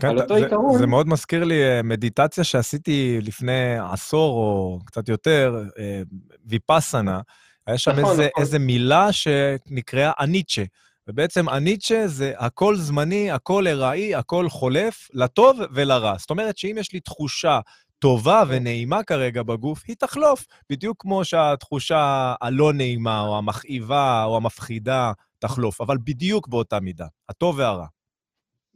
כן, 0.00 0.08
על 0.08 0.18
אותו 0.18 0.38
זה, 0.38 0.44
עיקרון. 0.44 0.78
זה 0.78 0.86
מאוד 0.86 1.08
מזכיר 1.08 1.44
לי 1.44 1.64
אה, 1.64 1.82
מדיטציה 1.82 2.44
שעשיתי 2.44 3.18
לפני 3.22 3.78
עשור 3.92 4.36
או 4.36 4.78
קצת 4.84 5.08
יותר, 5.08 5.62
אה, 5.78 6.02
ויפאסנה. 6.46 7.20
היה 7.66 7.78
שם 7.78 7.90
נכון, 7.90 8.10
איזה, 8.10 8.28
נכון. 8.30 8.42
איזה 8.42 8.58
מילה 8.58 9.12
שנקראה 9.12 10.12
אניצ'ה. 10.20 10.62
ובעצם 11.08 11.48
אניצ'ה 11.48 12.02
זה 12.06 12.32
הכל 12.36 12.76
זמני, 12.76 13.30
הכל 13.30 13.66
ארעי, 13.66 14.14
הכל 14.14 14.48
חולף, 14.48 15.08
לטוב 15.12 15.58
ולרע. 15.72 16.14
זאת 16.18 16.30
אומרת 16.30 16.58
שאם 16.58 16.76
יש 16.78 16.92
לי 16.92 17.00
תחושה 17.00 17.60
טובה 17.98 18.42
ונעימה 18.48 19.02
כרגע 19.02 19.42
בגוף, 19.42 19.82
היא 19.88 19.96
תחלוף. 19.98 20.46
בדיוק 20.70 20.96
כמו 21.00 21.24
שהתחושה 21.24 22.34
הלא 22.40 22.72
נעימה, 22.72 23.20
או 23.20 23.38
המכאיבה, 23.38 24.24
או 24.24 24.36
המפחידה, 24.36 25.12
תחלוף, 25.38 25.80
אבל 25.80 25.96
בדיוק 26.04 26.48
באותה 26.48 26.80
מידה, 26.80 27.06
הטוב 27.28 27.58
והרע. 27.58 27.86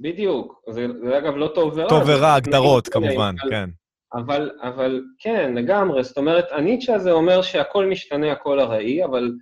בדיוק. 0.00 0.62
זה, 0.70 0.86
זה 1.04 1.18
אגב 1.18 1.34
לא 1.34 1.50
טוב 1.54 1.72
ורע. 1.76 1.88
טוב 1.88 2.02
ורע, 2.06 2.34
הגדרות 2.34 2.88
כמובן, 2.88 3.34
כן. 3.50 3.70
אבל, 4.14 4.50
אבל 4.62 5.02
כן, 5.18 5.54
לגמרי. 5.54 6.02
זאת 6.04 6.18
אומרת, 6.18 6.44
הניטשה 6.50 6.94
הזה 6.94 7.12
אומר 7.12 7.42
שהכל 7.42 7.86
משתנה, 7.86 8.32
הכל 8.32 8.60
ארעי, 8.60 9.04
אבל 9.04 9.32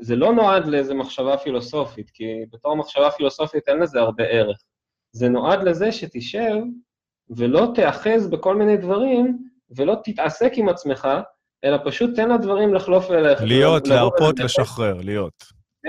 זה 0.00 0.16
לא 0.16 0.32
נועד 0.32 0.66
לאיזו 0.66 0.94
מחשבה 0.94 1.36
פילוסופית, 1.36 2.10
כי 2.10 2.24
בתור 2.52 2.76
מחשבה 2.76 3.10
פילוסופית 3.10 3.68
אין 3.68 3.78
לזה 3.78 4.00
הרבה 4.00 4.24
ערך. 4.24 4.56
זה 5.12 5.28
נועד 5.28 5.62
לזה 5.62 5.92
שתשב 5.92 6.56
ולא 7.36 7.68
תיאחז 7.74 8.30
בכל 8.30 8.56
מיני 8.56 8.76
דברים, 8.76 9.38
ולא 9.76 9.96
תתעסק 10.04 10.52
עם 10.54 10.68
עצמך, 10.68 11.08
אלא 11.64 11.78
פשוט 11.84 12.16
תן 12.16 12.30
לדברים 12.30 12.74
לחלוף 12.74 13.10
וללכת. 13.10 13.44
להיות, 13.44 13.88
להרפות. 13.88 14.38
לשחרר, 14.38 15.00
להיות. 15.02 15.44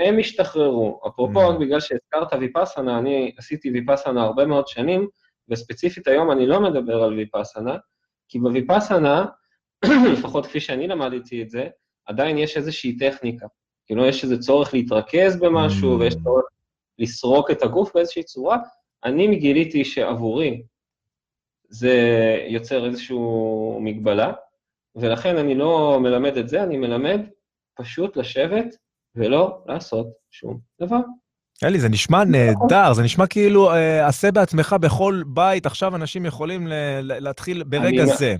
הם 0.06 0.18
השתחררו. 0.18 1.00
אפרופו, 1.08 1.40
Mm. 1.42 1.52
רק 1.52 1.58
בגלל 1.60 1.80
שהזכרת 1.80 2.32
ויפאסנה, 2.40 2.98
אני 2.98 3.32
עשיתי 3.38 3.70
ויפאסנה 3.70 4.22
הרבה 4.22 4.46
מאוד 4.46 4.68
שנים, 4.68 5.08
וספציפית 5.48 6.08
היום 6.08 6.30
אני 6.30 6.46
לא 6.46 6.60
מדבר 6.60 7.02
על 7.02 7.12
ויפאסנה, 7.14 7.76
כי 8.30 8.38
בוויפאסנה, 8.38 9.26
לפחות 10.12 10.46
כפי 10.46 10.60
שאני 10.60 10.88
למדתי 10.88 11.42
את 11.42 11.50
זה, 11.50 11.68
עדיין 12.06 12.38
יש 12.38 12.56
איזושהי 12.56 12.98
טכניקה. 12.98 13.46
כאילו, 13.86 14.06
יש 14.06 14.24
איזה 14.24 14.38
צורך 14.38 14.74
להתרכז 14.74 15.40
במשהו, 15.40 15.96
Mm. 15.96 16.00
ויש 16.00 16.14
צורך 16.24 16.44
לסרוק 16.98 17.50
את 17.50 17.62
הגוף 17.62 17.94
באיזושהי 17.94 18.22
צורה. 18.22 18.58
אני 19.04 19.36
גיליתי 19.36 19.84
שעבורי 19.84 20.62
זה 21.68 21.94
יוצר 22.48 22.86
איזושהי 22.86 23.16
מגבלה, 23.80 24.32
ולכן 24.96 25.36
אני 25.36 25.54
לא 25.54 25.98
מלמד 26.02 26.36
את 26.36 26.48
זה, 26.48 26.62
אני 26.62 26.76
מלמד 26.76 27.20
פשוט 27.74 28.16
לשבת 28.16 28.76
ולא 29.14 29.62
לעשות 29.66 30.06
שום 30.30 30.58
דבר. 30.80 31.00
אלי, 31.64 31.80
זה 31.80 31.88
נשמע 31.88 32.24
נהדר, 32.24 32.92
זה 32.92 33.02
נשמע 33.02 33.26
כאילו 33.26 33.72
אה, 33.72 34.06
עשה 34.06 34.30
בעצמך 34.32 34.76
בכל 34.80 35.22
בית, 35.26 35.66
עכשיו 35.66 35.96
אנשים 35.96 36.26
יכולים 36.26 36.66
ל- 36.66 36.72
להתחיל 37.02 37.62
ברגע 37.62 38.02
אני- 38.02 38.16
זה. 38.16 38.34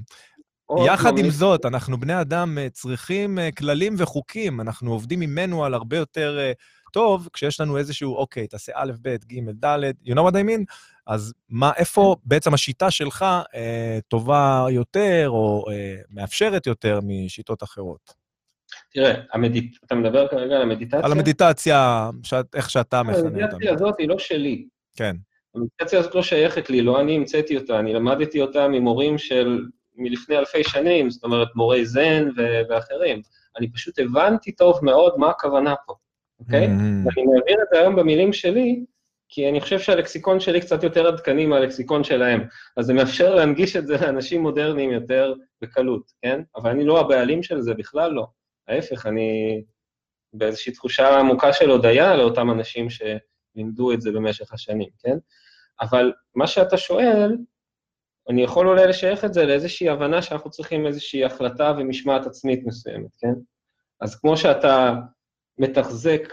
יחד 0.86 1.08
עם 1.18 1.24
ממליץ- 1.24 1.34
זאת, 1.34 1.66
אנחנו 1.66 2.00
בני 2.00 2.20
אדם 2.20 2.58
אה, 2.58 2.66
צריכים 2.72 3.38
אה, 3.38 3.48
כללים 3.58 3.94
וחוקים, 3.98 4.60
אנחנו 4.60 4.92
עובדים 4.92 5.20
ממנו 5.20 5.64
על 5.64 5.74
הרבה 5.74 5.96
יותר 5.96 6.38
אה, 6.40 6.52
טוב, 6.92 7.28
כשיש 7.32 7.60
לנו 7.60 7.78
איזשהו, 7.78 8.16
אוקיי, 8.16 8.46
תעשה 8.46 8.72
א', 8.74 8.92
ב', 9.02 9.16
ג', 9.32 9.64
ד', 9.64 9.78
you 10.04 10.12
know 10.14 10.20
what 10.20 10.32
I 10.32 10.44
mean? 10.46 10.64
אז 11.06 11.32
מה, 11.48 11.70
איפה 11.76 12.16
בעצם 12.24 12.54
השיטה 12.54 12.90
שלך 12.90 13.22
אה, 13.54 13.98
טובה 14.08 14.66
יותר, 14.70 15.26
או 15.28 15.64
אה, 15.70 15.96
מאפשרת 16.10 16.66
יותר 16.66 17.00
משיטות 17.02 17.62
אחרות? 17.62 18.19
תראה, 18.92 19.14
המדיט... 19.32 19.76
אתה 19.84 19.94
מדבר 19.94 20.28
כרגע 20.28 20.56
על 20.56 20.62
המדיטציה? 20.62 21.00
על 21.04 21.12
המדיטציה, 21.12 22.10
שאת, 22.22 22.46
איך 22.54 22.70
שאתה 22.70 23.02
מכנה 23.02 23.16
אותה. 23.16 23.28
המדיטציה 23.28 23.72
הזאת 23.74 23.94
היא 23.98 24.08
לא 24.08 24.18
שלי. 24.18 24.66
כן. 24.96 25.16
המדיטציה 25.54 25.98
הזאת 25.98 26.14
לא 26.14 26.22
שייכת 26.22 26.70
לי, 26.70 26.82
לא 26.82 27.00
אני 27.00 27.16
המצאתי 27.16 27.56
אותה, 27.56 27.78
אני 27.78 27.92
למדתי 27.92 28.40
אותה 28.40 28.68
ממורים 28.68 29.18
של 29.18 29.64
מלפני 29.96 30.38
אלפי 30.38 30.64
שנים, 30.64 31.10
זאת 31.10 31.24
אומרת 31.24 31.48
מורי 31.54 31.86
זן 31.86 32.28
ו- 32.36 32.60
ואחרים. 32.68 33.22
אני 33.58 33.72
פשוט 33.72 33.98
הבנתי 33.98 34.52
טוב 34.52 34.78
מאוד 34.82 35.14
מה 35.16 35.30
הכוונה 35.30 35.74
פה, 35.86 35.94
אוקיי? 36.40 36.66
Mhm. 36.66 36.70
ואני 36.70 37.26
מעביר 37.34 37.56
את 37.62 37.68
זה 37.72 37.78
היום 37.80 37.96
במילים 37.96 38.32
שלי, 38.32 38.84
כי 39.28 39.48
אני 39.48 39.60
חושב 39.60 39.78
שהלקסיקון 39.78 40.40
שלי 40.40 40.60
קצת 40.60 40.82
יותר 40.82 41.06
עדכני 41.06 41.46
מהלקסיקון 41.46 42.04
שלהם. 42.04 42.44
אז 42.76 42.86
זה 42.86 42.94
מאפשר 42.94 43.34
להנגיש 43.34 43.76
את 43.76 43.86
זה 43.86 43.96
לאנשים 44.00 44.42
מודרניים 44.42 44.90
יותר 44.90 45.34
בקלות, 45.62 46.02
כן? 46.22 46.42
אבל 46.56 46.70
אני 46.70 46.84
לא 46.84 47.00
הבעלים 47.00 47.42
של 47.42 47.60
זה, 47.60 47.74
בכלל 47.74 48.12
לא. 48.12 48.26
ההפך, 48.70 49.06
אני 49.06 49.62
באיזושהי 50.32 50.72
תחושה 50.72 51.18
עמוקה 51.18 51.52
של 51.52 51.70
הודיה 51.70 52.16
לאותם 52.16 52.50
אנשים 52.50 52.86
שלימדו 52.90 53.92
את 53.92 54.00
זה 54.00 54.10
במשך 54.12 54.52
השנים, 54.52 54.88
כן? 54.98 55.16
אבל 55.80 56.12
מה 56.34 56.46
שאתה 56.46 56.76
שואל, 56.76 57.36
אני 58.28 58.42
יכול 58.42 58.68
אולי 58.68 58.86
לשייך 58.86 59.24
את 59.24 59.34
זה 59.34 59.46
לאיזושהי 59.46 59.88
הבנה 59.88 60.22
שאנחנו 60.22 60.50
צריכים 60.50 60.86
איזושהי 60.86 61.24
החלטה 61.24 61.74
ומשמעת 61.78 62.26
עצמית 62.26 62.66
מסוימת, 62.66 63.10
כן? 63.18 63.34
אז 64.00 64.20
כמו 64.20 64.36
שאתה 64.36 64.94
מתחזק 65.58 66.32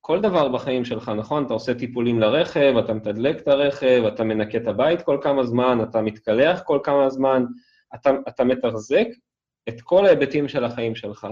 כל 0.00 0.20
דבר 0.20 0.48
בחיים 0.48 0.84
שלך, 0.84 1.08
נכון? 1.08 1.46
אתה 1.46 1.54
עושה 1.54 1.74
טיפולים 1.74 2.20
לרכב, 2.20 2.74
אתה 2.84 2.94
מתדלק 2.94 3.40
את 3.40 3.48
הרכב, 3.48 4.02
אתה 4.14 4.24
מנקה 4.24 4.58
את 4.58 4.66
הבית 4.66 5.02
כל 5.02 5.18
כמה 5.22 5.44
זמן, 5.44 5.78
אתה 5.82 6.00
מתקלח 6.00 6.62
כל 6.62 6.78
כמה 6.84 7.10
זמן, 7.10 7.44
אתה, 7.94 8.10
אתה 8.28 8.44
מתחזק 8.44 9.06
את 9.68 9.80
כל 9.80 10.06
ההיבטים 10.06 10.48
של 10.48 10.64
החיים 10.64 10.94
שלך, 10.94 11.26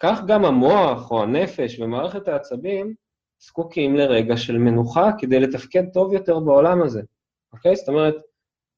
כך 0.00 0.20
גם 0.26 0.44
המוח 0.44 1.10
או 1.10 1.22
הנפש 1.22 1.80
ומערכת 1.80 2.28
העצבים 2.28 2.94
זקוקים 3.38 3.96
לרגע 3.96 4.36
של 4.36 4.58
מנוחה 4.58 5.10
כדי 5.18 5.40
לתפקד 5.40 5.82
טוב 5.92 6.12
יותר 6.12 6.40
בעולם 6.40 6.82
הזה, 6.82 7.02
אוקיי? 7.52 7.76
זאת 7.76 7.88
אומרת, 7.88 8.14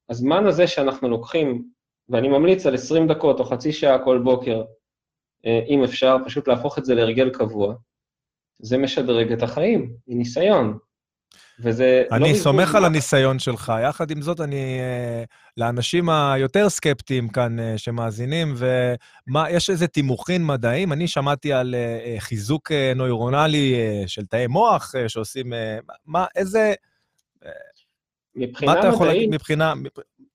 הזמן 0.08 0.46
הזה 0.46 0.66
שאנחנו 0.66 1.08
לוקחים, 1.08 1.68
ואני 2.08 2.28
ממליץ 2.28 2.66
על 2.66 2.74
20 2.74 3.08
דקות 3.08 3.40
או 3.40 3.44
חצי 3.44 3.72
שעה 3.72 4.04
כל 4.04 4.20
בוקר, 4.24 4.64
אה, 5.46 5.60
אם 5.68 5.84
אפשר, 5.84 6.16
פשוט 6.24 6.48
להפוך 6.48 6.78
את 6.78 6.84
זה 6.84 6.94
להרגל 6.94 7.30
קבוע, 7.30 7.74
זה 8.58 8.78
משדרג 8.78 9.32
את 9.32 9.42
החיים, 9.42 9.94
מניסיון. 10.06 10.78
וזה 11.60 12.04
לא... 12.10 12.16
אני 12.16 12.34
סומך 12.34 12.74
על. 12.74 12.84
הניסיון 12.84 13.38
שלך. 13.38 13.72
יחד 13.82 14.10
עם 14.10 14.22
זאת, 14.22 14.40
אני... 14.40 14.80
אה, 14.80 15.24
לאנשים 15.56 16.10
היותר 16.10 16.68
סקפטיים 16.68 17.28
כאן 17.28 17.60
אה, 17.60 17.78
שמאזינים, 17.78 18.54
ויש 18.58 19.70
איזה 19.70 19.86
תימוכין 19.86 20.46
מדעיים. 20.46 20.92
אני 20.92 21.08
שמעתי 21.08 21.52
על 21.52 21.74
אה, 21.74 22.16
חיזוק 22.18 22.72
נוירונלי 22.96 23.74
של 24.06 24.26
תאי 24.26 24.46
מוח 24.46 24.94
שעושים... 25.08 25.52
מה, 26.06 26.26
איזה... 26.36 26.74
מבחינה 28.36 28.72
מה 28.72 28.80
אתה 28.80 28.88
יכול 28.88 29.06
מדעית, 29.06 29.16
להגיד 29.16 29.34
מבחינה... 29.34 29.74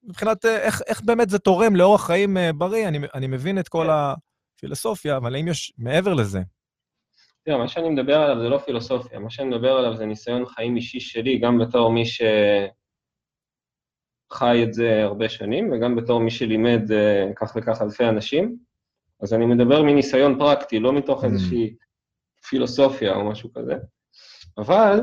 מבחינת 0.03 0.45
איך, 0.45 0.81
איך 0.87 1.01
באמת 1.01 1.29
זה 1.29 1.39
תורם 1.39 1.75
לאורח 1.75 2.05
חיים 2.05 2.37
בריא? 2.57 2.87
אני, 2.87 2.99
אני 3.13 3.27
מבין 3.27 3.59
את 3.59 3.67
כל 3.67 3.85
כן. 3.85 3.91
הפילוסופיה, 4.57 5.17
אבל 5.17 5.35
האם 5.35 5.47
יש 5.47 5.73
מעבר 5.77 6.13
לזה? 6.13 6.41
תראה, 7.45 7.57
מה 7.57 7.67
שאני 7.67 7.89
מדבר 7.89 8.15
עליו 8.15 8.43
זה 8.43 8.49
לא 8.49 8.57
פילוסופיה, 8.57 9.19
מה 9.19 9.29
שאני 9.29 9.47
מדבר 9.49 9.71
עליו 9.71 9.95
זה 9.95 10.05
ניסיון 10.05 10.45
חיים 10.45 10.75
אישי 10.75 10.99
שלי, 10.99 11.37
גם 11.39 11.59
בתור 11.59 11.91
מי 11.91 12.03
שחי 12.05 12.73
את 14.63 14.73
זה 14.73 15.03
הרבה 15.03 15.29
שנים, 15.29 15.71
וגם 15.71 15.95
בתור 15.95 16.19
מי 16.19 16.31
שלימד 16.31 16.91
אה, 16.91 17.25
כך 17.35 17.53
וכך 17.55 17.81
אלפי 17.81 18.05
אנשים. 18.05 18.57
אז 19.21 19.33
אני 19.33 19.45
מדבר 19.45 19.83
מניסיון 19.83 20.39
פרקטי, 20.39 20.79
לא 20.79 20.93
מתוך 20.93 21.23
Mm. 21.23 21.25
איזושהי 21.25 21.75
פילוסופיה 22.49 23.15
או 23.15 23.29
משהו 23.31 23.53
כזה. 23.53 23.75
אבל 24.57 25.01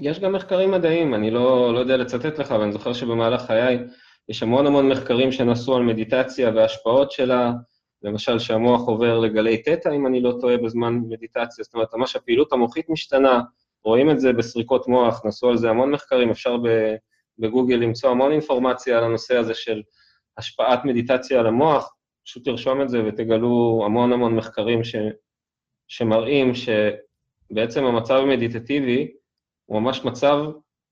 יש 0.00 0.20
גם 0.20 0.32
מחקרים 0.32 0.70
מדעיים, 0.70 1.14
אני 1.14 1.30
לא, 1.30 1.74
לא 1.74 1.78
יודע 1.78 1.96
לצטט 1.96 2.38
לך, 2.38 2.52
אבל 2.52 2.62
אני 2.62 2.72
זוכר 2.72 2.92
שבמהלך 2.92 3.42
חיי 3.42 3.78
יש 4.28 4.42
המון 4.42 4.66
המון 4.66 4.88
מחקרים 4.88 5.32
שנעשו 5.32 5.76
על 5.76 5.82
מדיטציה 5.82 6.50
וההשפעות 6.54 7.10
שלה, 7.10 7.52
למשל 8.02 8.38
שהמוח 8.38 8.88
עובר 8.88 9.18
לגלי 9.18 9.62
תטא, 9.62 9.88
אם 9.88 10.06
אני 10.06 10.20
לא 10.20 10.34
טועה, 10.40 10.56
בזמן 10.56 10.94
מדיטציה, 11.08 11.64
זאת 11.64 11.74
אומרת, 11.74 11.94
ממש 11.94 12.16
הפעילות 12.16 12.52
המוחית 12.52 12.88
משתנה, 12.88 13.40
רואים 13.84 14.10
את 14.10 14.20
זה 14.20 14.32
בסריקות 14.32 14.88
מוח, 14.88 15.24
נעשו 15.24 15.48
על 15.48 15.56
זה 15.56 15.70
המון 15.70 15.90
מחקרים, 15.90 16.30
אפשר 16.30 16.56
בגוגל 17.38 17.74
למצוא 17.74 18.10
המון 18.10 18.32
אינפורמציה 18.32 18.98
על 18.98 19.04
הנושא 19.04 19.36
הזה 19.36 19.54
של 19.54 19.82
השפעת 20.38 20.84
מדיטציה 20.84 21.40
על 21.40 21.46
המוח, 21.46 21.94
פשוט 22.24 22.44
תרשום 22.44 22.82
את 22.82 22.88
זה 22.88 23.04
ותגלו 23.04 23.82
המון 23.86 24.12
המון 24.12 24.36
מחקרים 24.36 24.84
ש, 24.84 24.96
שמראים 25.88 26.52
שבעצם 26.54 27.84
המצב 27.84 28.14
המדיטטיבי 28.14 29.12
הוא 29.66 29.80
ממש 29.80 30.04
מצב 30.04 30.36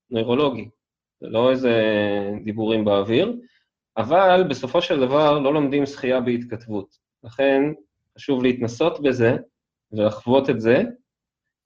נוירולוגי, 0.09 0.69
זה 1.21 1.27
לא 1.27 1.51
איזה 1.51 1.81
דיבורים 2.43 2.85
באוויר, 2.85 3.33
אבל 3.99 4.43
בסופו 4.49 4.81
של 4.81 4.99
דבר 4.99 5.39
לא 5.39 5.53
לומדים 5.53 5.85
שחייה 5.85 6.21
בהתכתבות. 6.21 6.97
לכן 7.23 7.61
חשוב 8.17 8.43
להתנסות 8.43 9.03
בזה 9.03 9.35
ולחוות 9.91 10.49
את 10.49 10.61
זה. 10.61 10.83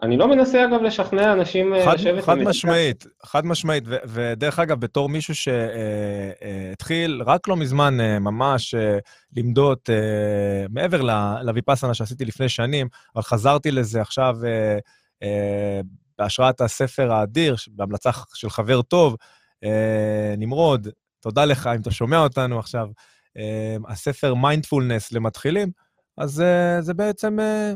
אני 0.02 0.18
לא 0.18 0.28
מנסה, 0.28 0.66
אגב, 0.66 0.82
לשכנע 0.82 1.34
אנשים 1.34 1.74
אה, 1.74 1.86
חד, 1.86 1.94
לשבת 1.94 2.24
חד. 2.24 2.38
משמעית, 2.38 3.06
חד 3.24 3.46
משמעית. 3.46 3.84
ו- 3.88 3.96
ודרך 4.08 4.60
אגב, 4.60 4.80
בתור 4.80 5.10
מישהו 5.10 5.36
שהתחיל 5.36 7.22
רק 7.26 7.48
לא 7.48 7.56
מזמן 7.56 8.00
אה, 8.02 8.20
ממש 8.20 8.76
אה, 8.76 8.98
למדוד, 9.38 9.78
אה, 9.90 10.66
מעבר 10.70 11.02
ל- 11.02 11.42
לויפאסנה 11.44 11.94
שעשיתי 11.94 12.26
לפני 12.26 12.50
שנים, 12.50 12.88
אבל 13.16 13.24
חזרתי 13.24 13.72
לזה 13.72 14.02
עכשיו 14.02 14.36
אה, 14.46 14.78
אה, 15.24 15.82
בהשראת 16.18 16.62
הספר 16.62 17.12
האדיר, 17.12 17.56
בהמלצה 17.68 18.10
של 18.34 18.50
חבר 18.50 18.82
טוב, 18.82 19.16
אה, 19.64 20.34
נמרוד, 20.38 20.88
תודה 21.24 21.46
לך 21.46 21.68
אם 21.68 21.82
אתה 21.82 21.92
שומע 21.92 22.20
אותנו 22.20 22.60
עכשיו, 22.60 22.88
אה, 23.38 23.78
הספר 23.88 24.34
מיינדפולנס 24.34 25.12
למתחילים, 25.12 25.72
אז 26.18 26.42
אה, 26.42 26.82
זה 26.82 26.94
בעצם 26.94 27.40
אה, 27.40 27.74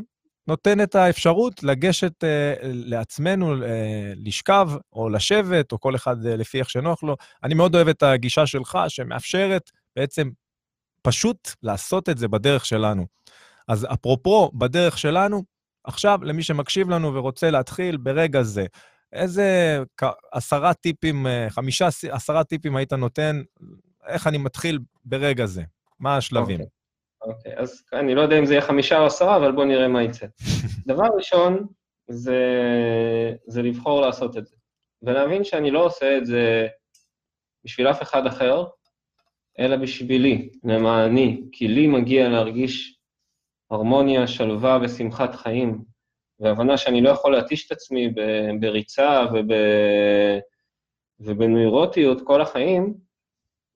נותן 0.48 0.80
את 0.80 0.94
האפשרות 0.94 1.62
לגשת 1.62 2.24
אה, 2.24 2.54
לעצמנו, 2.62 3.64
אה, 3.64 4.12
לשכב 4.16 4.70
או 4.92 5.08
לשבת, 5.08 5.72
או 5.72 5.80
כל 5.80 5.94
אחד 5.94 6.26
אה, 6.26 6.36
לפי 6.36 6.58
איך 6.58 6.70
שנוח 6.70 7.02
לו. 7.02 7.16
אני 7.44 7.54
מאוד 7.54 7.74
אוהב 7.74 7.88
את 7.88 8.02
הגישה 8.02 8.46
שלך, 8.46 8.78
שמאפשרת 8.88 9.70
בעצם 9.96 10.30
פשוט 11.02 11.50
לעשות 11.62 12.08
את 12.08 12.18
זה 12.18 12.28
בדרך 12.28 12.66
שלנו. 12.66 13.06
אז 13.68 13.86
אפרופו, 13.92 14.50
בדרך 14.54 14.98
שלנו, 14.98 15.44
עכשיו, 15.84 16.18
למי 16.22 16.42
שמקשיב 16.42 16.90
לנו 16.90 17.14
ורוצה 17.14 17.50
להתחיל 17.50 17.96
ברגע 17.96 18.42
זה, 18.42 18.66
איזה 19.12 19.78
עשרה 20.32 20.74
טיפים, 20.74 21.26
אה, 21.26 21.46
חמישה, 21.50 21.86
עשרה 22.10 22.44
טיפים 22.44 22.76
היית 22.76 22.92
נותן, 22.92 23.42
איך 24.06 24.26
אני 24.26 24.38
מתחיל 24.38 24.78
ברגע 25.04 25.46
זה? 25.46 25.62
מה 26.00 26.16
השלבים? 26.16 26.60
אוקיי. 26.60 26.78
אוקיי, 27.22 27.56
אז 27.56 27.82
אני 27.92 28.14
לא 28.14 28.20
יודע 28.20 28.38
אם 28.38 28.46
זה 28.46 28.54
יהיה 28.54 28.62
חמישה 28.62 28.98
או 28.98 29.06
עשרה, 29.06 29.36
אבל 29.36 29.52
בואו 29.52 29.66
נראה 29.66 29.88
מה 29.88 30.02
יצא. 30.02 30.26
דבר 30.86 31.06
ראשון, 31.16 31.66
זה, 32.08 32.42
זה 33.46 33.62
לבחור 33.62 34.00
לעשות 34.00 34.36
את 34.36 34.46
זה. 34.46 34.56
ולהבין 35.02 35.44
שאני 35.44 35.70
לא 35.70 35.84
עושה 35.84 36.18
את 36.18 36.26
זה 36.26 36.66
בשביל 37.64 37.90
אף 37.90 38.02
אחד 38.02 38.26
אחר, 38.26 38.64
אלא 39.58 39.76
בשבילי, 39.76 40.50
למעני, 40.64 41.42
כי 41.52 41.68
לי 41.68 41.86
מגיע 41.86 42.28
להרגיש 42.28 42.98
הרמוניה, 43.70 44.26
שלווה 44.26 44.78
ושמחת 44.82 45.34
חיים, 45.34 45.84
והבנה 46.40 46.76
שאני 46.76 47.00
לא 47.00 47.10
יכול 47.10 47.32
להתיש 47.32 47.66
את 47.66 47.72
עצמי 47.72 48.14
בריצה 48.60 49.24
וב... 49.32 49.46
ובנוירוטיות 51.20 52.20
כל 52.24 52.40
החיים, 52.40 52.94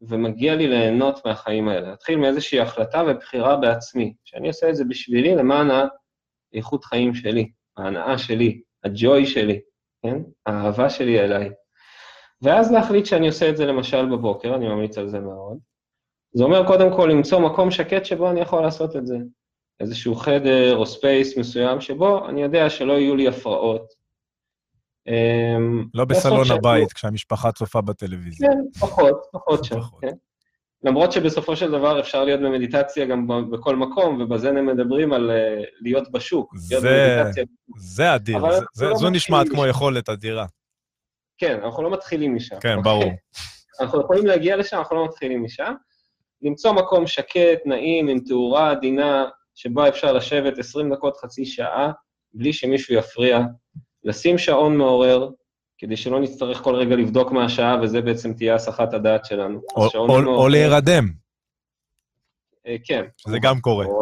ומגיע 0.03 0.55
לי 0.55 0.67
ליהנות 0.69 1.27
מהחיים 1.27 1.69
האלה. 1.69 1.91
להתחיל 1.91 2.17
מאיזושהי 2.17 2.61
החלטה 2.61 3.03
ובחירה 3.09 3.57
בעצמי, 3.57 4.15
שאני 4.25 4.49
עושה 4.49 4.71
את 4.71 4.77
זה 4.77 4.85
בשבילי 4.85 5.35
למען 5.35 5.69
האיכות 6.53 6.85
חיים 6.85 7.15
שלי, 7.15 7.51
ההנאה 7.77 8.19
שלי, 8.19 8.61
הג'וי 8.85 9.27
שלי, 9.27 9.61
כן? 10.03 10.17
האהבה 10.47 10.91
שלי 10.91 11.21
אליי. 11.21 11.51
ואז 12.43 12.73
להחליט 12.73 13.07
שאני 13.07 13.27
עושה 13.27 13.51
את 13.51 13.57
זה 13.57 13.67
למשל 13.67 14.07
בבוקר, 14.07 14.55
אני 14.55 14.69
ממליץ 14.69 14.99
על 14.99 15.09
זה 15.09 15.21
מאוד. 15.21 15.59
זה 16.33 16.45
אומר 16.45 16.67
קודם 16.67 16.97
כל 16.97 17.09
למצוא 17.13 17.41
מקום 17.41 17.71
שקט 17.71 18.05
שבו 18.05 18.31
אני 18.31 18.41
יכול 18.41 18.63
לעשות 18.63 18.97
את 18.97 19.07
זה. 19.07 19.17
איזשהו 19.81 20.15
חדר 20.15 20.77
או 20.77 20.87
space 20.87 21.39
מסוים 21.39 21.81
שבו 21.81 22.29
אני 22.29 22.43
יודע 22.43 22.71
שלא 22.71 22.93
יהיו 22.93 23.17
לי 23.17 23.29
הפרעות. 23.29 24.03
אמ, 25.09 25.85
לא 25.95 26.05
בסלון. 26.05 26.51
הבית, 26.51 26.93
כשהמשפחה 26.93 27.53
צופה 27.53 27.81
בטלוויזיה. 27.81 28.49
כן, 28.51 28.59
פחות, 28.81 29.27
פחות 29.33 29.65
שם. 29.65 29.77
כן. 30.01 30.13
למרות 30.85 31.13
שבסופו 31.13 31.57
של 31.57 31.71
דבר 31.71 32.01
אפשר 32.01 32.25
להיות 32.25 32.41
במדיטציה 32.41 33.07
גם 33.07 33.27
בכל 33.51 33.77
מקום, 33.77 34.21
ובזה 34.21 34.49
הם 34.49 34.67
מדברים 34.67 35.13
על 35.13 35.31
אה, 35.31 35.63
להיות 35.81 36.13
בשוק. 36.13 36.55
זה-. 36.57 36.79
זה 37.77 38.15
אדיר, 38.15 38.51
זה- 38.51 38.65
זה- 38.75 38.87
לא 38.89 38.95
זו 38.97 39.11
נשמעת 39.11 39.49
כמו. 39.49 39.67
יכולת 39.67 40.09
אדירה. 40.09 40.47
כן, 41.39 41.61
אנחנו 41.65 41.83
לא 41.83 41.91
מתחילים 41.91 42.35
משם. 42.37 42.57
כן, 42.61 42.77
אוקיי? 42.79 42.83
ברור. 42.83 43.13
אנחנו 43.81 44.01
יכולים 44.01 44.27
להגיע 44.27 44.57
לשם, 44.57 44.77
אנחנו 44.79 44.97
לא 44.97 45.05
מתחילים 45.05 45.45
משם. 45.45 45.75
למצוא 46.43 46.73
מקום 46.73 47.07
שקט, 47.07 47.59
נעים, 47.67 48.09
עם 48.09 48.19
תאורה 48.21 48.71
עדינה, 48.71 49.25
שבו 49.55 49.89
אפשר 49.89 50.13
לשבת 50.13 50.59
20 50.59 50.93
דקות, 50.95 51.17
חצי 51.17 51.47
שעה, 51.47 51.93
בלי 52.35 52.53
שמישהו 52.53 52.95
יפריע. 52.95 53.41
לשים 54.05 54.39
שעון 54.39 54.77
מעורר, 54.77 55.31
כדי 55.79 55.97
שלא 55.97 56.21
נצטרך 56.21 56.59
כל 56.63 56.75
רגע 56.75 56.97
לבדוק 56.97 57.33
מה 57.33 57.45
השעה, 57.45 57.83
וזה 57.83 58.01
בעצם 58.01 58.33
תהיה 58.35 58.55
הסחת 58.55 58.95
הדעת 58.95 59.25
שלנו. 59.25 59.61
או- 59.77 59.89
או- 59.95 60.07
מעורר, 60.07 60.27
או 60.27 60.49
להירדם, 60.49 61.05
אה, 62.67 62.77
כן. 62.85 63.05
זה 63.29 63.39
גם 63.43 63.61
קורה. 63.61 63.87
או 63.87 64.01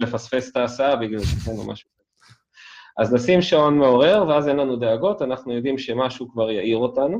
לפספס 0.00 0.50
את 0.50 0.56
ההסעה 0.56 0.96
בגלל 0.96 1.18
זה, 1.18 1.50
או 1.50 1.66
משהו. 1.66 1.90
אז 2.98 3.14
נשים 3.14 3.42
שעון 3.42 3.78
מעורר, 3.78 4.24
ואז 4.28 4.48
אין 4.48 4.56
לנו 4.56 4.76
דאגות, 4.76 5.22
אנחנו 5.22 5.52
יודעים 5.52 5.78
שמשהו 5.78 6.30
כבר 6.32 6.50
יעיר 6.50 6.76
אותנו. 6.76 7.18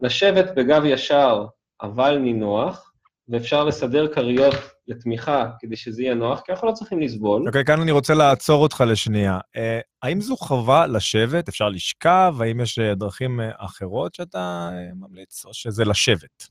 לשבת 0.00 0.54
בגב 0.56 0.84
ישר, 0.84 1.46
אבל 1.82 2.18
נינוח, 2.18 2.92
ואפשר 3.28 3.64
לסדר 3.64 4.14
כריות 4.14 4.54
לתמיכה 4.88 5.50
כדי 5.58 5.76
שזה 5.76 6.02
יהיה 6.02 6.14
נוח, 6.14 6.40
כי 6.40 6.52
אנחנו 6.52 6.68
לא 6.68 6.72
צריכים 6.72 7.00
לסבול. 7.00 7.46
אוקיי, 7.46 7.64
כאן 7.64 7.80
אני 7.80 7.90
רוצה 7.90 8.14
לעצור 8.14 8.62
אותך 8.62 8.84
לשנייה. 8.88 9.38
אה, 9.56 9.80
האם 10.02 10.20
זו 10.20 10.36
חובה 10.36 10.86
לשבת? 10.86 11.48
אפשר 11.48 11.68
לשכב? 11.68 12.34
האם 12.40 12.60
יש 12.60 12.78
אה, 12.78 12.94
דרכים 12.94 13.40
אה, 13.40 13.50
אחרות 13.58 14.14
שאתה 14.14 14.70
ממליץ, 14.94 15.44
או 15.44 15.54
שזה 15.54 15.84
לשבת? 15.84 16.48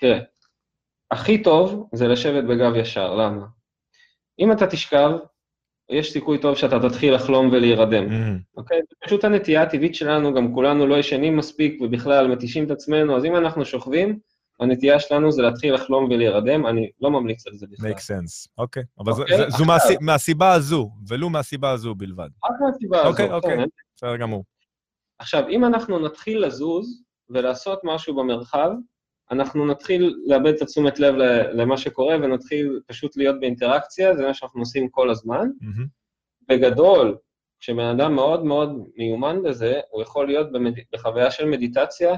תראה, 0.00 0.18
הכי 1.10 1.42
טוב 1.42 1.88
זה 1.92 2.08
לשבת 2.08 2.44
בגב 2.44 2.76
ישר, 2.76 3.14
למה? 3.14 3.46
אם 4.38 4.52
אתה 4.52 4.66
תשכב, 4.66 5.10
יש 5.90 6.12
סיכוי 6.12 6.38
טוב 6.38 6.56
שאתה 6.56 6.88
תתחיל 6.88 7.14
לחלום 7.14 7.48
ולהירדם. 7.52 8.04
אוקיי? 8.56 8.78
זה 8.78 8.96
פשוט 9.04 9.24
הנטייה 9.24 9.62
הטבעית 9.62 9.94
שלנו, 9.94 10.34
גם 10.34 10.54
כולנו 10.54 10.86
לא 10.86 10.98
ישנים 10.98 11.36
מספיק 11.36 11.80
ובכלל 11.80 12.28
מתישים 12.28 12.64
את 12.64 12.70
עצמנו, 12.70 13.16
אז 13.16 13.24
אם 13.24 13.36
אנחנו 13.36 13.64
שוכבים, 13.64 14.18
הנטייה 14.60 15.00
שלנו 15.00 15.32
זה 15.32 15.42
להתחיל 15.42 15.74
לחלום 15.74 16.04
ולהירדם, 16.04 16.66
אני 16.66 16.90
לא 17.00 17.10
ממליץ 17.10 17.46
על 17.46 17.54
זה 17.54 17.66
בכלל. 17.70 17.90
make 17.90 17.94
sense. 17.98 18.48
אוקיי. 18.58 18.82
אבל 18.98 19.12
זה- 19.12 19.22
אוקיי, 19.22 19.50
זו 19.50 19.64
מהסיבה 20.00 20.52
הזו, 20.52 20.90
ולו 21.08 21.30
מהסיבה 21.30 21.70
הזו 21.70 21.94
בלבד. 21.94 22.28
רק 22.44 22.50
מהסיבה 22.66 23.00
הזאת. 23.00 23.10
אוקיי, 23.10 23.32
אוקיי. 23.32 23.56
כן. 23.56 23.64
בסדר 23.96 24.16
גמור. 24.16 24.44
עכשיו, 25.18 25.48
אם 25.48 25.64
אנחנו 25.64 25.98
נתחיל 25.98 26.46
לזוז 26.46 27.02
ולעשות 27.30 27.80
משהו 27.84 28.16
במרחב, 28.16 28.70
אנחנו 29.30 29.66
נתחיל 29.66 30.14
לאבד 30.26 30.54
את 30.54 30.62
התשומת 30.62 30.98
לב 30.98 31.14
למה 31.52 31.76
שקורה 31.76 32.16
ונתחיל 32.16 32.80
פשוט 32.86 33.16
להיות 33.16 33.40
באינטראקציה, 33.40 34.16
זה 34.16 34.26
מה 34.26 34.34
שאנחנו 34.34 34.60
עושים 34.60 34.88
כל 34.88 35.10
הזמן. 35.10 35.48
מהמם. 35.60 35.86
בגדול, 36.48 37.16
כשבן 37.60 37.84
אדם 37.84 38.14
מאוד 38.14 38.44
מאוד 38.44 38.84
מיומן 38.96 39.42
בזה, 39.42 39.80
הוא 39.90 40.02
יכול 40.02 40.26
להיות 40.26 40.52
במד... 40.52 40.72
בחוויה 40.92 41.30
של 41.30 41.44
מדיטציה 41.48 42.14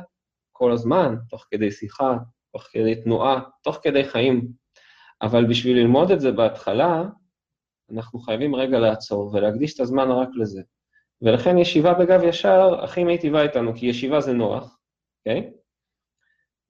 כל 0.62 0.72
הזמן, 0.72 1.14
תוך 1.28 1.46
כדי 1.50 1.70
שיחה, 1.70 2.16
תוך 2.52 2.62
כדי 2.62 3.02
תנועה, 3.02 3.40
תוך 3.62 3.78
כדי 3.82 4.04
חיים. 4.04 4.48
אבל 5.22 5.44
בשביל 5.44 5.76
ללמוד 5.76 6.10
את 6.10 6.20
זה 6.20 6.32
בהתחלה, 6.32 7.02
אנחנו 7.92 8.18
חייבים 8.18 8.54
רגע 8.54 8.78
לעצור 8.78 9.34
ולהקדיש 9.34 9.74
את 9.74 9.80
הזמן 9.80 10.10
רק 10.10 10.28
לזה. 10.34 10.62
ולכן 11.22 11.58
ישיבה 11.58 11.94
בגב 11.94 12.22
ישר 12.22 12.84
הכי 12.84 13.04
מיטיבה 13.04 13.42
איתנו, 13.42 13.74
כי 13.74 13.86
ישיבה 13.86 14.20
זה 14.20 14.32
נוח, 14.32 14.78
אוקיי? 15.18 15.52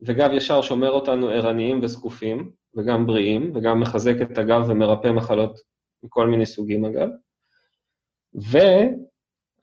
וגב 0.00 0.30
ישר 0.32 0.62
שומר 0.62 0.90
אותנו 0.90 1.28
ערניים 1.28 1.80
וזקופים, 1.82 2.52
וגם 2.76 3.06
בריאים, 3.06 3.52
וגם 3.54 3.80
מחזק 3.80 4.14
את 4.22 4.38
הגב 4.38 4.62
ומרפא 4.68 5.08
מחלות 5.08 5.60
מכל 6.02 6.26
מיני 6.26 6.46
סוגים 6.46 6.84
אגב. 6.84 7.08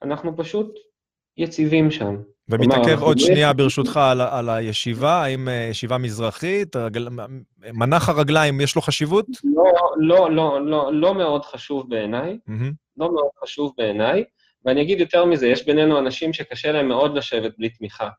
ואנחנו 0.02 0.38
פשוט 0.38 0.80
יציבים 1.38 1.92
שם. 1.92 2.16
ומתעכב 2.50 3.02
עוד 3.02 3.20
שנייה. 3.20 3.54
ברשותך 3.54 3.98
על, 3.98 4.22
על 4.22 4.50
הישיבה, 4.50 5.24
האם 5.24 5.50
אה, 5.50 5.68
ישיבה 5.72 5.98
מזרחית, 5.98 6.76
רגל... 6.76 7.08
מנח 7.74 8.10
הרגליים, 8.10 8.62
יש 8.62 8.76
לו 8.76 8.82
חשיבות? 8.82 9.26
לא, 9.44 9.74
לא, 9.98 10.32
לא, 10.32 10.66
לא, 10.66 10.94
לא 10.94 11.14
מאוד 11.14 11.46
חשוב 11.46 11.90
בעיניי, 11.90 12.38
מהמם. 12.48 12.72
לא 12.98 13.14
מאוד 13.14 13.30
חשוב 13.44 13.74
בעיניי, 13.78 14.24
ואני 14.66 14.82
אגיד 14.82 15.00
יותר 15.00 15.26
מזה, 15.26 15.48
יש 15.48 15.66
בינינו 15.66 16.00
אנשים 16.00 16.34
שקשה 16.34 16.72
להם 16.72 16.88
מאוד 16.88 17.18
לשבת 17.18 17.54
בלי 17.58 17.70
תמיכה. 17.70 18.10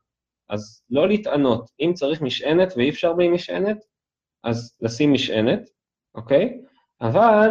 אז 0.49 0.81
לא 0.89 1.07
להתענות, 1.07 1.69
אם 1.79 1.91
צריך 1.93 2.21
משענת 2.21 2.73
ואי 2.77 2.89
אפשר 2.89 3.13
בלי 3.13 3.29
משענת, 3.29 3.77
אז 4.43 4.75
לשים 4.81 5.13
משענת, 5.13 5.69
אוקיי? 6.15 6.61
אבל 7.01 7.49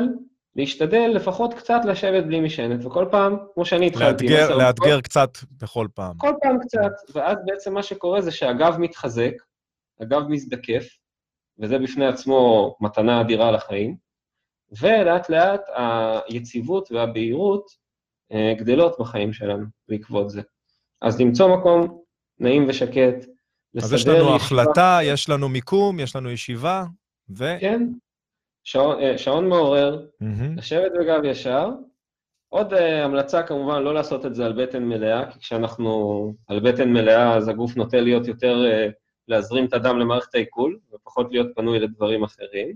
להשתדל 0.61 1.11
לפחות 1.15 1.55
קצת 1.55 1.81
לשבת 1.85 2.25
בלי 2.25 2.41
משענת, 2.41 2.85
וכל 2.85 3.07
פעם, 3.11 3.37
כמו 3.55 3.65
שאני 3.65 3.87
התחלתי, 3.87 4.29
לאתגר, 4.29 4.57
לאתגר 4.57 5.01
קצת 5.01 5.31
בכל 5.63 5.89
פעם. 5.95 6.19
כל 6.19 6.33
פעם 6.43 6.59
קצת, 6.61 7.13
ואז 7.15 7.39
בעצם 7.45 7.75
מה 7.75 7.83
שקורה 7.83 8.21
זה 8.21 8.31
שהגב 8.31 8.77
מתחזק, 8.79 9.33
הגב 10.01 10.23
מזדקף, 10.29 10.87
וזה 11.59 11.79
בפני 11.79 12.07
עצמו 12.07 12.77
מתנה 12.81 13.21
אדירה 13.21 13.51
לחיים, 13.51 13.97
ולאט 14.81 15.31
לאט 15.31 15.61
היציבות 16.29 16.93
והבהירות 16.93 17.67
אה, 18.33 18.55
גדלות 18.59 18.97
בחיים 19.01 19.33
שלנו 19.33 19.67
בעקבות 19.89 20.31
זה. 20.31 20.43
אז 21.03 21.21
למצוא 21.21 21.57
מקום 21.57 22.01
נעים 22.39 22.67
ושקט, 22.69 23.27
אז 23.83 23.93
יש 23.93 24.01
לסדר 24.01 24.23
לנו 24.23 24.37
ישיבה- 24.37 24.37
החלטה, 24.63 24.99
יש 25.03 25.29
לנו 25.29 25.49
מיקום, 25.49 26.01
יש 26.01 26.17
לנו 26.17 26.31
ישיבה, 26.31 26.85
ו... 27.39 27.45
כן, 27.61 27.83
שעון, 28.65 29.01
אה, 29.03 29.19
שעון 29.19 29.49
מעורר, 29.49 30.07
מהמם. 30.21 30.59
לשבת 30.59 30.93
בגב 31.01 31.25
ישר. 31.25 31.71
עוד 32.49 32.73
uh, 32.75 32.81
המלצה 32.81 33.43
כמובן, 33.43 33.83
לא 33.83 33.95
לעשות 33.95 34.27
את 34.27 34.35
זה 34.35 34.47
על 34.47 34.63
בטן 34.65 34.83
מלאה, 34.85 35.31
כי 35.31 35.39
כשאנחנו 35.39 35.91
על 36.49 36.61
בטן 36.61 36.93
מלאה, 36.93 37.37
אז 37.37 37.49
הגוף 37.49 37.77
נוטה 37.77 38.01
להיות 38.01 38.27
יותר, 38.27 38.65
uh, 38.65 38.93
להזרים 39.29 39.65
את 39.67 39.73
הדם 39.75 39.99
למערכת 39.99 40.35
העיכול, 40.35 40.79
ופחות 40.93 41.27
להיות 41.31 41.47
פנוי 41.57 41.79
לדברים 41.79 42.25
אחרים. 42.25 42.75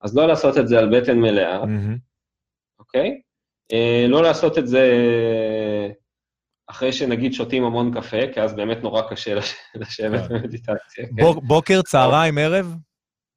אז 0.00 0.16
לא 0.16 0.26
לעשות 0.28 0.58
את 0.58 0.68
זה 0.68 0.78
על 0.78 1.00
בטן 1.00 1.18
מלאה, 1.18 1.58
מהמם. 1.58 1.96
אוקיי? 2.78 3.20
Uh, 3.72 3.76
לא 4.08 4.22
לעשות 4.22 4.58
את 4.58 4.66
זה 4.66 4.90
אחרי 6.66 6.92
שנגיד 6.92 7.32
שותים 7.32 7.64
המון 7.64 7.94
קפה, 7.94 8.32
כי 8.34 8.40
אז 8.40 8.54
באמת 8.54 8.82
נורא 8.82 9.02
קשה 9.10 9.34
לש- 9.34 9.54
לשבת 9.74 10.28
כן. 10.28 10.34
במדיטציה. 10.34 10.76
כן? 11.06 11.22
בוק- 11.22 11.44
בוקר, 11.44 11.82
צהריים, 11.82 12.38
ערב? 12.38 12.74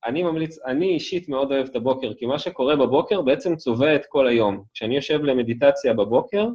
אני 0.06 0.24
ממליץ, 0.24 0.58
אני 0.66 0.89
אישית 0.89 1.30
מאוד 1.30 1.51
אוהב 1.51 1.66
את 1.66 1.76
הבוקר, 1.76 2.14
כי 2.14 2.26
מה 2.26 2.39
שקורה 2.39 2.76
בבוקר 2.76 3.22
בעצם 3.22 3.56
צובע 3.56 3.95
את 3.95 4.01
כל 4.10 4.28
היום. 4.28 4.64
כשאני 4.74 4.95
יושב 4.95 5.20
למדיטציה 5.24 5.93
בבוקר, 5.93 6.47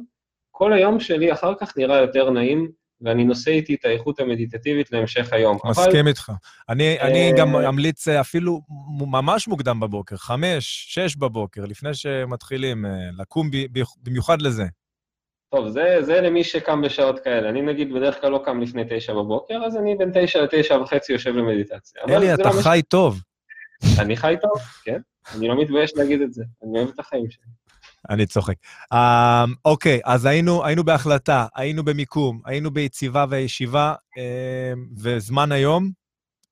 כל 0.51 0.73
היום 0.73 0.99
שלי 0.99 1.33
אחר 1.33 1.53
כך 1.59 1.77
נראה 1.77 1.97
יותר 1.97 2.29
נעים, 2.29 2.71
ואני 3.01 3.23
נושא 3.23 3.51
איתי 3.51 3.75
את 3.75 3.85
האיכות 3.85 4.19
המדיטטיבית 4.19 4.91
להמשך 4.91 5.33
היום. 5.33 5.57
אבל 5.63 5.71
מסכים 5.71 6.07
איתך. 6.07 6.31
אני, 6.69 6.99
אני 6.99 7.31
אה, 7.31 7.37
גם 7.37 7.55
אמליץ 7.55 8.07
אה, 8.07 8.21
אפילו 8.21 8.61
ממש 9.11 9.47
מוקדם 9.47 9.79
בבוקר, 9.79 10.15
חמש, 10.15 10.85
שש 10.89 11.15
בבוקר, 11.15 11.65
לפני 11.65 11.93
שמתחילים, 11.93 12.85
אה, 12.85 12.91
לקום 13.17 13.49
במיוחד 14.03 14.41
לזה. 14.41 14.63
טוב, 15.55 15.69
זה, 15.69 15.97
זה 16.01 16.21
למי 16.21 16.43
שקם 16.43 16.81
בשעות 16.81 17.19
כאלה. 17.19 17.49
אני 17.49 17.61
נגיד 17.61 17.93
בדרך 17.93 18.21
כלל 18.21 18.31
לא 18.31 18.41
קם 18.45 18.61
לפני 18.61 18.83
תשע 18.89 19.13
בבוקר, 19.13 19.55
אז 19.65 19.77
אני 19.77 19.95
בין 19.95 20.11
תשע 20.13 20.41
לתשע 20.41 20.77
וחצי 20.81 21.13
יושב 21.13 21.35
למדיטציה. 21.35 22.01
אלי, 22.09 22.33
אתה 22.33 22.43
לא. 22.43 22.61
חי 22.61 22.81
טוב. 22.87 23.21
אני 23.99 24.17
חי 24.17 24.35
טוב, 24.41 24.61
כן? 24.83 25.01
אני 25.35 25.47
לא 25.47 25.61
מתבייש 25.61 25.91
להגיד 25.95 26.21
את 26.21 26.33
זה. 26.33 26.43
אני 26.63 26.79
אוהב 26.79 26.89
את 26.89 26.99
החיים 26.99 27.29
שלי. 27.29 27.43
אני 28.09 28.25
צוחק. 28.25 28.55
Um, 28.93 28.97
אוקיי, 29.65 29.99
אז 30.05 30.25
היינו, 30.25 30.65
היינו 30.65 30.83
בהחלטה, 30.83 31.45
היינו 31.55 31.83
במיקום, 31.83 32.41
היינו 32.45 32.71
ביציבה 32.71 33.25
וישיבה, 33.29 33.93
um, 33.93 34.19
וזמן 34.97 35.51
היום. 35.51 35.91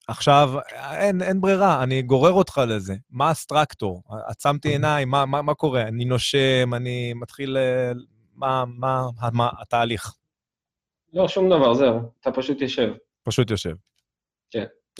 עכשיו, 0.08 0.50
אין, 0.92 1.22
אין 1.22 1.42
ברירה, 1.42 1.84
אני 1.84 2.02
גורר 2.02 2.32
אותך 2.32 2.62
לזה. 2.68 2.96
מה 3.10 3.30
הסטרקטור? 3.30 4.04
עצמתי 4.28 4.70
עיניים, 4.70 5.10
מה, 5.10 5.26
מה, 5.26 5.42
מה 5.42 5.54
קורה? 5.54 5.82
אני 5.82 6.06
נושם, 6.06 6.74
אני 6.74 7.14
מתחיל... 7.14 7.58
אה, 7.58 7.92
מה, 8.36 8.64
מה, 8.68 9.08
מה 9.34 9.50
התהליך? 9.60 10.14
לא, 11.14 11.28
שום 11.28 11.50
דבר, 11.50 11.74
זהו. 11.74 12.00
אתה 12.22 12.32
פשוט 12.32 12.62
יושב. 12.62 12.94
פשוט 13.24 13.52
יושב. 13.52 13.74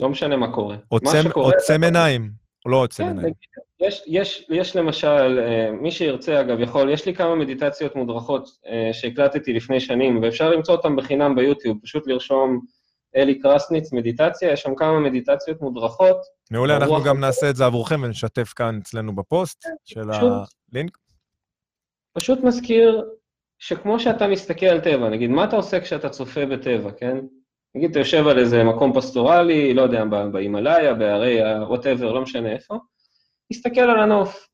לא 0.00 0.08
משנה 0.08 0.36
מה 0.36 0.52
קורה. 0.54 0.74
מה 0.76 0.80
עוצם, 0.88 1.22
שקורה- 1.28 1.54
עוצם 1.54 1.84
עיניים, 1.84 2.30
או 2.66 2.70
לא 2.70 2.76
עוצם 2.76 3.04
כן, 3.04 3.08
עיניים? 3.08 3.34
יש, 3.80 4.02
יש, 4.06 4.46
יש 4.50 4.76
למשל, 4.76 5.38
אה, 5.42 5.70
מי 5.70 5.90
שירצה 5.90 6.40
אגב 6.40 6.60
יכול, 6.60 6.90
יש 6.90 7.06
לי 7.06 7.14
כמה 7.14 7.34
מדיטציות 7.34 7.96
מודרכות 7.96 8.48
אה, 8.66 8.90
שהקלטתי 8.92 9.52
לפני 9.52 9.80
שנים, 9.80 10.22
ואפשר 10.22 10.50
למצוא 10.50 10.74
אותן 10.76 10.96
בחינם 10.96 11.34
ביוטיוב, 11.34 11.78
פשוט 11.82 12.06
לרשום 12.06 12.60
אלי 13.16 13.38
קרסניץ 13.38 13.92
מדיטציה, 13.92 14.52
יש 14.52 14.60
שם 14.60 14.74
כמה 14.74 15.00
מדיטציות 15.00 15.60
מודרכות. 15.60 16.16
מעולה, 16.50 16.76
אנחנו 16.76 17.02
גם 17.04 17.20
נעשה 17.20 17.50
את 17.50 17.56
זה 17.56 17.64
עבורכם 17.66 18.00
ונשתף 18.02 18.52
כאן 18.56 18.78
אצלנו 18.82 19.14
בפוסט 19.16 19.64
של 19.84 20.00
פשוט- 20.12 20.32
הלינק. 20.72 20.98
פשוט 22.12 22.38
מזכיר 22.44 23.04
שכמו 23.58 24.00
שאתה 24.00 24.26
מסתכל 24.28 24.66
על 24.66 24.80
טבע, 24.80 25.08
נגיד, 25.08 25.30
מה 25.30 25.44
אתה 25.44 25.56
עושה 25.56 25.80
כשאתה 25.80 26.08
צופה 26.08 26.46
בטבע, 26.46 26.90
כן? 26.92 27.16
נגיד, 27.74 27.90
אתה 27.90 27.98
יושב 27.98 28.26
על 28.26 28.38
איזה 28.38 28.64
מקום 28.64 28.92
פסטורלי, 28.94 29.74
לא 29.74 29.82
יודע, 29.82 30.04
בהימאליה, 30.32 30.94
בהרי 30.94 31.42
ה-whatever, 31.42 32.04
לא 32.04 32.22
משנה 32.22 32.52
איפה, 32.52 32.74
תסתכל 33.52 33.80
על 33.80 34.00
הנוף. 34.00 34.46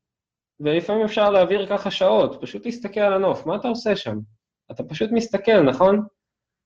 ולפעמים 0.60 1.04
אפשר 1.04 1.30
להעביר 1.30 1.66
ככה 1.66 1.90
שעות, 1.90 2.38
פשוט 2.40 2.66
להסתכל 2.66 3.00
על 3.00 3.12
הנוף, 3.12 3.46
מה 3.46 3.56
אתה 3.56 3.68
עושה 3.68 3.96
שם? 3.96 4.18
אתה 4.70 4.82
פשוט 4.82 5.10
מסתכל, 5.12 5.60
נכון? 5.60 6.06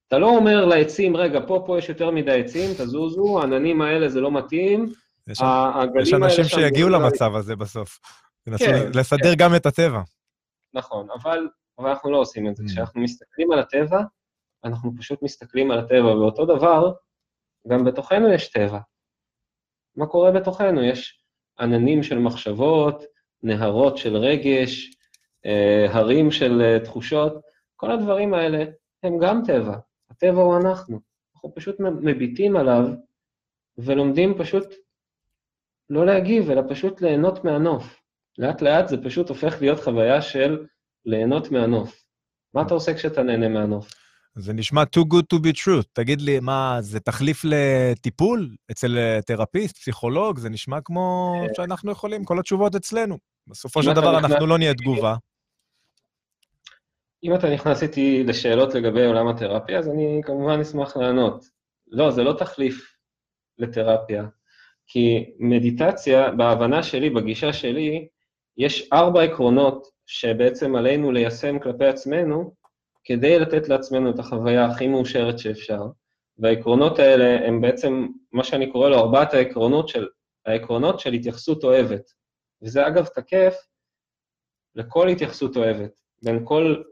אתה 0.08 0.18
לא 0.18 0.36
אומר 0.36 0.64
לעצים, 0.64 1.16
רגע, 1.16 1.40
פה, 1.46 1.62
פה 1.66 1.78
יש 1.78 1.88
יותר 1.88 2.10
מדי 2.10 2.40
עצים, 2.40 2.70
תזוזו, 2.74 3.40
העננים 3.40 3.82
האלה 3.82 4.08
זה 4.08 4.20
לא 4.20 4.30
מתאים, 4.30 4.92
יש 5.28 5.40
הגלים 5.74 6.02
יש 6.02 6.12
אנשים 6.14 6.44
שיגיעו 6.44 6.88
לא- 6.88 6.98
למצב 6.98 7.34
הזה 7.34 7.56
בסוף. 7.56 7.98
כן, 8.58 8.90
לסדר 8.94 9.34
גם 9.34 9.56
את 9.56 9.66
הטבע. 9.66 10.00
נכון, 10.74 11.06
אבל, 11.20 11.48
אבל 11.78 11.88
אנחנו 11.88 12.10
לא 12.10 12.16
עושים 12.16 12.48
את 12.48 12.56
זה. 12.56 12.62
Mm. 12.62 12.66
כשאנחנו 12.66 13.00
מסתכלים 13.00 13.52
על 13.52 13.58
הטבע, 13.58 14.00
אנחנו 14.64 14.92
פשוט 14.98 15.22
מסתכלים 15.22 15.70
על 15.70 15.78
הטבע, 15.78 16.14
ואותו 16.16 16.46
דבר, 16.46 16.92
גם 17.68 17.84
בתוכנו 17.84 18.32
יש 18.32 18.50
טבע. 18.50 18.78
מה 19.96 20.06
קורה 20.06 20.30
בתוכנו? 20.30 20.82
יש 20.82 21.24
עננים 21.60 22.02
של 22.02 22.18
מחשבות, 22.18 23.04
נהרות 23.42 23.96
של 23.96 24.16
רגש, 24.16 24.96
אה, 25.46 25.86
הרים 25.90 26.30
של 26.30 26.60
אה, 26.60 26.84
תחושות, 26.84 27.34
כל 27.76 27.90
הדברים 27.90 28.34
האלה 28.34 28.64
הם 29.02 29.18
גם 29.18 29.42
טבע. 29.46 29.76
הטבע 30.10 30.42
הוא 30.42 30.56
אנחנו. 30.56 31.00
אנחנו 31.34 31.54
פשוט 31.54 31.76
מביטים 31.80 32.56
עליו 32.56 32.84
ולומדים 33.78 34.34
פשוט 34.38 34.64
לא 35.90 36.06
להגיב, 36.06 36.50
אלא 36.50 36.62
פשוט 36.68 37.00
ליהנות 37.00 37.44
מהנוף. 37.44 38.00
לאט 38.38 38.62
לאט 38.62 38.88
זה 38.88 38.96
פשוט 39.04 39.28
הופך 39.28 39.56
להיות 39.60 39.80
חוויה 39.80 40.22
של 40.22 40.66
ליהנות 41.04 41.50
מהנוף. 41.50 42.04
מה 42.54 42.62
אתה 42.62 42.74
עושה 42.74 42.94
כשאתה 42.94 43.22
נהנה 43.22 43.48
מהנוף? 43.48 43.99
זה 44.34 44.52
נשמע 44.52 44.82
too 44.82 45.02
good 45.02 45.36
to 45.36 45.38
be 45.38 45.52
true. 45.56 45.82
תגיד 45.92 46.20
לי, 46.20 46.40
מה, 46.40 46.76
זה 46.80 47.00
תחליף 47.00 47.42
לטיפול 47.44 48.56
אצל 48.70 48.98
אה, 48.98 49.18
תרפיסט, 49.26 49.76
פסיכולוג? 49.76 50.38
זה 50.38 50.50
נשמע 50.50 50.80
כמו 50.84 51.34
שאנחנו 51.56 51.92
יכולים, 51.92 52.24
כל 52.24 52.38
התשובות 52.38 52.74
אצלנו. 52.74 53.18
בסופו 53.46 53.82
של 53.82 53.92
דבר 53.92 54.18
אנחנו 54.18 54.46
לא 54.46 54.58
נהיה 54.58 54.74
תגובה. 54.74 55.16
אם 57.24 57.34
אתה 57.34 57.50
נכנס 57.50 57.82
איתי 57.82 58.24
לשאלות 58.24 58.74
לגבי 58.74 59.06
עולם 59.06 59.28
התרפיה, 59.28 59.78
אז 59.78 59.88
אני 59.88 60.20
כמובן 60.24 60.60
אשמח 60.60 60.96
לענות. 60.96 61.44
לא, 61.88 62.10
זה 62.10 62.22
לא 62.22 62.32
תחליף 62.32 62.94
לתרפיה. 63.58 64.24
כי 64.86 65.30
מדיטציה, 65.38 66.30
בהבנה 66.30 66.82
שלי, 66.82 67.10
בגישה 67.10 67.52
שלי, 67.52 68.08
יש 68.56 68.88
ארבע 68.92 69.22
עקרונות 69.22 69.86
שבעצם 70.06 70.76
עלינו 70.76 71.12
ליישם 71.12 71.58
כלפי 71.58 71.84
עצמנו, 71.84 72.54
כדי 73.04 73.38
לתת 73.38 73.68
לעצמנו 73.68 74.10
את 74.10 74.18
החוויה 74.18 74.66
הכי 74.66 74.86
מאושרת 74.88 75.38
שאפשר. 75.38 75.82
והעקרונות 76.38 76.98
האלה 76.98 77.46
הם 77.46 77.60
בעצם 77.60 78.06
מה 78.32 78.44
שאני 78.44 78.72
קורא 78.72 78.88
לו 78.88 78.96
ארבעת 78.96 79.34
העקרונות 79.34 79.88
של, 79.88 80.08
העקרונות 80.46 81.00
של 81.00 81.12
התייחסות 81.12 81.64
אוהבת. 81.64 82.10
וזה 82.62 82.86
אגב 82.86 83.06
תקף 83.06 83.54
לכל 84.74 85.08
התייחסות 85.08 85.56
אוהבת, 85.56 85.90
בין 86.22 86.40
כל 86.44 86.82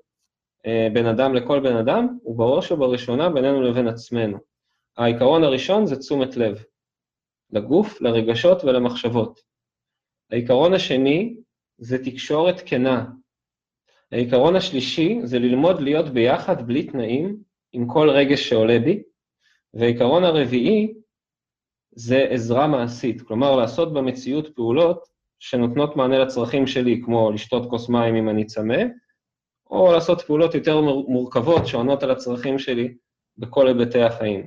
אה, 0.66 0.88
בן 0.94 1.06
אדם 1.06 1.34
לכל 1.34 1.60
בן 1.60 1.76
אדם, 1.76 2.18
ובראש 2.24 2.72
ובראשונה 2.72 3.30
בינינו 3.30 3.62
לבין 3.62 3.88
עצמנו. 3.88 4.38
העיקרון 4.96 5.44
הראשון 5.44 5.86
זה 5.86 5.96
תשומת 5.96 6.36
לב, 6.36 6.64
לגוף, 7.50 8.00
לרגשות 8.00 8.64
ולמחשבות. 8.64 9.40
העיקרון 10.30 10.74
השני 10.74 11.36
זה 11.78 12.04
תקשורת 12.04 12.54
כנה. 12.66 13.04
העיקרון 14.12 14.56
השלישי 14.56 15.20
זה 15.24 15.38
ללמוד 15.38 15.80
להיות 15.80 16.08
ביחד 16.08 16.66
בלי 16.66 16.86
תנאים, 16.86 17.36
עם 17.72 17.88
כל 17.88 18.10
רגש 18.10 18.48
שעולה 18.48 18.78
בי. 18.78 19.02
והעיקרון 19.74 20.24
הרביעי 20.24 20.94
זה 21.90 22.26
עזרה 22.30 22.66
מעשית, 22.66 23.22
כלומר 23.22 23.56
לעשות 23.56 23.92
במציאות 23.92 24.54
פעולות 24.54 25.08
שנותנות 25.38 25.96
מענה 25.96 26.18
לצרכים 26.18 26.66
שלי, 26.66 27.00
כמו 27.04 27.32
לשתות 27.32 27.70
כוס 27.70 27.88
מים 27.88 28.14
אם 28.14 28.28
אני 28.28 28.44
צמא, 28.44 28.82
או 29.70 29.92
לעשות 29.92 30.20
פעולות 30.20 30.54
יותר 30.54 30.80
מורכבות 31.08 31.66
שעונות 31.66 32.02
על 32.02 32.10
הצרכים 32.10 32.58
שלי 32.58 32.94
בכל 33.38 33.68
היבטי 33.68 34.02
החיים. 34.02 34.46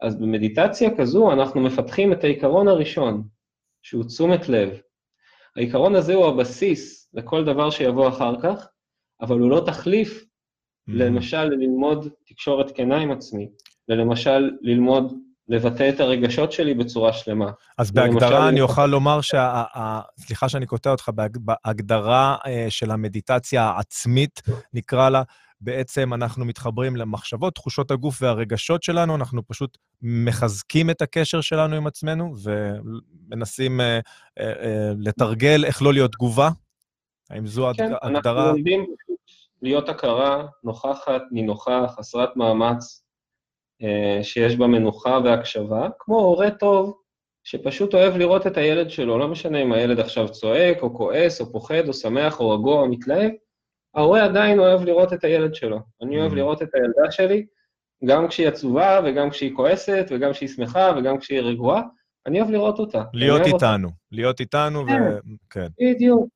אז 0.00 0.20
במדיטציה 0.20 0.96
כזו 0.96 1.32
אנחנו 1.32 1.60
מפתחים 1.60 2.12
את 2.12 2.24
העיקרון 2.24 2.68
הראשון, 2.68 3.22
שהוא 3.82 4.04
תשומת 4.04 4.48
לב. 4.48 4.80
העיקרון 5.56 5.94
הזה 5.94 6.14
הוא 6.14 6.26
הבסיס 6.26 7.10
לכל 7.14 7.44
דבר 7.44 7.70
שיבוא 7.70 8.08
אחר 8.08 8.40
כך, 8.42 8.68
אבל 9.20 9.38
הוא 9.38 9.50
לא 9.50 9.62
תחליף, 9.66 10.22
mm-hmm. 10.22 10.92
למשל, 10.92 11.44
ללמוד 11.44 12.08
תקשורת 12.26 12.76
כנה 12.76 12.96
עם 12.96 13.12
עצמי, 13.12 13.48
ולמשל, 13.88 14.50
ללמוד 14.62 15.12
לבטא 15.48 15.88
את 15.88 16.00
הרגשות 16.00 16.52
שלי 16.52 16.74
בצורה 16.74 17.12
שלמה. 17.12 17.50
אז 17.78 17.90
בהגדרה 17.90 18.48
אני 18.48 18.60
אוכל 18.60 18.86
לומר 18.86 19.20
שה... 19.20 19.64
סליחה 20.18 20.48
שאני 20.48 20.66
קוטע 20.66 20.90
אותך, 20.90 21.10
בהגדרה 21.14 22.36
אה, 22.46 22.66
של 22.68 22.90
המדיטציה 22.90 23.62
העצמית, 23.62 24.42
נקרא 24.74 25.10
לה, 25.10 25.22
בעצם 25.60 26.14
אנחנו 26.14 26.44
מתחברים 26.44 26.96
למחשבות, 26.96 27.54
תחושות 27.54 27.90
הגוף 27.90 28.22
והרגשות 28.22 28.82
שלנו, 28.82 29.16
אנחנו 29.16 29.46
פשוט 29.46 29.78
מחזקים 30.02 30.90
את 30.90 31.02
הקשר 31.02 31.40
שלנו 31.40 31.76
עם 31.76 31.86
עצמנו 31.86 32.34
ומנסים 32.42 33.80
אה, 33.80 33.98
אה, 34.40 34.92
לתרגל 34.98 35.64
איך 35.64 35.82
לא 35.82 35.92
להיות 35.92 36.12
תגובה. 36.12 36.50
האם 37.30 37.46
זו 37.46 37.70
כן, 37.76 37.84
הגדרה? 37.84 38.00
כן, 38.00 38.16
אנחנו 38.16 38.32
לומדים 38.32 38.86
להיות 39.62 39.88
הכרה 39.88 40.46
נוכחת, 40.64 41.22
נינוחה, 41.30 41.86
חסרת 41.88 42.36
מאמץ, 42.36 43.04
אה, 43.82 44.24
שיש 44.24 44.56
בה 44.56 44.66
מנוחה 44.66 45.18
והקשבה, 45.24 45.88
כמו 45.98 46.18
הורה 46.18 46.50
טוב 46.50 46.98
שפשוט 47.44 47.94
אוהב 47.94 48.16
לראות 48.16 48.46
את 48.46 48.56
הילד 48.56 48.90
שלו, 48.90 49.18
לא 49.18 49.28
משנה 49.28 49.62
אם 49.62 49.72
הילד 49.72 50.00
עכשיו 50.00 50.28
צועק, 50.28 50.82
או 50.82 50.94
כועס, 50.94 51.40
או 51.40 51.52
פוחד, 51.52 51.88
או 51.88 51.92
שמח, 51.92 52.40
או 52.40 52.50
רגוע, 52.50 52.80
או 52.80 52.88
מתלהב, 52.88 53.30
ההורה 53.94 54.24
עדיין 54.24 54.58
אוהב 54.58 54.84
לראות 54.84 55.12
את 55.12 55.24
הילד 55.24 55.54
שלו. 55.54 55.78
אני 56.02 56.20
אוהב 56.20 56.32
mm. 56.32 56.34
לראות 56.34 56.62
את 56.62 56.68
הילדה 56.74 57.10
שלי, 57.10 57.46
גם 58.04 58.28
כשהיא 58.28 58.48
עצובה, 58.48 59.00
וגם 59.04 59.30
כשהיא 59.30 59.56
כועסת, 59.56 60.06
וגם 60.10 60.32
כשהיא 60.32 60.48
שמחה, 60.48 60.92
וגם 60.98 61.18
כשהיא 61.18 61.40
רגועה, 61.40 61.82
אני 62.26 62.40
אוהב 62.40 62.50
לראות 62.50 62.78
אותה. 62.78 63.02
להיות 63.14 63.46
איתנו, 63.46 63.88
אותה. 63.88 63.96
להיות 64.12 64.40
איתנו, 64.40 64.80
ו... 64.80 64.90
כן. 65.50 65.66
בדיוק. 65.80 66.35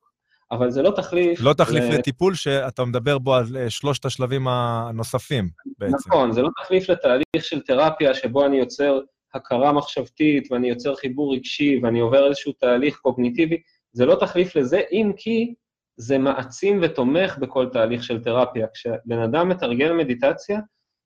אבל 0.51 0.71
זה 0.71 0.81
לא 0.81 0.91
תחליף... 0.95 1.39
לא 1.41 1.53
תחליף 1.53 1.83
ל... 1.83 1.97
לטיפול 1.97 2.35
שאתה 2.35 2.85
מדבר 2.85 3.17
בו 3.17 3.35
על 3.35 3.45
אה, 3.57 3.69
שלושת 3.69 4.05
השלבים 4.05 4.47
הנוספים, 4.47 5.49
בעצם. 5.77 5.95
נכון, 6.07 6.31
זה 6.31 6.41
לא 6.41 6.49
תחליף 6.63 6.89
לתהליך 6.89 7.43
של 7.43 7.61
תרפיה 7.61 8.13
שבו 8.13 8.45
אני 8.45 8.57
יוצר 8.57 8.99
הכרה 9.33 9.71
מחשבתית, 9.71 10.51
ואני 10.51 10.69
יוצר 10.69 10.95
חיבור 10.95 11.33
רגשי, 11.33 11.79
ואני 11.83 11.99
עובר 11.99 12.27
איזשהו 12.27 12.51
תהליך 12.51 12.97
קוגניטיבי, 12.97 13.61
זה 13.93 14.05
לא 14.05 14.15
תחליף 14.15 14.55
לזה, 14.55 14.81
אם 14.91 15.11
כי 15.17 15.53
זה 15.97 16.17
מעצים 16.17 16.79
ותומך 16.81 17.37
בכל 17.37 17.69
תהליך 17.71 18.03
של 18.03 18.23
תרפיה. 18.23 18.67
כשבן 18.73 19.19
אדם 19.19 19.49
מתרגל 19.49 19.93
מדיטציה, 19.93 20.59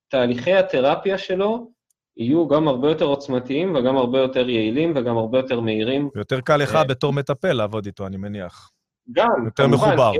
תהליכי 0.08 0.52
התרפיה 0.52 1.18
שלו 1.18 1.70
יהיו 2.16 2.48
גם 2.48 2.68
הרבה 2.68 2.88
יותר 2.88 3.04
עוצמתיים 3.04 3.74
וגם 3.74 3.96
הרבה 3.96 4.18
יותר 4.18 4.48
יעילים 4.48 4.92
וגם 4.96 5.16
הרבה 5.16 5.38
יותר 5.38 5.60
מהירים. 5.60 6.08
ויותר 6.14 6.40
קל 6.40 6.56
לך 6.56 6.74
אה, 6.74 6.84
בתור 6.84 7.12
מטפל 7.12 7.52
לעבוד 7.52 7.86
איתו, 7.86 8.06
אני 8.06 8.16
מניח. 8.16 8.70
גם, 9.12 9.44
יותר 9.44 9.62
כמובן, 9.62 9.88
מחובר. 9.88 10.12
כי, 10.12 10.18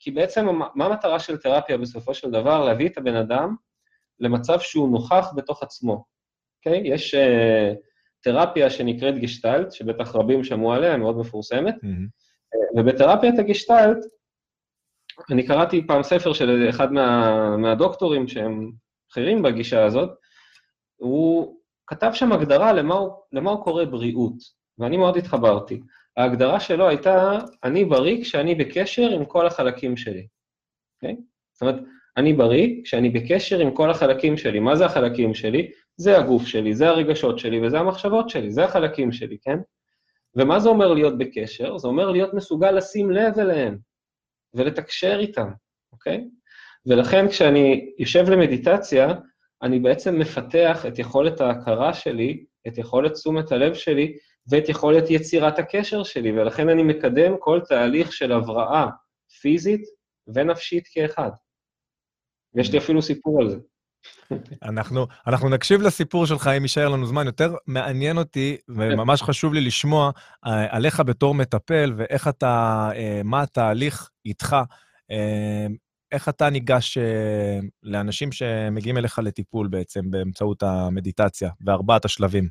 כי 0.00 0.10
בעצם 0.10 0.46
מה 0.74 0.86
המטרה 0.86 1.18
של 1.18 1.36
תרפיה 1.36 1.78
בסופו 1.78 2.14
של 2.14 2.30
דבר? 2.30 2.64
להביא 2.64 2.88
את 2.88 2.98
הבן 2.98 3.16
אדם 3.16 3.54
למצב 4.20 4.60
שהוא 4.60 4.88
נוכח 4.88 5.32
בתוך 5.36 5.62
עצמו, 5.62 6.04
אוקיי? 6.58 6.82
Okay? 6.82 6.94
יש 6.94 7.14
uh, 7.14 7.76
תרפיה 8.22 8.70
שנקראת 8.70 9.18
גשטלט, 9.18 9.72
שבטח 9.72 10.16
רבים 10.16 10.44
שמעו 10.44 10.72
עליה, 10.72 10.96
מאוד 10.96 11.16
מפורסמת, 11.18 11.74
mm-hmm. 11.74 12.78
ובתרפיית 12.78 13.38
הגשטלט, 13.38 13.98
אני 15.30 15.46
קראתי 15.46 15.86
פעם 15.86 16.02
ספר 16.02 16.32
של 16.32 16.66
אחד 16.70 16.92
מה, 16.92 17.56
מהדוקטורים 17.56 18.28
שהם 18.28 18.70
בכירים 19.10 19.42
בגישה 19.42 19.84
הזאת, 19.84 20.10
הוא 20.96 21.56
כתב 21.86 22.10
שם 22.14 22.32
הגדרה 22.32 22.72
למה 22.72 22.94
הוא, 22.94 23.10
למה 23.32 23.50
הוא 23.50 23.64
קורא 23.64 23.84
בריאות, 23.84 24.34
ואני 24.78 24.96
מאוד 24.96 25.16
התחברתי. 25.16 25.80
ההגדרה 26.18 26.60
שלו 26.60 26.88
הייתה, 26.88 27.38
אני 27.64 27.84
בריא 27.84 28.22
כשאני 28.22 28.54
בקשר 28.54 29.10
עם 29.10 29.24
כל 29.24 29.46
החלקים 29.46 29.96
שלי. 29.96 30.20
Okay? 30.20 30.26
אוקיי? 30.96 31.16
זאת 31.52 31.62
אומרת, 31.62 31.82
אני 32.16 32.32
בריא 32.32 32.82
כשאני 32.84 33.10
בקשר 33.10 33.58
עם 33.58 33.70
כל 33.70 33.90
החלקים 33.90 34.36
שלי. 34.36 34.60
מה 34.60 34.76
זה 34.76 34.86
החלקים 34.86 35.34
שלי? 35.34 35.70
זה 35.96 36.18
הגוף 36.18 36.46
שלי, 36.46 36.74
זה 36.74 36.88
הרגשות 36.88 37.38
שלי 37.38 37.66
וזה 37.66 37.78
המחשבות 37.78 38.28
שלי, 38.28 38.50
זה 38.50 38.64
החלקים 38.64 39.12
שלי, 39.12 39.36
כן? 39.42 39.58
ומה 40.36 40.60
זה 40.60 40.68
אומר 40.68 40.92
להיות 40.92 41.18
בקשר? 41.18 41.78
זה 41.78 41.88
אומר 41.88 42.10
להיות 42.10 42.34
מסוגל 42.34 42.70
לשים 42.70 43.10
לב 43.10 43.38
אליהם 43.38 43.78
ולתקשר 44.54 45.18
איתם, 45.20 45.50
אוקיי? 45.92 46.24
ולכן 46.86 47.28
כשאני 47.28 47.90
יושב 47.98 48.30
למדיטציה, 48.30 49.14
אני 49.62 49.78
בעצם 49.78 50.18
מפתח 50.18 50.86
את 50.86 50.98
יכולת 50.98 51.40
ההכרה 51.40 51.94
שלי, 51.94 52.44
את 52.68 52.78
יכולת 52.78 53.12
תשומת 53.12 53.52
הלב 53.52 53.74
שלי, 53.74 54.16
ואת 54.50 54.68
יכולת 54.68 55.10
יצירת 55.10 55.58
הקשר 55.58 56.02
שלי, 56.02 56.32
ולכן 56.32 56.68
אני 56.68 56.82
מקדם 56.82 57.32
כל 57.38 57.60
תהליך 57.68 58.12
של 58.12 58.32
הבראה 58.32 58.86
פיזית 59.40 59.82
ונפשית 60.26 60.88
כאחד. 60.92 61.30
יש 62.54 62.72
לי 62.72 62.78
אפילו 62.78 63.02
סיפור 63.02 63.40
על 63.40 63.50
זה. 63.50 63.58
אנחנו, 64.62 65.06
אנחנו 65.26 65.48
נקשיב 65.48 65.80
לסיפור 65.80 66.26
שלך, 66.26 66.50
אם 66.56 66.62
יישאר 66.62 66.88
לנו 66.88 67.06
זמן. 67.06 67.26
יותר 67.26 67.54
מעניין 67.66 68.18
אותי, 68.18 68.56
וממש 68.68 69.22
חשוב 69.22 69.54
לי 69.54 69.60
לשמוע 69.60 70.10
אה, 70.46 70.76
עליך 70.76 71.00
בתור 71.00 71.34
מטפל, 71.34 71.92
ואיך 71.96 72.28
אתה, 72.28 72.88
אה, 72.94 73.20
מה 73.24 73.42
התהליך 73.42 74.10
איתך, 74.26 74.56
אה, 75.10 75.66
איך 76.12 76.28
אתה 76.28 76.50
ניגש 76.50 76.98
לאנשים 77.82 78.32
שמגיעים 78.32 78.98
אליך 78.98 79.18
לטיפול 79.18 79.68
בעצם 79.68 80.10
באמצעות 80.10 80.62
המדיטציה, 80.62 81.50
בארבעת 81.60 82.04
השלבים. 82.04 82.48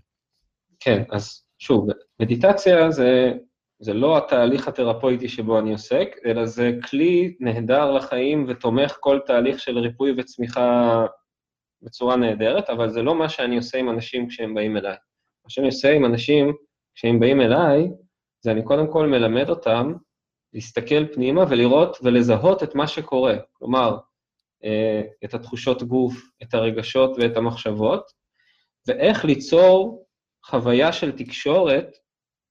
כן, 0.80 1.04
אז 1.12 1.47
שוב, 1.60 1.88
מדיטציה 2.20 2.92
זה, 2.92 3.34
זה 3.80 3.94
לא 3.94 4.18
התהליך 4.18 4.68
התרפויטי 4.68 5.30
שבו 5.30 5.60
אני 5.60 5.72
עוסק, 5.72 6.10
אלא 6.26 6.46
זה 6.46 6.72
כלי 6.90 7.36
נהדר 7.40 7.92
לחיים 7.92 8.46
ותומך 8.48 8.98
כל 9.00 9.20
תהליך 9.26 9.60
של 9.60 9.78
ריפוי 9.78 10.14
וצמיחה 10.18 11.06
בצורה 11.82 12.16
נהדרת, 12.16 12.70
אבל 12.70 12.90
זה 12.90 13.02
לא 13.02 13.16
מה 13.16 13.30
שאני 13.30 13.58
עושה 13.58 13.78
עם 13.78 13.90
אנשים 13.90 14.28
כשהם 14.28 14.54
באים 14.54 14.78
אליי. 14.78 14.96
מה 15.44 15.50
שאני 15.50 15.66
עושה 15.66 15.92
עם 15.92 16.06
אנשים 16.06 16.54
כשהם 16.96 17.20
באים 17.20 17.42
אליי, 17.42 17.88
זה 18.42 18.52
אני 18.52 18.64
קודם 18.64 18.92
כל 18.92 19.08
מלמד 19.08 19.50
אותם 19.50 19.94
להסתכל 20.54 21.14
פנימה 21.14 21.44
ולראות 21.50 21.98
ולזהות 22.04 22.64
את 22.64 22.76
מה 22.76 22.88
שקורה. 22.88 23.36
כלומר, 23.54 23.98
אה, 24.64 25.02
את 25.26 25.34
התחושות 25.34 25.84
גוף, 25.84 26.32
את 26.44 26.54
הרגשות 26.54 27.18
ואת 27.18 27.38
המחשבות, 27.38 28.04
ואיך 28.88 29.26
ליצור 29.26 30.07
חוויה 30.50 30.94
של 30.94 31.12
תקשורת 31.12 31.98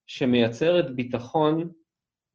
שמייצרת 0.07 0.95
ביטחון 0.95 1.71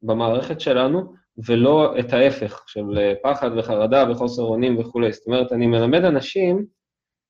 במערכת 0.02 0.60
שלנו, 0.60 1.14
ולא 1.46 1.98
את 1.98 2.12
ההפך, 2.12 2.62
של 2.66 2.98
אה, 2.98 3.12
פחד 3.22 3.50
וחרדה 3.56 4.10
וחוסר 4.10 4.42
אונים 4.42 4.78
וכולי. 4.78 5.12
זאת 5.12 5.26
אומרת, 5.26 5.52
אני 5.52 5.66
מלמד 5.66 6.04
אנשים 6.04 6.66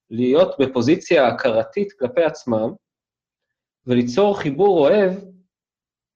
להיות 0.09 0.55
בפוזיציה 0.59 1.27
הכרתית 1.27 1.91
כלפי 1.99 2.23
עצמם, 2.23 2.73
וליצור 3.87 4.39
חיבור 4.39 4.79
אוהב 4.79 5.13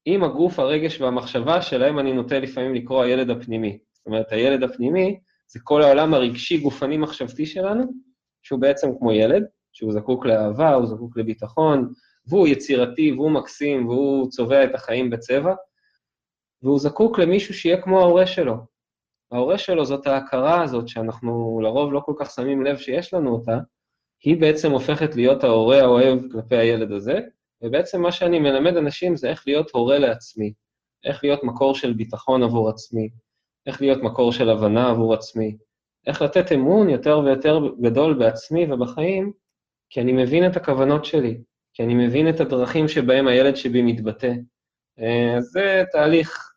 עם 0.05 0.24
הגוף, 0.24 0.59
הרגש 0.59 1.01
והמחשבה 1.01 1.61
שלהם 1.61 1.99
אני 1.99 2.13
נוטה 2.13 2.39
לפעמים 2.39 2.76
לקרוא 2.76 3.03
הילד 3.03 3.30
הפנימי. 3.30 3.80
זאת 3.93 4.05
אומרת, 4.05 4.32
הילד 4.32 4.63
הפנימי 4.63 5.20
זה 5.47 5.59
כל 5.63 5.82
העולם 5.82 6.13
הרגשי-גופני-מחשבתי 6.13 7.45
שלנו, 7.45 7.84
שהוא 8.43 8.59
בעצם 8.59 8.88
כמו 8.99 9.11
ילד, 9.11 9.43
שהוא 9.74 9.93
זקוק 9.93 10.26
לאהבה, 10.26 10.74
הוא 10.74 10.86
זקוק 10.86 11.18
לביטחון, 11.18 11.93
והוא 12.30 12.47
יצירתי, 12.47 13.11
והוא 13.11 13.32
מקסים, 13.32 13.88
והוא 13.88 14.30
צובע 14.30 14.63
את 14.63 14.75
החיים 14.75 15.09
בצבע, 15.09 15.55
והוא 16.61 16.80
זקוק 16.80 17.19
למישהו 17.19 17.53
שיהיה 17.53 17.82
כמו 17.82 17.99
ההורה 17.99 18.28
שלו. 18.28 18.55
ההורה 19.32 19.57
שלו 19.57 19.86
זאת 19.86 20.07
ההכרה 20.07 20.63
הזאת, 20.63 20.88
שאנחנו 20.88 21.59
לרוב 21.63 21.93
לא 21.93 21.99
כל 21.99 22.13
כך 22.17 22.32
שמים 22.32 22.63
לב 22.63 22.78
שיש 22.78 23.13
לנו 23.13 23.34
אותה, 23.34 23.57
היא 24.23 24.41
בעצם 24.41 24.71
הופכת 24.71 25.15
להיות 25.15 25.43
ההורה 25.43 25.80
האוהב 25.82 26.19
כלפי 26.32 26.57
הילד 26.57 26.91
הזה, 26.91 27.19
ובעצם 27.61 28.01
מה 28.01 28.11
שאני 28.11 28.39
מלמד 28.39 28.78
אנשים 28.78 29.15
זה 29.15 29.30
איך 29.30 29.43
להיות 29.47 29.71
הורה 29.71 29.99
לעצמי, 29.99 30.53
איך 31.05 31.23
להיות 31.23 31.43
מקור 31.43 31.75
של 31.75 31.93
ביטחון 31.93 32.43
עבור 32.43 32.69
עצמי, 32.69 33.09
איך 33.67 33.82
להיות 33.82 34.03
מקור 34.03 34.32
של 34.32 34.49
הבנה 34.49 34.89
עבור 34.89 35.13
עצמי, 35.13 35.57
איך 36.07 36.21
לתת 36.21 36.51
אמון 36.51 36.89
יותר 36.89 37.19
ויותר 37.19 37.59
גדול 37.82 38.13
בעצמי 38.13 38.73
ובחיים, 38.73 39.32
כי 39.89 40.01
אני 40.01 40.11
מבין 40.11 40.47
את 40.47 40.55
הכוונות 40.55 41.05
שלי, 41.05 41.41
כי 41.78 41.84
אני 41.84 41.93
מבין 42.07 42.30
את 42.30 42.39
הדרכים 42.39 42.88
שבהם 42.88 43.28
הילד 43.28 43.55
שבי 43.55 43.82
מתבטא. 43.82 44.32
אה, 44.99 45.38
אז 45.38 45.43
זה 45.43 45.84
תהליך 45.91 46.51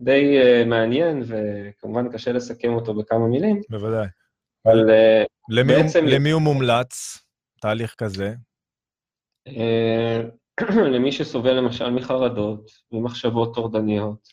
די 0.00 0.38
אה, 0.38 0.64
מעניין, 0.66 1.22
וכמובן 1.26 2.12
קשה 2.12 2.32
לסכם 2.32 2.72
אותו 2.72 2.94
בכמה 2.94 3.28
מילים, 3.28 3.60
בוודאי. 3.70 4.06
אבל 4.66 4.90
אה, 4.90 5.22
למי, 5.50 5.72
בעצם- 5.72 6.04
למי 6.06 6.30
הוא 6.30 6.42
מומלץ, 6.42 7.18
תהליך 7.60 7.94
כזה? 7.98 8.34
אה, 9.48 10.20
למי 10.94 11.12
שסובל 11.12 11.52
למשל 11.52 11.90
מחרדות, 11.90 12.70
ממחשבות 12.92 13.54
טורדניות, 13.54 14.28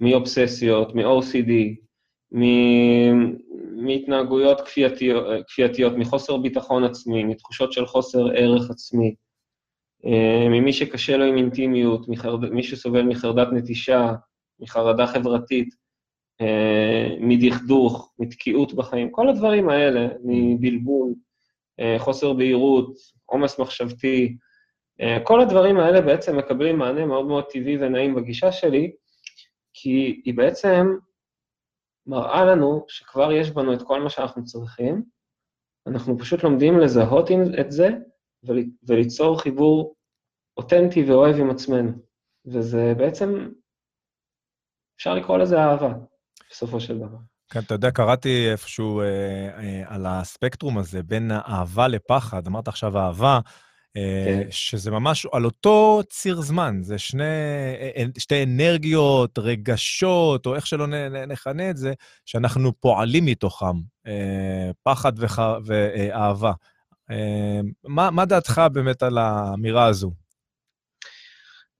מאובססיות, 0.00 0.94
מ-OCD, 0.94 1.52
מ- 2.38 3.34
מהתנהגויות 3.86 4.60
כפייתיות, 4.60 5.24
כפייתיות, 5.48 5.92
מחוסר 5.96 6.36
ביטחון 6.36 6.84
עצמי, 6.84 7.24
מתחושות 7.24 7.72
של 7.72 7.86
חוסר 7.86 8.26
ערך 8.34 8.70
עצמי, 8.70 9.08
אה, 9.08 9.14
ממי 10.50 10.72
שקשה 10.72 11.16
לו 11.16 11.24
עם 11.24 11.36
אינטימיות. 11.36 12.06
מי 12.50 12.62
שסובל 12.62 13.02
מחרדת 13.02 13.48
נטישה, 13.52 14.12
מחרדה 14.60 15.06
חברתית, 15.06 15.74
אה, 16.40 17.16
מדכדוך, 17.20 18.12
מתקיעות 18.18 18.74
בחיים, 18.74 19.10
כל 19.10 19.28
הדברים 19.28 19.68
האלה, 19.68 20.08
מבלבול, 20.24 21.14
אה, 21.80 21.96
חוסר 21.98 22.32
בהירות, 22.32 22.94
עומס 23.26 23.58
מחשבתי, 23.58 24.36
אה, 25.00 25.18
כל 25.24 25.40
הדברים 25.40 25.76
האלה 25.76 26.00
בעצם 26.00 26.36
מקבלים 26.38 26.78
מענה 26.78 27.06
מאוד 27.06 27.26
מאוד 27.26 27.44
טבעי 27.50 27.76
ונעים 27.80 28.14
בגישה 28.14 28.52
שלי, 28.52 28.92
כי 29.72 30.22
היא 30.24 30.34
בעצם 30.34 30.86
מראה 32.06 32.44
לנו 32.44 32.84
שכבר 32.88 33.32
יש 33.32 33.50
בנו 33.50 33.72
את 33.72 33.82
כל 33.82 34.00
מה 34.00 34.10
שאנחנו 34.10 34.44
צריכים, 34.44 35.02
אנחנו 35.86 36.18
פשוט 36.18 36.44
לומדים 36.44 36.78
לזהות 36.78 37.30
את 37.60 37.72
זה 37.72 37.88
וליצור 38.88 39.40
חיבור 39.40 39.94
אותנטי 40.56 41.02
ואוהב 41.04 41.36
עם 41.36 41.50
עצמנו. 41.50 41.92
וזה 42.46 42.94
בעצם, 42.96 43.48
אפשר 44.96 45.14
לקרוא 45.14 45.38
לזה 45.38 45.58
אהבה, 45.58 45.92
בסופו 46.50 46.80
של 46.80 46.98
דבר. 46.98 47.18
כן, 47.50 47.60
אתה 47.60 47.74
יודע, 47.74 47.90
קראתי 47.90 48.50
איפשהו 48.50 49.00
אה, 49.00 49.06
אה, 49.58 49.82
על 49.86 50.06
הספקטרום 50.06 50.78
הזה 50.78 51.02
בין 51.02 51.30
אהבה 51.30 51.88
לפחד, 51.88 52.46
אמרת 52.46 52.68
עכשיו 52.68 52.98
אהבה, 52.98 53.40
אה, 53.96 54.24
כן. 54.44 54.50
שזה 54.50 54.90
ממש 54.90 55.26
על 55.32 55.44
אותו 55.44 56.00
ציר 56.10 56.40
זמן, 56.40 56.78
זה 56.82 56.98
שני, 56.98 57.24
אה, 57.96 58.04
שתי 58.18 58.42
אנרגיות, 58.42 59.38
רגשות, 59.38 60.46
או 60.46 60.54
איך 60.54 60.66
שלא 60.66 60.86
נ, 60.86 60.94
נ, 60.94 61.32
נכנה 61.32 61.70
את 61.70 61.76
זה, 61.76 61.92
שאנחנו 62.24 62.80
פועלים 62.80 63.24
מתוכם, 63.24 63.76
אה, 64.06 64.70
פחד 64.82 65.12
וח, 65.16 65.38
ואהבה. 65.64 66.52
אה, 67.10 67.60
מה, 67.84 68.10
מה 68.10 68.24
דעתך 68.24 68.62
באמת 68.72 69.02
על 69.02 69.18
האמירה 69.18 69.86
הזו? 69.86 70.10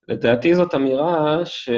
לדעתי 0.09 0.55
זאת 0.55 0.75
אמירה 0.75 1.47
ש... 1.47 1.69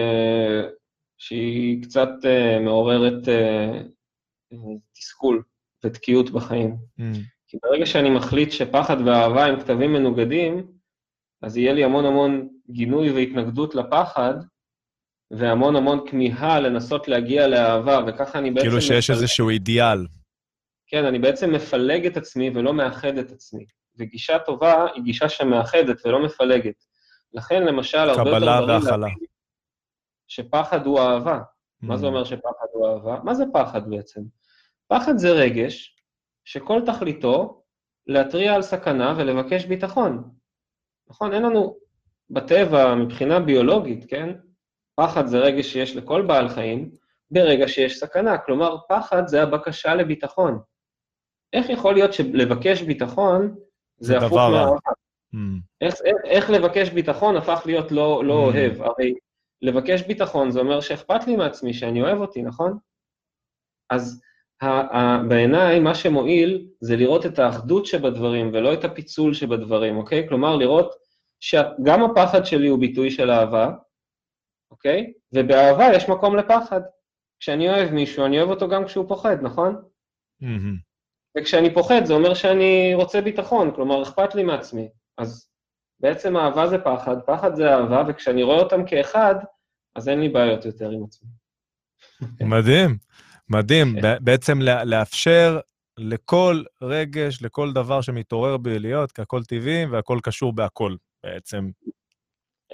שהיא 1.22 1.82
קצת 1.82 2.08
uh, 2.22 2.60
מעוררת 2.60 3.28
uh, 3.28 4.56
תסכול 4.92 5.42
ותקיעות 5.84 6.30
בחיים. 6.30 6.76
Mm, 7.00 7.02
כי 7.46 7.56
ברגע 7.62 7.86
שאני 7.86 8.10
מחליט 8.10 8.52
שפחד 8.52 8.96
ואהבה 9.06 9.46
הם 9.46 9.60
כתבים 9.60 9.92
מנוגדים, 9.92 10.66
אז 11.42 11.56
יהיה 11.56 11.72
לי 11.72 11.84
המון 11.84 12.04
המון 12.04 12.48
גינוי 12.70 13.10
והתנגדות 13.10 13.74
לפחד, 13.74 14.34
והמון 15.30 15.76
המון 15.76 16.00
כמיהה 16.06 16.60
לנסות 16.60 17.08
להגיע 17.08 17.48
לאהבה, 17.48 18.00
וככה 18.06 18.38
אני 18.38 18.50
בעצם... 18.50 18.66
כאילו 18.66 18.80
שיש 18.80 19.10
איזשהו 19.10 19.48
אידיאל. 19.48 20.06
כן, 20.92 21.04
אני 21.04 21.18
בעצם 21.18 21.52
מפלג 21.52 22.06
את 22.06 22.16
עצמי 22.16 22.50
ולא 22.54 22.72
מאחד 22.74 23.18
את 23.18 23.30
עצמי. 23.30 23.66
וגישה 23.98 24.38
טובה 24.38 24.86
היא 24.94 25.02
גישה 25.02 25.28
שמאחדת 25.28 26.06
ולא 26.06 26.24
מפלגת. 26.24 26.84
לכן, 27.34 27.62
למשל, 27.62 27.98
הרבה 27.98 28.30
יותר 28.30 28.38
קבלה 28.38 28.60
דברים 28.60 28.80
והכלה. 28.80 28.96
להבין 28.96 29.26
שפחד 30.28 30.86
הוא 30.86 31.00
אהבה. 31.00 31.40
מה 31.82 31.96
זה 31.96 32.06
Mm. 32.06 32.08
אומר 32.08 32.24
שפחד 32.24 32.66
הוא 32.72 32.86
אהבה? 32.88 33.18
מה 33.24 33.34
זה 33.34 33.44
פחד 33.52 33.90
בעצם? 33.90 34.20
פחד 34.88 35.18
זה 35.18 35.30
רגש 35.30 35.96
שכל 36.44 36.80
תכליתו 36.86 37.62
להתריע 38.06 38.54
על 38.54 38.62
סכנה 38.62 39.14
ולבקש 39.18 39.64
ביטחון. 39.64 40.30
נכון? 41.08 41.34
אין 41.34 41.42
לנו 41.42 41.76
בטבע, 42.30 42.94
מבחינה 42.94 43.40
ביולוגית, 43.40 44.04
כן? 44.10 44.34
פחד 44.94 45.26
זה 45.26 45.38
רגש 45.38 45.72
שיש 45.72 45.96
לכל 45.96 46.22
בעל 46.26 46.48
חיים 46.48 46.90
ברגע 47.30 47.68
שיש 47.68 47.98
סכנה. 48.00 48.38
כלומר, 48.38 48.76
פחד 48.88 49.26
זה 49.26 49.42
הבקשה 49.42 49.94
לביטחון. 49.94 50.62
איך 51.52 51.70
יכול 51.70 51.94
להיות 51.94 52.12
שלבקש 52.12 52.82
ביטחון 52.82 53.54
זה 53.98 54.18
הפוך. 54.18 54.32
מאהבה? 54.32 54.76
Mm, 55.34 55.38
איך, 55.80 55.94
איך, 56.04 56.16
איך 56.24 56.50
לבקש 56.50 56.90
ביטחון 56.90 57.36
הפך 57.36 57.62
להיות 57.66 57.92
לא, 57.92 58.22
לא 58.24 58.34
Mm. 58.34 58.54
אוהב? 58.54 58.82
הרי 58.82 59.14
לבקש 59.62 60.02
ביטחון 60.02 60.50
זה 60.50 60.60
אומר 60.60 60.80
שאכפת 60.80 61.26
לי 61.26 61.36
מעצמי, 61.36 61.74
שאני 61.74 62.02
אוהב 62.02 62.18
אותי, 62.18 62.42
נכון? 62.42 62.78
אז 63.90 64.22
ה- 64.62 64.66
ה- 64.96 65.22
בעיניי 65.28 65.80
מה 65.80 65.94
שמועיל 65.94 66.66
זה 66.80 66.96
לראות 66.96 67.26
את 67.26 67.38
האחדות 67.38 67.86
שבדברים 67.86 68.50
ולא 68.52 68.74
את 68.74 68.84
הפיצול 68.84 69.34
שבדברים, 69.34 69.96
אוקיי? 69.96 70.28
כלומר, 70.28 70.56
לראות 70.56 70.94
שגם 71.40 72.04
הפחד 72.04 72.44
שלי 72.44 72.68
הוא 72.68 72.78
ביטוי 72.80 73.10
של 73.10 73.30
אהבה, 73.30 73.70
אוקיי? 74.70 75.12
ובאהבה 75.32 75.84
יש 75.96 76.08
מקום 76.08 76.36
לפחד. 76.36 76.80
כשאני 77.40 77.70
אוהב 77.70 77.90
מישהו, 77.90 78.24
אני 78.26 78.38
אוהב 78.38 78.50
אותו 78.50 78.68
גם 78.68 78.84
כשהוא 78.84 79.08
פוחד, 79.08 79.36
נכון? 79.42 79.82
מהמם. 80.40 80.76
וכשאני 81.38 81.74
פוחד 81.74 82.04
זה 82.04 82.14
אומר 82.14 82.34
שאני 82.34 82.94
רוצה 82.94 83.20
ביטחון, 83.20 83.70
כלומר, 83.74 84.02
אכפת 84.02 84.34
לי 84.34 84.42
מעצמי. 84.42 84.88
אז 85.18 85.48
בעצם 86.00 86.36
אהבה 86.36 86.66
זה 86.66 86.78
פחד, 86.78 87.16
פחד 87.26 87.54
זה 87.54 87.74
אהבה, 87.74 88.02
וכשאני 88.08 88.42
רואה 88.42 88.58
אותם 88.58 88.84
כאחד, 88.86 89.34
אז 89.96 90.08
אין 90.08 90.20
לי 90.20 90.28
בעיות 90.28 90.64
יותר 90.64 90.90
עם 90.90 91.04
עצמי. 91.04 91.28
מדהים, 92.40 92.96
מדהים. 93.48 94.00
כן. 94.00 94.24
בעצם 94.24 94.60
לאפשר 94.62 95.60
לכל 95.98 96.62
רגש, 96.82 97.42
לכל 97.42 97.72
דבר 97.72 98.00
שמתעורר 98.00 98.56
בי 98.56 98.78
להיות, 98.78 99.12
כי 99.12 99.22
הכל 99.22 99.44
טבעי 99.44 99.86
והכל 99.86 100.18
קשור 100.22 100.52
בהכל, 100.52 100.96
בעצם. 101.24 101.70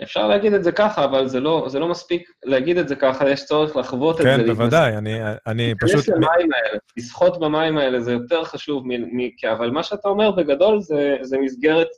אפשר 0.03 0.29
להגיד 0.29 0.53
את 0.53 0.65
זה 0.65 0.73
ככה, 0.73 1.05
אבל 1.05 1.29
זה 1.29 1.41
לא, 1.41 1.67
זה 1.69 1.79
לא 1.79 1.89
מספיק 1.89 2.31
להגיד 2.45 2.79
את 2.79 2.89
זה 2.89 2.97
ככה, 2.97 3.31
יש 3.31 3.45
צורך 3.45 3.77
לחוות 3.77 4.21
את 4.21 4.25
זה. 4.25 4.37
כן. 4.37 4.47
בוודאי, 4.47 4.97
אני, 4.97 5.19
אני 5.47 5.75
פשוט... 5.81 5.95
להיכנס 5.95 6.09
למים 6.09 6.53
האלה, 6.53 6.79
לשחות 6.97 7.41
במים 7.41 7.79
האלה, 7.79 8.01
זה 8.01 8.13
יותר 8.13 8.45
חשוב, 8.45 8.87
מ, 8.87 8.91
מ, 8.91 9.31
אבל 9.53 9.71
מה 9.71 9.83
שאתה 9.83 10.09
אומר 10.09 10.31
בגדול 10.31 10.81
זה, 10.81 11.17
זה 11.23 11.39
מסגרת 11.39 11.89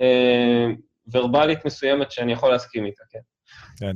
אה, 0.00 0.66
ורבלית 1.12 1.64
מסוימת 1.64 2.10
שאני 2.10 2.32
יכול 2.32 2.50
להסכים 2.50 2.84
איתה, 2.84 3.04
כן. 3.10 3.92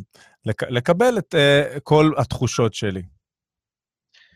לק, 0.47 0.63
לקבל 0.63 1.19
את 1.19 1.35
uh, 1.35 1.81
כל 1.81 2.13
התחושות 2.19 2.75
שלי. 2.75 3.03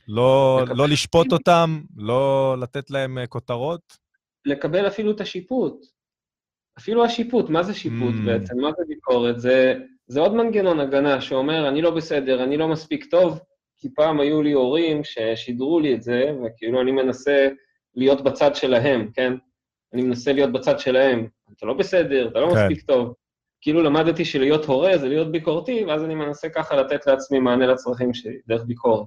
לא, 0.08 0.60
לקבל- 0.62 0.76
לא 0.76 0.88
לשפוט 0.88 1.32
אותם, 1.32 1.80
לא 1.96 2.56
לתת 2.60 2.90
להם 2.90 3.18
uh, 3.18 3.26
כותרות. 3.26 3.80
לקבל 4.44 4.86
אפילו 4.86 5.10
את 5.10 5.20
השיפוט. 5.20 5.95
אפילו 6.78 7.04
השיפוט, 7.04 7.50
מה 7.50 7.62
זה 7.62 7.74
שיפוט 7.74 8.14
Mm. 8.14 8.26
בעצם? 8.26 8.60
מה 8.60 8.70
זה 8.78 8.84
ביקורת? 8.88 9.40
זה, 9.40 9.74
זה 10.06 10.20
עוד 10.20 10.34
מנגנון 10.34 10.80
הגנה 10.80 11.20
שאומר, 11.20 11.68
אני 11.68 11.82
לא 11.82 11.90
בסדר, 11.90 12.44
אני 12.44 12.56
לא 12.56 12.68
מספיק 12.68 13.04
טוב, 13.04 13.40
כי 13.76 13.88
פעם 13.94 14.20
היו 14.20 14.42
לי 14.42 14.52
הורים 14.52 15.00
ששידרו 15.04 15.80
לי 15.80 15.94
את 15.94 16.02
זה, 16.02 16.30
וכאילו 16.44 16.80
אני 16.80 16.92
מנסה 16.92 17.48
להיות 17.94 18.24
בצד 18.24 18.54
שלהם, 18.54 19.10
כן? 19.14 19.32
אני 19.94 20.02
מנסה 20.02 20.32
להיות 20.32 20.52
בצד 20.52 20.78
שלהם. 20.78 21.26
אתה 21.56 21.66
לא 21.66 21.74
בסדר, 21.74 22.28
אתה 22.28 22.40
לא 22.40 22.46
כן. 22.46 22.54
מספיק 22.54 22.82
טוב. 22.82 23.14
כאילו 23.60 23.82
למדתי 23.82 24.24
שלהיות 24.24 24.64
הורה 24.64 24.98
זה 24.98 25.08
להיות 25.08 25.32
ביקורתי, 25.32 25.84
ואז 25.84 26.04
אני 26.04 26.14
מנסה 26.14 26.48
ככה 26.48 26.76
לתת 26.76 27.06
לעצמי 27.06 27.38
מענה 27.38 27.66
לצרכים 27.66 28.14
שלי, 28.14 28.38
דרך 28.48 28.62
ביקורת. 28.64 29.06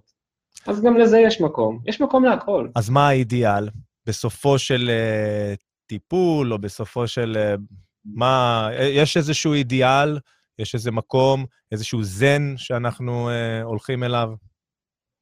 אז 0.67 0.83
גם 0.83 0.97
לזה 0.97 1.19
יש 1.19 1.41
מקום. 1.41 1.79
יש 1.85 2.01
מקום 2.01 2.25
להכל. 2.25 2.67
אז 2.75 2.89
מה 2.89 3.07
האידיאל? 3.07 3.69
בסופו 4.05 4.59
של 4.59 4.89
uh, 4.89 5.68
טיפול, 5.89 6.53
או 6.53 6.57
בסופו 6.59 7.07
של... 7.07 7.37
Uh, 7.37 7.61
מה... 8.05 8.69
יש 8.73 9.17
איזשהו 9.17 9.53
אידיאל? 9.53 10.19
יש 10.59 10.75
איזה 10.75 10.91
מקום, 10.91 11.45
איזשהו 11.71 12.03
זן 12.03 12.53
שאנחנו 12.57 13.29
uh, 13.29 13.63
הולכים 13.63 14.03
אליו? 14.03 14.29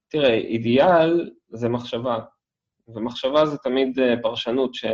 תראה, 0.09 0.34
אידיאל 0.34 1.30
זה 1.49 1.70
מחשבה, 1.70 2.20
ומחשבה 2.88 3.45
זה 3.45 3.57
תמיד 3.57 3.99
אה, 3.99 4.13
פרשנות 4.22 4.76
ש... 4.76 4.86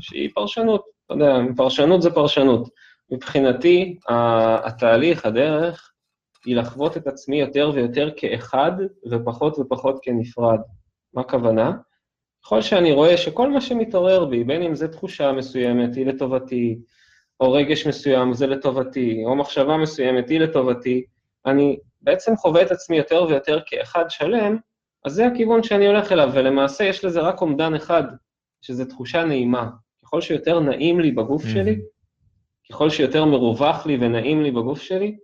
שהיא 0.00 0.30
פרשנות, 0.34 0.84
אתה 1.06 1.14
יודע, 1.14 1.52
פרשנות 1.56 2.02
זה 2.02 2.10
פרשנות. 2.10 2.68
מבחינתי, 3.12 3.98
התהליך, 4.64 5.26
הדרך, 5.26 5.92
היא 6.46 6.56
לחוות 6.56 6.96
את 6.96 7.06
עצמי 7.06 7.40
יותר 7.40 7.70
ויותר 7.74 8.10
כאחד, 8.16 8.72
ופחות 9.10 9.58
ופחות 9.58 9.98
כנפרד. 10.02 10.58
מה 11.14 11.22
הכוונה? 11.22 11.72
ככל 12.44 12.62
שאני 12.62 12.92
רואה 12.92 13.16
שכל 13.16 13.50
מה 13.50 13.60
שמתעורר 13.60 14.24
בי, 14.24 14.44
בין 14.44 14.62
אם 14.62 14.74
זו 14.74 14.88
תחושה 14.88 15.32
מסוימת, 15.32 15.94
היא 15.94 16.06
לטובתי, 16.06 16.78
או 17.40 17.52
רגש 17.52 17.86
מסוים, 17.86 18.34
זה 18.34 18.46
לטובתי, 18.46 19.22
או 19.24 19.36
מחשבה 19.36 19.76
מסוימת, 19.76 20.28
היא 20.28 20.40
לטובתי, 20.40 21.04
אני 21.46 21.78
בעצם 22.02 22.36
חווה 22.36 22.62
את 22.62 22.70
עצמי 22.70 22.96
יותר 22.96 23.26
ויותר 23.28 23.60
כאחד 23.66 24.04
שלם, 24.08 24.56
אז 25.04 25.12
זה 25.12 25.26
הכיוון 25.26 25.62
שאני 25.62 25.86
הולך 25.86 26.12
אליו, 26.12 26.30
ולמעשה 26.34 26.84
יש 26.84 27.04
לזה 27.04 27.20
רק 27.20 27.40
אומדן 27.40 27.74
אחד, 27.74 28.02
שזה 28.62 28.84
תחושה 28.84 29.24
נעימה. 29.24 29.70
ככל 30.04 30.20
שיותר 30.20 30.60
נעים 30.60 31.00
לי 31.00 31.10
בגוף 31.10 31.42
שלי, 31.46 31.80
ככל 32.70 32.90
שיותר 32.90 33.24
מרווח 33.24 33.86
לי 33.86 33.98
ונעים 34.00 34.42
לי 34.42 34.50
בגוף 34.50 34.82
שלי, 34.82 35.16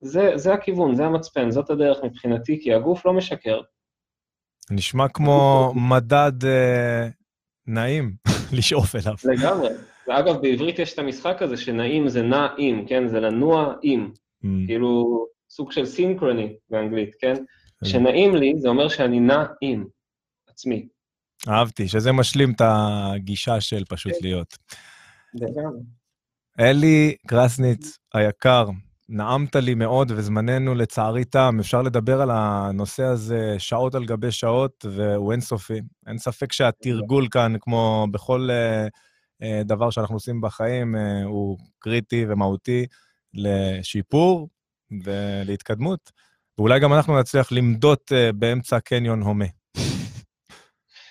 זה, 0.00 0.32
זה 0.34 0.54
הכיוון, 0.54 0.94
זה 0.94 1.04
המצפן, 1.04 1.50
זאת 1.50 1.70
הדרך 1.70 2.04
מבחינתי, 2.04 2.60
כי 2.62 2.74
הגוף 2.74 3.06
לא 3.06 3.12
משקר. 3.12 3.60
נשמע 4.70 5.08
כמו 5.08 5.72
מדד 5.76 6.44
אה, 6.44 7.08
נעים 7.66 8.12
לשאוף 8.56 8.96
אליו. 8.96 9.14
לגמרי. 9.24 9.68
ואגב, 10.08 10.42
בעברית 10.42 10.78
יש 10.78 10.94
את 10.94 10.98
המשחק 10.98 11.42
הזה 11.42 11.56
שנעים 11.56 12.08
זה 12.08 12.22
נע 12.22 12.46
עם, 12.58 12.86
כן? 12.86 13.08
זה 13.08 13.20
לנוע 13.20 13.74
עם. 13.82 14.10
Mm, 14.44 14.46
כאילו, 14.66 15.24
סוג 15.50 15.72
של 15.72 15.86
סינכרוני 15.86 16.56
באנגלית, 16.70 17.10
כן? 17.20 17.34
כשנעים 17.84 18.36
לי, 18.36 18.54
זה 18.56 18.68
אומר 18.68 18.88
שאני 18.88 19.20
נע 19.20 19.44
עם 19.60 19.84
עצמי. 20.48 20.88
אהבתי, 21.48 21.88
שזה 21.88 22.12
משלים 22.12 22.52
את 22.52 22.60
הגישה 22.64 23.60
של 23.60 23.84
פשוט 23.84 24.12
להיות. 24.20 24.58
לגמרי. 25.34 25.80
אלי 26.60 27.16
קרסניץ 27.26 27.98
היקר, 28.14 28.66
נעמת 29.08 29.56
לי 29.56 29.74
מאוד 29.74 30.12
וזמננו 30.16 30.74
לצערי 30.74 31.24
תם. 31.24 31.56
אפשר 31.60 31.82
לדבר 31.82 32.20
על 32.20 32.30
הנושא 32.32 33.04
הזה 33.04 33.54
שעות 33.58 33.94
על 33.94 34.04
גבי 34.04 34.30
שעות, 34.30 34.86
והוא 34.90 35.32
אינסופי. 35.32 35.80
אין 36.06 36.18
ספק 36.18 36.52
שהתרגול 36.52 37.28
כאן, 37.30 37.54
כמו 37.60 38.06
בכל 38.10 38.48
אה, 38.50 38.86
אה, 39.42 39.62
דבר 39.64 39.90
שאנחנו 39.90 40.16
עושים 40.16 40.40
בחיים, 40.40 40.96
אה, 40.96 41.24
הוא 41.24 41.58
קריטי 41.78 42.24
ומהותי 42.28 42.86
לשיפור 43.34 44.48
ולהתקדמות. 45.04 46.12
ואולי 46.58 46.80
גם 46.80 46.92
אנחנו 46.92 47.20
נצליח 47.20 47.52
למדוד 47.52 47.98
אה, 48.12 48.32
באמצע 48.32 48.80
קניון 48.80 49.22
הומה. 49.22 49.44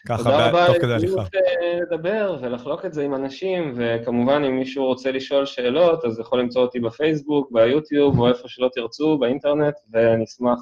ככה, 0.07 0.23
תודה 0.23 0.49
רבה 0.49 0.67
תוך 0.67 0.77
כדי 0.81 0.93
הליכה. 0.93 1.21
ההזדמנות 1.21 1.35
אה, 1.35 1.56
לדבר 1.81 2.37
ולחלוק 2.41 2.85
את 2.85 2.93
זה 2.93 3.03
עם 3.03 3.15
אנשים, 3.15 3.73
וכמובן, 3.75 4.43
אם 4.43 4.55
מישהו 4.55 4.85
רוצה 4.85 5.11
לשאול 5.11 5.45
שאלות, 5.45 6.05
אז 6.05 6.19
יכול 6.19 6.39
למצוא 6.39 6.61
אותי 6.61 6.79
בפייסבוק, 6.79 7.51
ביוטיוב, 7.51 8.19
או 8.19 8.27
איפה 8.27 8.47
שלא 8.47 8.69
תרצו, 8.73 9.17
באינטרנט, 9.17 9.73
ואני 9.91 10.23
אשמח. 10.23 10.59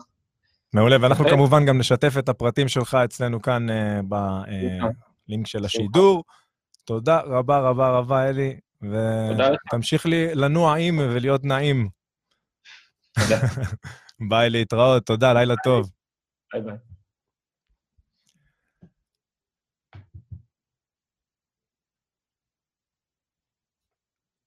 מעולה, 0.73 0.97
ואנחנו 1.01 1.23
אוקיי. 1.23 1.37
כמובן 1.37 1.65
גם 1.65 1.77
נשתף 1.77 2.13
את 2.19 2.29
הפרטים 2.29 2.67
שלך 2.67 2.97
אצלנו 3.05 3.41
כאן 3.41 3.69
אה. 3.69 3.99
בלינק 5.27 5.47
של 5.47 5.65
השידור. 5.65 6.23
תודה 6.85 7.19
רבה 7.19 7.59
רבה 7.59 7.89
רבה, 7.89 8.29
אלי. 8.29 8.59
ותמשיך 8.81 10.05
לי 10.05 10.35
לנוע 10.35 10.75
עם 10.77 10.99
ולהיות 10.99 11.43
נעים. 11.43 11.89
תודה. 13.19 13.39
ביי, 14.29 14.49
להתראות, 14.49 15.05
תודה, 15.05 15.33
לילה 15.33 15.55
טוב. 15.63 15.89
ביי 16.53 16.61
ביי. 16.61 16.94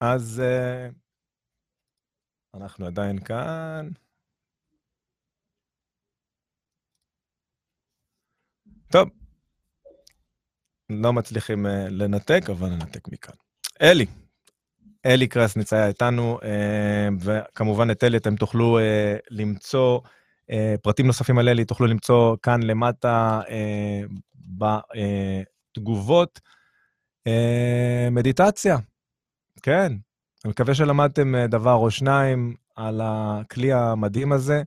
אז 0.01 0.41
אה, 0.45 0.89
אנחנו 2.55 2.87
עדיין 2.87 3.19
כאן. 3.19 3.89
טוב, 8.93 9.09
לא 10.91 11.13
מצליחים 11.13 11.67
אה, 11.67 11.89
לנתק, 11.91 12.43
אבל 12.51 12.69
ננתק 12.69 13.09
מכאן. 13.09 13.35
אלי, 13.83 14.07
אלי 15.07 15.29
קרסניץ 15.29 15.73
היה 15.73 15.87
איתנו, 15.87 16.39
אה, 16.43 17.09
וכמובן 17.21 17.91
את 17.91 18.05
אלי 18.05 18.17
אתם 18.17 18.37
תוכלו 18.37 18.79
אה, 18.79 19.17
למצוא, 19.31 20.01
אה, 20.51 20.75
פרטים 20.83 21.07
נוספים 21.07 21.39
על 21.39 21.49
אלי 21.49 21.65
תוכלו 21.65 21.87
למצוא 21.87 22.37
כאן 22.43 22.63
למטה 22.63 23.41
אה, 23.49 24.01
בתגובות. 25.75 26.41
אה, 27.27 28.09
מדיטציה, 28.11 28.77
כן, 29.63 29.93
אני 30.45 30.51
מקווה 30.51 30.75
שלמדתם 30.75 31.35
אה, 31.35 31.47
דבר 31.47 31.75
או 31.75 31.91
שניים 31.91 32.55
על 32.77 33.01
הכלי 33.05 33.73
המדהים 33.73 34.33
הזה. 34.33 34.63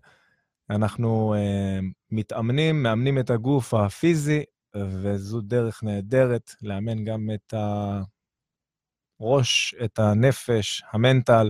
אנחנו 0.70 1.36
uh, 1.36 1.84
מתאמנים, 2.12 2.84
מאמנים 2.84 3.20
את 3.20 3.30
הגוף 3.30 3.74
הפיזי, 3.74 4.44
וזו 4.76 5.42
דרך 5.42 5.84
נהדרת 5.84 6.52
לאמן 6.62 7.06
גם 7.06 7.30
את 7.34 7.54
הראש, 9.20 9.76
את 9.84 10.00
הנפש, 10.00 10.84
המנטל, 10.92 11.50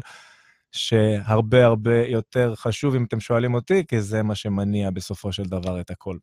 שהרבה 0.72 1.66
הרבה 1.66 2.06
יותר 2.06 2.56
חשוב 2.56 2.96
אם 2.96 3.04
אתם 3.04 3.20
שואלים 3.20 3.54
אותי, 3.54 3.86
כי 3.88 4.02
זה 4.02 4.24
מה 4.24 4.36
שמניע 4.36 4.92
בסופו 4.92 5.32
של 5.32 5.44
דבר 5.44 5.82
את 5.82 5.92
הכל. 5.92 6.18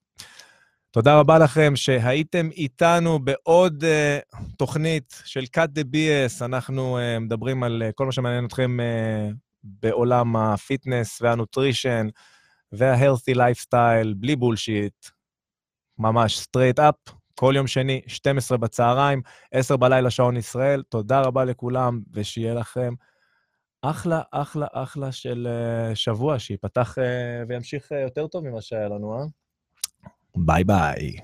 תודה 0.91 1.21
רבה 1.21 1.39
לכם 1.39 1.77
שהייתם 1.77 2.49
איתנו 2.51 3.19
בעוד 3.19 3.85
uh, 3.85 4.37
תוכנית 4.57 5.23
של 5.25 5.45
cut 5.57 5.79
the 5.79 5.83
BS. 5.83 6.45
אנחנו 6.45 6.99
uh, 6.99 7.21
מדברים 7.21 7.63
על 7.63 7.83
uh, 7.89 7.93
כל 7.93 8.07
מה 8.07 8.13
שמעניין 8.13 8.45
אתכם 8.45 8.77
uh, 8.81 9.35
בעולם 9.63 10.37
ה 10.37 10.48
fitness 10.48 11.23
וה 11.23 11.38
nutrition 11.38 12.07
וה-healthy 12.73 13.37
lifestyle, 13.37 14.15
בלי 14.17 14.37
bullshit, 14.37 15.07
ממש 15.99 16.39
straight 16.39 16.79
up, 16.79 17.13
כל 17.35 17.53
יום 17.57 17.67
שני, 17.67 18.01
12 18.07 18.59
בצהריים, 18.59 19.23
10 19.53 19.77
בלילה 19.77 20.11
שעון 20.11 20.37
ישראל. 20.37 20.83
תודה 20.89 21.21
רבה 21.21 21.45
לכולם, 21.45 22.01
ושיהיה 22.13 22.55
לכם 22.55 22.95
אחלה, 23.83 24.23
אחלה, 24.33 24.67
אחלה 24.73 25.13
של 25.13 25.49
uh, 25.51 25.95
שבוע, 25.95 26.39
שייפתח 26.39 26.99
uh, 26.99 27.49
וימשיך 27.49 27.93
uh, 27.93 27.95
יותר 27.95 28.27
טוב 28.27 28.49
ממה 28.49 28.61
שהיה 28.61 28.89
לנו, 28.89 29.21
אה? 29.21 29.25
ביי 30.47 30.65
ביי. 30.65 31.17